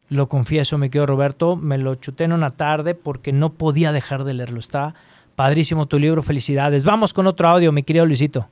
Lo 0.08 0.28
confieso, 0.28 0.76
me 0.76 0.90
quedo 0.90 1.06
Roberto. 1.06 1.54
Me 1.54 1.78
lo 1.78 1.94
chuté 1.94 2.24
en 2.24 2.32
una 2.32 2.50
tarde 2.50 2.94
porque 2.94 3.32
no 3.32 3.52
podía 3.52 3.92
dejar 3.92 4.24
de 4.24 4.34
leerlo. 4.34 4.58
Está 4.58 4.94
padrísimo 5.36 5.86
tu 5.86 5.98
libro. 5.98 6.22
Felicidades. 6.22 6.84
Vamos 6.84 7.14
con 7.14 7.28
otro 7.28 7.48
audio, 7.48 7.70
mi 7.70 7.84
querido 7.84 8.06
Luisito. 8.06 8.48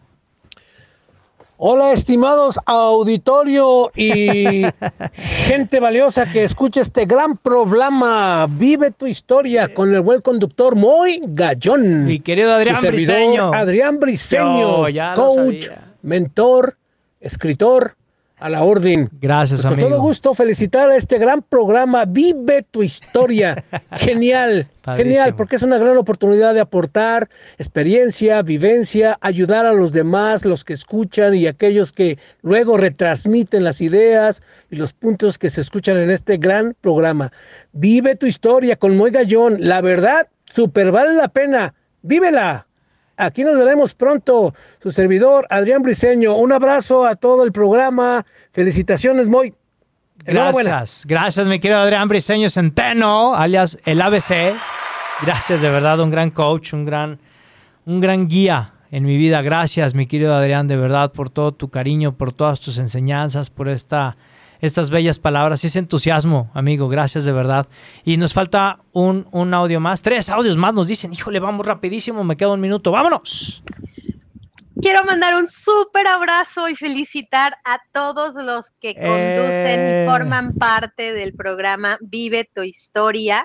Hola, 1.61 1.93
estimados 1.93 2.57
auditorio 2.67 3.91
y 3.97 4.63
gente 5.13 5.81
valiosa 5.81 6.25
que 6.31 6.45
escucha 6.45 6.83
este 6.83 7.05
gran 7.05 7.37
programa. 7.37 8.47
Vive 8.49 8.93
tu 8.93 9.09
historia 9.09 9.75
con 9.75 9.93
el 9.93 10.01
buen 10.03 10.21
conductor 10.21 10.77
Moy 10.77 11.21
Gallón. 11.25 12.05
Mi 12.05 12.21
querido 12.21 12.55
Adrián 12.55 12.81
Briseño. 12.81 13.53
Adrián 13.53 13.99
Briseño, 13.99 14.85
coach, 15.17 15.67
mentor, 16.03 16.77
escritor, 17.19 17.97
a 18.39 18.49
la 18.49 18.63
orden. 18.63 19.09
Gracias, 19.21 19.63
pues 19.63 19.73
amigo. 19.73 19.83
Con 19.83 19.91
todo 19.91 20.03
gusto 20.03 20.35
felicitar 20.35 20.91
a 20.91 20.97
este 20.97 21.19
gran 21.19 21.43
programa. 21.43 22.05
Vive 22.05 22.65
tu 22.71 22.83
historia. 22.83 23.65
Genial. 23.93 24.69
Genial, 24.97 25.35
porque 25.35 25.57
es 25.57 25.63
una 25.63 25.77
gran 25.77 25.99
oportunidad 25.99 26.55
de 26.55 26.61
aportar 26.61 27.29
experiencia, 27.59 28.41
vivencia, 28.43 29.19
ayudar 29.21 29.67
a 29.67 29.73
los 29.73 29.93
demás, 29.93 30.47
los 30.47 30.65
que 30.65 30.73
escuchan 30.73 31.35
y 31.35 31.47
aquellos 31.47 31.93
que 31.93 32.19
luego 32.43 32.79
retransmiten 32.79 33.65
las 33.65 33.83
ideas 33.83 34.43
y 34.71 34.77
los 34.77 34.95
puntos 34.95 35.37
que 35.37 35.51
se 35.51 35.61
escuchan 35.61 35.99
en 35.99 36.11
este 36.11 36.39
gran 36.39 36.75
programa. 36.81 37.33
Vive 37.73 38.17
tu 38.17 38.27
historia 38.27 38.77
con 38.77 38.97
Moy 38.97 39.11
Gallón. 39.11 39.57
La 39.61 39.83
verdad, 39.83 40.29
súper 40.47 40.91
vale 40.91 41.15
la 41.15 41.29
pena. 41.29 41.75
Vívela. 42.03 42.68
Aquí 43.19 43.43
nos 43.43 43.59
veremos 43.59 43.95
pronto. 43.95 44.55
Su 44.81 44.93
servidor, 44.93 45.47
Adrián 45.51 45.83
Briseño. 45.83 46.37
Un 46.37 46.53
abrazo 46.53 47.05
a 47.05 47.17
todo 47.17 47.43
el 47.43 47.51
programa. 47.51 48.25
Felicitaciones, 48.53 49.29
Moy. 49.29 49.55
Gracias, 50.25 51.05
gracias, 51.07 51.47
mi 51.47 51.61
querido 51.61 51.81
Adrián 51.81 52.09
Briseño 52.09 52.51
Centeno, 52.51 53.35
alias 53.35 53.79
el 53.85 54.01
ABC. 54.01 54.55
Gracias, 55.23 55.63
de 55.63 55.71
verdad, 55.71 56.01
un 56.01 56.11
gran 56.11 56.31
coach, 56.31 56.73
un 56.73 56.85
gran, 56.85 57.19
un 57.87 58.01
gran 58.01 58.29
guía 58.29 58.75
en 58.91 59.05
mi 59.05 59.17
vida. 59.17 59.43
Gracias, 59.43 59.95
mi 59.95 60.07
querido 60.07 60.35
Adrián, 60.35 60.67
de 60.69 60.77
verdad, 60.77 61.13
por 61.13 61.31
todo 61.31 61.53
tu 61.53 61.71
cariño, 61.71 62.17
por 62.17 62.33
todas 62.33 62.61
tus 62.61 62.79
enseñanzas, 62.79 63.51
por 63.51 63.69
esta 63.69 64.17
estas 64.61 64.91
bellas 64.91 65.19
palabras 65.19 65.63
y 65.65 65.69
ese 65.69 65.79
entusiasmo, 65.79 66.51
amigo. 66.55 66.89
Gracias 66.89 67.25
de 67.25 67.33
verdad. 67.33 67.67
Y 68.05 68.17
nos 68.17 68.35
falta 68.35 68.81
un, 68.93 69.27
un 69.31 69.55
audio 69.55 69.81
más. 69.81 70.03
Tres 70.03 70.29
audios 70.29 70.57
más 70.57 70.75
nos 70.75 70.89
dicen, 70.89 71.13
híjole, 71.13 71.39
vamos 71.41 71.67
rapidísimo, 71.67 72.25
me 72.25 72.37
queda 72.37 72.53
un 72.53 72.61
minuto. 72.61 72.91
¡Vámonos! 72.91 73.63
quiero 74.81 75.03
mandar 75.05 75.35
un 75.35 75.49
súper 75.49 76.07
abrazo 76.07 76.69
y 76.69 76.77
felicitar 76.77 77.57
a 77.65 77.81
todos 77.93 78.37
los 78.37 78.67
que 78.81 78.95
conducen 78.95 79.81
y 79.81 79.93
Eh. 79.93 80.07
forman 80.09 80.55
parte 80.55 81.13
del 81.13 81.35
programa 81.35 81.99
Vive 82.01 82.49
tu 82.55 82.63
Historia, 82.63 83.45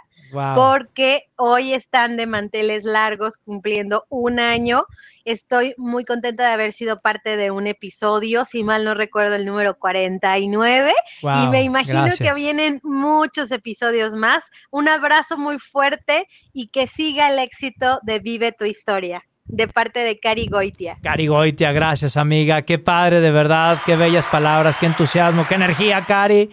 porque 0.55 1.27
hoy 1.35 1.73
están 1.73 2.17
de 2.17 2.27
manteles 2.27 2.83
largos 2.83 3.37
cumpliendo 3.37 4.05
un 4.09 4.39
año. 4.39 4.85
Estoy 5.25 5.73
muy 5.77 6.03
contenta 6.03 6.47
de 6.47 6.53
haber 6.53 6.73
sido 6.73 6.99
parte 6.99 7.37
de 7.37 7.51
un 7.51 7.67
episodio, 7.67 8.43
si 8.43 8.63
mal 8.63 8.83
no 8.83 8.93
recuerdo 8.93 9.35
el 9.35 9.45
número 9.45 9.77
49, 9.77 10.91
y 11.21 11.25
Wow, 11.25 11.49
me 11.49 11.63
imagino 11.63 12.09
que 12.17 12.33
vienen 12.33 12.81
muchos 12.83 13.51
episodios 13.51 14.15
más. 14.15 14.51
Un 14.69 14.89
abrazo 14.89 15.37
muy 15.37 15.59
fuerte 15.59 16.27
y 16.51 16.67
que 16.67 16.87
siga 16.87 17.31
el 17.31 17.39
éxito 17.39 17.99
de 18.03 18.19
Vive 18.19 18.51
tu 18.51 18.65
Historia, 18.65 19.23
de 19.45 19.67
parte 19.67 20.01
de 20.01 20.19
Cari 20.19 20.47
Goitia. 20.47 20.97
Cari 21.01 21.27
Goitia, 21.27 21.71
gracias 21.71 22.17
amiga, 22.17 22.63
qué 22.63 22.79
padre 22.79 23.21
de 23.21 23.31
verdad, 23.31 23.79
qué 23.85 23.95
bellas 23.95 24.27
palabras, 24.27 24.77
qué 24.77 24.87
entusiasmo, 24.87 25.45
qué 25.47 25.55
energía, 25.55 26.03
Cari. 26.05 26.49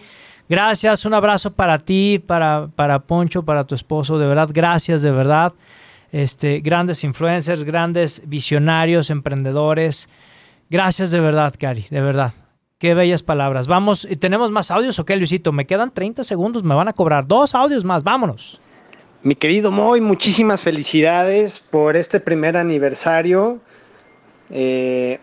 Gracias, 0.51 1.05
un 1.05 1.13
abrazo 1.13 1.53
para 1.53 1.79
ti, 1.79 2.21
para, 2.27 2.67
para 2.75 2.99
Poncho, 2.99 3.45
para 3.45 3.63
tu 3.63 3.73
esposo, 3.73 4.19
de 4.19 4.27
verdad, 4.27 4.49
gracias 4.51 5.01
de 5.01 5.09
verdad. 5.09 5.53
Este, 6.11 6.59
grandes 6.59 7.05
influencers, 7.05 7.63
grandes 7.63 8.23
visionarios, 8.25 9.09
emprendedores. 9.09 10.09
Gracias 10.69 11.09
de 11.09 11.21
verdad, 11.21 11.55
Cari, 11.57 11.85
de 11.89 12.01
verdad. 12.01 12.33
Qué 12.79 12.93
bellas 12.93 13.23
palabras. 13.23 13.67
Vamos, 13.67 14.05
¿y 14.09 14.17
¿tenemos 14.17 14.51
más 14.51 14.71
audios 14.71 14.99
o 14.99 15.05
qué, 15.05 15.15
Luisito? 15.15 15.53
Me 15.53 15.65
quedan 15.65 15.89
30 15.89 16.25
segundos, 16.25 16.65
me 16.65 16.75
van 16.75 16.89
a 16.89 16.93
cobrar 16.93 17.25
dos 17.25 17.55
audios 17.55 17.85
más, 17.85 18.03
vámonos. 18.03 18.59
Mi 19.23 19.35
querido 19.35 19.71
Moy, 19.71 20.01
muchísimas 20.01 20.63
felicidades 20.63 21.61
por 21.61 21.95
este 21.95 22.19
primer 22.19 22.57
aniversario 22.57 23.61
eh, 24.49 25.21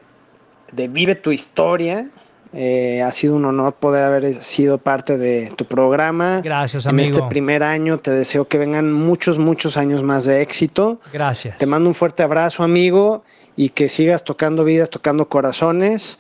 de 0.72 0.88
Vive 0.88 1.16
tu 1.16 1.32
Historia. 1.32 2.08
Eh, 2.53 3.03
ha 3.03 3.12
sido 3.12 3.34
un 3.36 3.44
honor 3.44 3.74
poder 3.74 4.05
haber 4.05 4.32
sido 4.34 4.78
parte 4.78 5.18
de 5.18 5.53
tu 5.57 5.66
programa. 5.66 6.40
Gracias, 6.42 6.86
En 6.86 6.90
amigo. 6.90 7.11
este 7.11 7.22
primer 7.28 7.62
año 7.62 7.99
te 7.99 8.11
deseo 8.11 8.49
que 8.49 8.57
vengan 8.59 8.92
muchos, 8.92 9.38
muchos 9.38 9.76
años 9.76 10.03
más 10.03 10.24
de 10.24 10.40
éxito. 10.40 11.01
Gracias. 11.12 11.59
Te 11.59 11.66
mando 11.66 11.88
un 11.90 11.94
fuerte 11.94 12.22
abrazo, 12.22 12.62
amigo, 12.62 13.22
y 13.57 13.68
que 13.70 13.88
sigas 13.88 14.24
tocando 14.24 14.64
vidas, 14.64 14.88
tocando 14.88 15.28
corazones. 15.28 16.18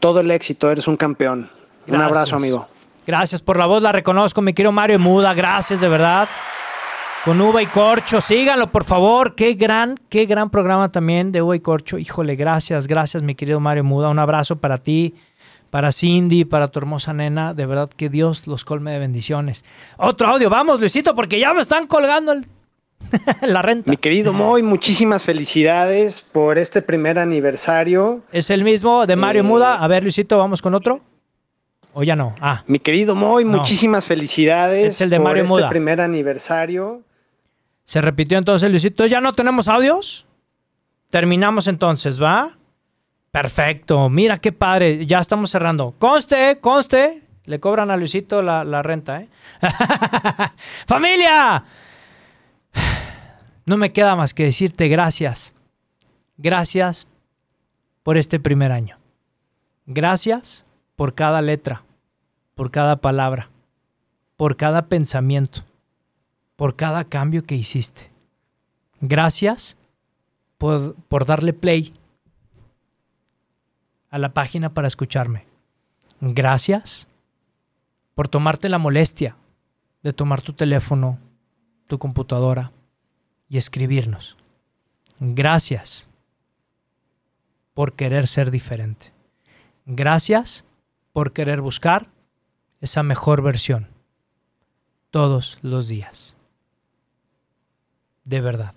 Todo 0.00 0.20
el 0.20 0.30
éxito, 0.30 0.70
eres 0.70 0.86
un 0.88 0.96
campeón. 0.96 1.50
Un 1.88 2.00
abrazo, 2.00 2.36
amigo. 2.36 2.68
Gracias 3.06 3.40
por 3.40 3.58
la 3.58 3.66
voz, 3.66 3.82
la 3.82 3.92
reconozco, 3.92 4.42
mi 4.42 4.52
querido 4.52 4.72
Mario 4.72 4.98
Muda, 4.98 5.34
gracias 5.34 5.80
de 5.80 5.88
verdad. 5.88 6.28
Con 7.24 7.40
Uva 7.40 7.60
y 7.60 7.66
Corcho, 7.66 8.20
síganlo 8.20 8.70
por 8.70 8.84
favor, 8.84 9.34
qué 9.34 9.54
gran, 9.54 9.98
qué 10.08 10.24
gran 10.24 10.48
programa 10.48 10.90
también 10.90 11.32
de 11.32 11.42
Uva 11.42 11.56
y 11.56 11.60
Corcho. 11.60 11.98
Híjole, 11.98 12.36
gracias, 12.36 12.86
gracias 12.86 13.22
mi 13.22 13.34
querido 13.34 13.60
Mario 13.60 13.84
Muda, 13.84 14.08
un 14.08 14.18
abrazo 14.18 14.56
para 14.56 14.78
ti, 14.78 15.14
para 15.70 15.92
Cindy, 15.92 16.44
para 16.44 16.68
tu 16.68 16.78
hermosa 16.80 17.12
nena, 17.12 17.54
de 17.54 17.64
verdad 17.66 17.88
que 17.96 18.08
Dios 18.08 18.46
los 18.46 18.64
colme 18.64 18.92
de 18.92 18.98
bendiciones. 18.98 19.64
Otro 19.96 20.28
audio, 20.28 20.50
vamos 20.50 20.80
Luisito, 20.80 21.14
porque 21.14 21.38
ya 21.38 21.54
me 21.54 21.60
están 21.62 21.86
colgando 21.86 22.32
el- 22.32 22.46
la 23.42 23.62
renta. 23.62 23.90
Mi 23.90 23.96
querido 23.96 24.32
Moy, 24.32 24.62
muchísimas 24.62 25.24
felicidades 25.24 26.20
por 26.20 26.58
este 26.58 26.82
primer 26.82 27.18
aniversario. 27.18 28.22
Es 28.32 28.50
el 28.50 28.62
mismo 28.64 29.06
de 29.06 29.16
Mario 29.16 29.40
Eh, 29.40 29.44
Muda, 29.44 29.76
a 29.82 29.88
ver 29.88 30.02
Luisito, 30.02 30.36
vamos 30.38 30.60
con 30.60 30.74
otro. 30.74 31.00
¿O 31.92 32.02
ya 32.04 32.14
no? 32.14 32.34
Ah. 32.40 32.62
Mi 32.68 32.78
querido 32.78 33.14
Moy, 33.16 33.44
No. 33.44 33.58
muchísimas 33.58 34.06
felicidades 34.06 34.92
Es 34.92 35.00
el 35.00 35.10
de 35.10 35.16
por 35.16 35.24
Mario 35.24 35.42
este 35.44 35.54
Muda. 35.54 35.68
primer 35.70 36.00
aniversario. 36.00 37.02
Se 37.84 38.00
repitió 38.00 38.38
entonces, 38.38 38.70
Luisito. 38.70 39.06
¿Ya 39.06 39.20
no 39.20 39.32
tenemos 39.32 39.66
audios? 39.66 40.24
Terminamos 41.10 41.66
entonces, 41.66 42.22
¿va? 42.22 42.56
Perfecto. 43.30 44.08
Mira 44.08 44.38
qué 44.38 44.52
padre. 44.52 45.06
Ya 45.06 45.20
estamos 45.20 45.50
cerrando. 45.50 45.94
Conste, 45.98 46.58
conste. 46.60 47.22
Le 47.44 47.60
cobran 47.60 47.90
a 47.90 47.96
Luisito 47.96 48.42
la, 48.42 48.64
la 48.64 48.82
renta, 48.82 49.22
¿eh? 49.22 49.28
¡Familia! 50.86 51.64
No 53.64 53.76
me 53.76 53.92
queda 53.92 54.14
más 54.16 54.34
que 54.34 54.44
decirte 54.44 54.88
gracias. 54.88 55.54
Gracias 56.36 57.08
por 58.02 58.16
este 58.18 58.40
primer 58.40 58.72
año. 58.72 58.98
Gracias 59.86 60.66
por 60.96 61.14
cada 61.14 61.42
letra, 61.42 61.82
por 62.54 62.70
cada 62.70 62.96
palabra, 62.96 63.48
por 64.36 64.56
cada 64.56 64.86
pensamiento 64.86 65.64
por 66.60 66.76
cada 66.76 67.04
cambio 67.04 67.44
que 67.44 67.54
hiciste. 67.54 68.10
Gracias 69.00 69.78
por, 70.58 70.94
por 71.08 71.24
darle 71.24 71.54
play 71.54 71.94
a 74.10 74.18
la 74.18 74.34
página 74.34 74.74
para 74.74 74.88
escucharme. 74.88 75.46
Gracias 76.20 77.08
por 78.14 78.28
tomarte 78.28 78.68
la 78.68 78.78
molestia 78.78 79.36
de 80.02 80.12
tomar 80.12 80.42
tu 80.42 80.52
teléfono, 80.52 81.18
tu 81.86 81.98
computadora 81.98 82.72
y 83.48 83.56
escribirnos. 83.56 84.36
Gracias 85.18 86.08
por 87.74 87.94
querer 87.94 88.26
ser 88.26 88.50
diferente. 88.50 89.12
Gracias 89.86 90.66
por 91.12 91.32
querer 91.32 91.60
buscar 91.60 92.08
esa 92.80 93.02
mejor 93.02 93.42
versión 93.42 93.88
todos 95.10 95.58
los 95.62 95.88
días 95.88 96.36
de 98.30 98.40
verdad. 98.40 98.74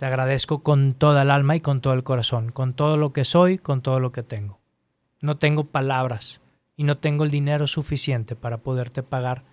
Te 0.00 0.06
agradezco 0.06 0.62
con 0.62 0.94
toda 0.94 1.20
el 1.20 1.30
alma 1.30 1.56
y 1.56 1.60
con 1.60 1.82
todo 1.82 1.92
el 1.92 2.04
corazón, 2.04 2.52
con 2.52 2.72
todo 2.72 2.96
lo 2.96 3.12
que 3.12 3.26
soy, 3.26 3.58
con 3.58 3.82
todo 3.82 4.00
lo 4.00 4.12
que 4.12 4.22
tengo. 4.22 4.58
No 5.20 5.36
tengo 5.36 5.64
palabras 5.64 6.40
y 6.74 6.84
no 6.84 6.96
tengo 6.96 7.24
el 7.24 7.30
dinero 7.30 7.66
suficiente 7.66 8.34
para 8.34 8.62
poderte 8.62 9.02
pagar 9.02 9.44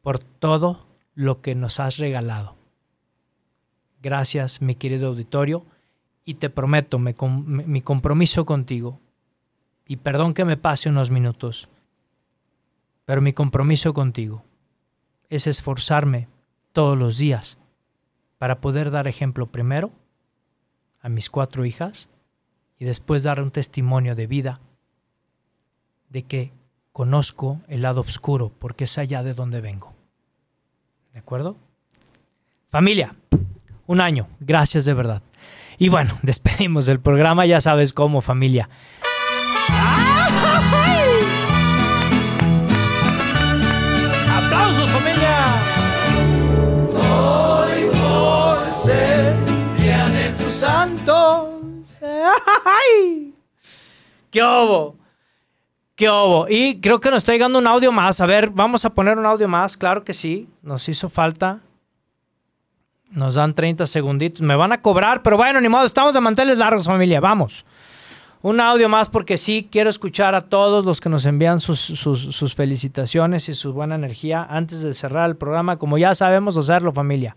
por 0.00 0.18
todo 0.18 0.86
lo 1.14 1.42
que 1.42 1.54
nos 1.54 1.78
has 1.78 1.98
regalado. 1.98 2.56
Gracias, 4.00 4.62
mi 4.62 4.76
querido 4.76 5.08
auditorio, 5.08 5.66
y 6.24 6.36
te 6.36 6.48
prometo 6.48 6.98
mi 6.98 7.82
compromiso 7.82 8.46
contigo, 8.46 8.98
y 9.86 9.96
perdón 9.96 10.32
que 10.32 10.46
me 10.46 10.56
pase 10.56 10.88
unos 10.88 11.10
minutos, 11.10 11.68
pero 13.04 13.20
mi 13.20 13.34
compromiso 13.34 13.92
contigo 13.92 14.42
es 15.28 15.46
esforzarme 15.46 16.28
todos 16.72 16.96
los 16.98 17.18
días 17.18 17.58
para 18.38 18.60
poder 18.60 18.90
dar 18.90 19.08
ejemplo 19.08 19.46
primero 19.46 19.92
a 21.00 21.08
mis 21.08 21.30
cuatro 21.30 21.64
hijas 21.64 22.08
y 22.78 22.84
después 22.84 23.22
dar 23.22 23.40
un 23.40 23.50
testimonio 23.50 24.14
de 24.14 24.26
vida 24.26 24.60
de 26.10 26.22
que 26.22 26.52
conozco 26.92 27.60
el 27.68 27.82
lado 27.82 28.00
oscuro 28.00 28.52
porque 28.58 28.84
es 28.84 28.98
allá 28.98 29.22
de 29.22 29.34
donde 29.34 29.60
vengo. 29.60 29.92
¿De 31.12 31.20
acuerdo? 31.20 31.56
Familia, 32.70 33.14
un 33.86 34.00
año, 34.00 34.28
gracias 34.40 34.84
de 34.84 34.94
verdad. 34.94 35.22
Y 35.78 35.88
bueno, 35.88 36.14
despedimos 36.22 36.88
el 36.88 37.00
programa, 37.00 37.46
ya 37.46 37.60
sabes 37.60 37.92
cómo 37.92 38.20
familia. 38.20 38.68
¡Ay! 52.64 53.34
¡Qué 54.30 54.42
obo! 54.42 54.96
¡Qué 55.94 56.08
obo! 56.08 56.46
Y 56.48 56.80
creo 56.80 57.00
que 57.00 57.08
nos 57.10 57.18
está 57.18 57.32
llegando 57.32 57.58
un 57.58 57.66
audio 57.66 57.90
más. 57.92 58.20
A 58.20 58.26
ver, 58.26 58.50
vamos 58.50 58.84
a 58.84 58.90
poner 58.90 59.18
un 59.18 59.26
audio 59.26 59.48
más. 59.48 59.76
Claro 59.76 60.04
que 60.04 60.12
sí. 60.12 60.48
Nos 60.62 60.88
hizo 60.88 61.08
falta. 61.08 61.60
Nos 63.10 63.34
dan 63.36 63.54
30 63.54 63.86
segunditos. 63.86 64.42
Me 64.42 64.56
van 64.56 64.72
a 64.72 64.82
cobrar, 64.82 65.22
pero 65.22 65.36
bueno, 65.36 65.60
ni 65.60 65.68
modo. 65.68 65.86
Estamos 65.86 66.12
de 66.12 66.20
manteles 66.20 66.58
largos, 66.58 66.86
familia. 66.86 67.20
Vamos. 67.20 67.64
Un 68.42 68.60
audio 68.60 68.88
más 68.88 69.08
porque 69.08 69.38
sí 69.38 69.66
quiero 69.72 69.88
escuchar 69.90 70.34
a 70.34 70.42
todos 70.42 70.84
los 70.84 71.00
que 71.00 71.08
nos 71.08 71.24
envían 71.24 71.58
sus, 71.58 71.80
sus- 71.80 72.36
sus 72.36 72.54
felicitaciones 72.54 73.48
y 73.48 73.54
su 73.54 73.72
buena 73.72 73.94
energía 73.94 74.46
antes 74.48 74.82
de 74.82 74.92
cerrar 74.94 75.28
el 75.30 75.36
programa, 75.36 75.78
como 75.78 75.98
ya 75.98 76.14
sabemos 76.14 76.56
hacerlo, 76.58 76.92
familia. 76.92 77.34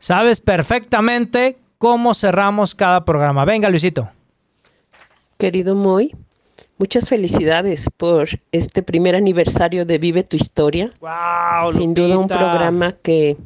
Sabes 0.00 0.40
perfectamente 0.40 1.58
cómo 1.84 2.14
cerramos 2.14 2.74
cada 2.74 3.04
programa. 3.04 3.44
Venga, 3.44 3.68
Luisito. 3.68 4.08
Querido 5.36 5.74
Moy, 5.74 6.16
muchas 6.78 7.10
felicidades 7.10 7.90
por 7.94 8.26
este 8.52 8.82
primer 8.82 9.14
aniversario 9.14 9.84
de 9.84 9.98
Vive 9.98 10.22
tu 10.22 10.34
Historia. 10.34 10.90
Sin 11.74 11.92
duda 11.92 12.16
un 12.16 12.26
programa 12.26 12.92
que 12.92 13.36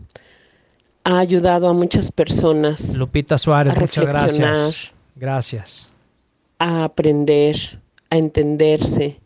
ha 1.03 1.19
ayudado 1.19 1.69
a 1.69 1.73
muchas 1.73 2.13
personas 2.13 2.95
Lupita 2.95 3.39
Suárez, 3.39 3.77
a 3.77 3.81
muchas 3.81 4.07
gracias. 4.07 4.93
Gracias. 5.17 5.91
a 6.61 6.85
aprender, 6.85 7.57
a 8.09 8.19
entenderse. 8.19 9.19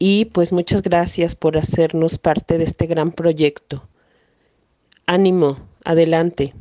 Y 0.00 0.24
pues 0.24 0.52
muchas 0.52 0.82
gracias 0.82 1.36
por 1.36 1.56
hacernos 1.56 2.18
parte 2.18 2.58
de 2.58 2.64
este 2.64 2.86
gran 2.86 3.12
proyecto. 3.12 3.86
Ánimo, 5.06 5.58
adelante. 5.84 6.54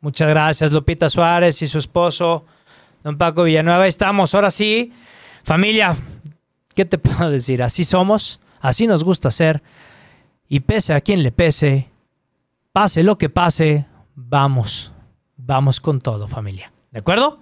Muchas 0.00 0.28
gracias, 0.28 0.72
Lupita 0.72 1.08
Suárez 1.08 1.60
y 1.62 1.66
su 1.66 1.78
esposo, 1.78 2.44
don 3.02 3.16
Paco 3.16 3.44
Villanueva. 3.44 3.86
Estamos, 3.86 4.34
ahora 4.34 4.50
sí. 4.50 4.92
Familia, 5.42 5.96
¿qué 6.74 6.84
te 6.84 6.98
puedo 6.98 7.30
decir? 7.30 7.62
Así 7.62 7.84
somos, 7.84 8.40
así 8.60 8.86
nos 8.86 9.04
gusta 9.04 9.30
ser. 9.30 9.62
Y 10.48 10.60
pese 10.60 10.94
a 10.94 11.00
quien 11.00 11.22
le 11.22 11.32
pese, 11.32 11.88
pase 12.72 13.02
lo 13.02 13.18
que 13.18 13.28
pase, 13.28 13.86
vamos, 14.14 14.92
vamos 15.36 15.80
con 15.80 16.00
todo, 16.00 16.28
familia. 16.28 16.72
¿De 16.92 17.00
acuerdo? 17.00 17.40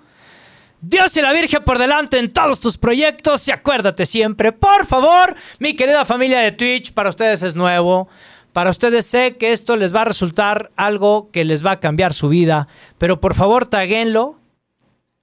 Dios 0.81 1.17
y 1.17 1.23
la 1.23 1.33
Virgen 1.33 1.65
por 1.65 1.79
delante 1.79 2.19
en 2.19 2.31
todos 2.31 2.61
tus 2.61 2.77
proyectos 2.77 3.49
y 3.49 3.53
acuérdate 3.53 4.05
siempre, 4.05 4.53
por 4.53 4.85
favor, 4.85 5.35
mi 5.59 5.75
querida 5.75 6.05
familia 6.05 6.41
de 6.41 6.53
Twitch, 6.53 6.93
para 6.93 7.09
ustedes 7.09 7.43
es 7.43 7.57
nuevo. 7.57 8.09
Para 8.55 8.71
ustedes 8.71 9.05
sé 9.05 9.37
que 9.37 9.53
esto 9.53 9.77
les 9.77 9.93
va 9.93 10.03
a 10.03 10.05
resultar 10.05 10.71
algo 10.77 11.29
que 11.33 11.43
les 11.43 11.67
va 11.67 11.73
a 11.73 11.81
cambiar 11.81 12.15
su 12.15 12.29
vida, 12.29 12.69
pero 12.99 13.21
por 13.21 13.35
favor 13.35 13.67
taguenlo, 13.67 14.39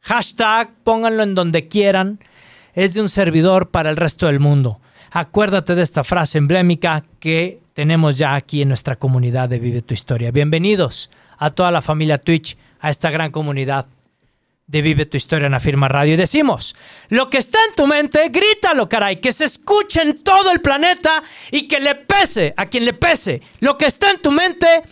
hashtag, 0.01 0.69
pónganlo 0.83 1.23
en 1.23 1.33
donde 1.33 1.69
quieran, 1.69 2.19
es 2.73 2.93
de 2.93 2.99
un 2.99 3.07
servidor 3.07 3.69
para 3.69 3.89
el 3.89 3.95
resto 3.95 4.27
del 4.27 4.41
mundo. 4.41 4.81
Acuérdate 5.11 5.75
de 5.75 5.81
esta 5.81 6.03
frase 6.03 6.39
emblémica 6.39 7.05
que 7.21 7.61
tenemos 7.71 8.17
ya 8.17 8.35
aquí 8.35 8.63
en 8.63 8.67
nuestra 8.67 8.97
comunidad 8.97 9.47
de 9.47 9.59
Vive 9.59 9.81
tu 9.81 9.93
Historia. 9.93 10.31
Bienvenidos 10.31 11.09
a 11.37 11.51
toda 11.51 11.71
la 11.71 11.81
familia 11.81 12.17
Twitch, 12.17 12.57
a 12.81 12.89
esta 12.89 13.11
gran 13.11 13.31
comunidad 13.31 13.85
de 14.71 14.81
Vive 14.81 15.05
tu 15.05 15.17
Historia 15.17 15.47
en 15.47 15.53
Afirma 15.53 15.89
Radio. 15.89 16.13
Y 16.13 16.17
decimos, 16.17 16.75
lo 17.09 17.29
que 17.29 17.37
está 17.37 17.59
en 17.67 17.75
tu 17.75 17.85
mente, 17.85 18.29
grítalo, 18.29 18.87
caray, 18.87 19.17
que 19.17 19.33
se 19.33 19.45
escuche 19.45 20.01
en 20.01 20.23
todo 20.23 20.49
el 20.49 20.61
planeta 20.61 21.21
y 21.51 21.67
que 21.67 21.81
le 21.81 21.95
pese 21.95 22.53
a 22.55 22.67
quien 22.67 22.85
le 22.85 22.93
pese. 22.93 23.41
Lo 23.59 23.77
que 23.77 23.85
está 23.85 24.11
en 24.11 24.21
tu 24.21 24.31
mente 24.31 24.83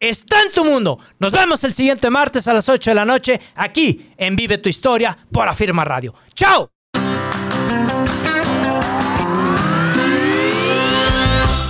está 0.00 0.42
en 0.42 0.52
tu 0.52 0.64
mundo. 0.64 0.98
Nos 1.20 1.30
vemos 1.30 1.62
el 1.62 1.72
siguiente 1.72 2.10
martes 2.10 2.48
a 2.48 2.52
las 2.52 2.68
8 2.68 2.90
de 2.90 2.94
la 2.96 3.04
noche 3.04 3.40
aquí 3.54 4.10
en 4.16 4.34
Vive 4.34 4.58
tu 4.58 4.68
Historia 4.68 5.16
por 5.30 5.48
Afirma 5.48 5.84
Radio. 5.84 6.14
¡Chao! 6.34 6.77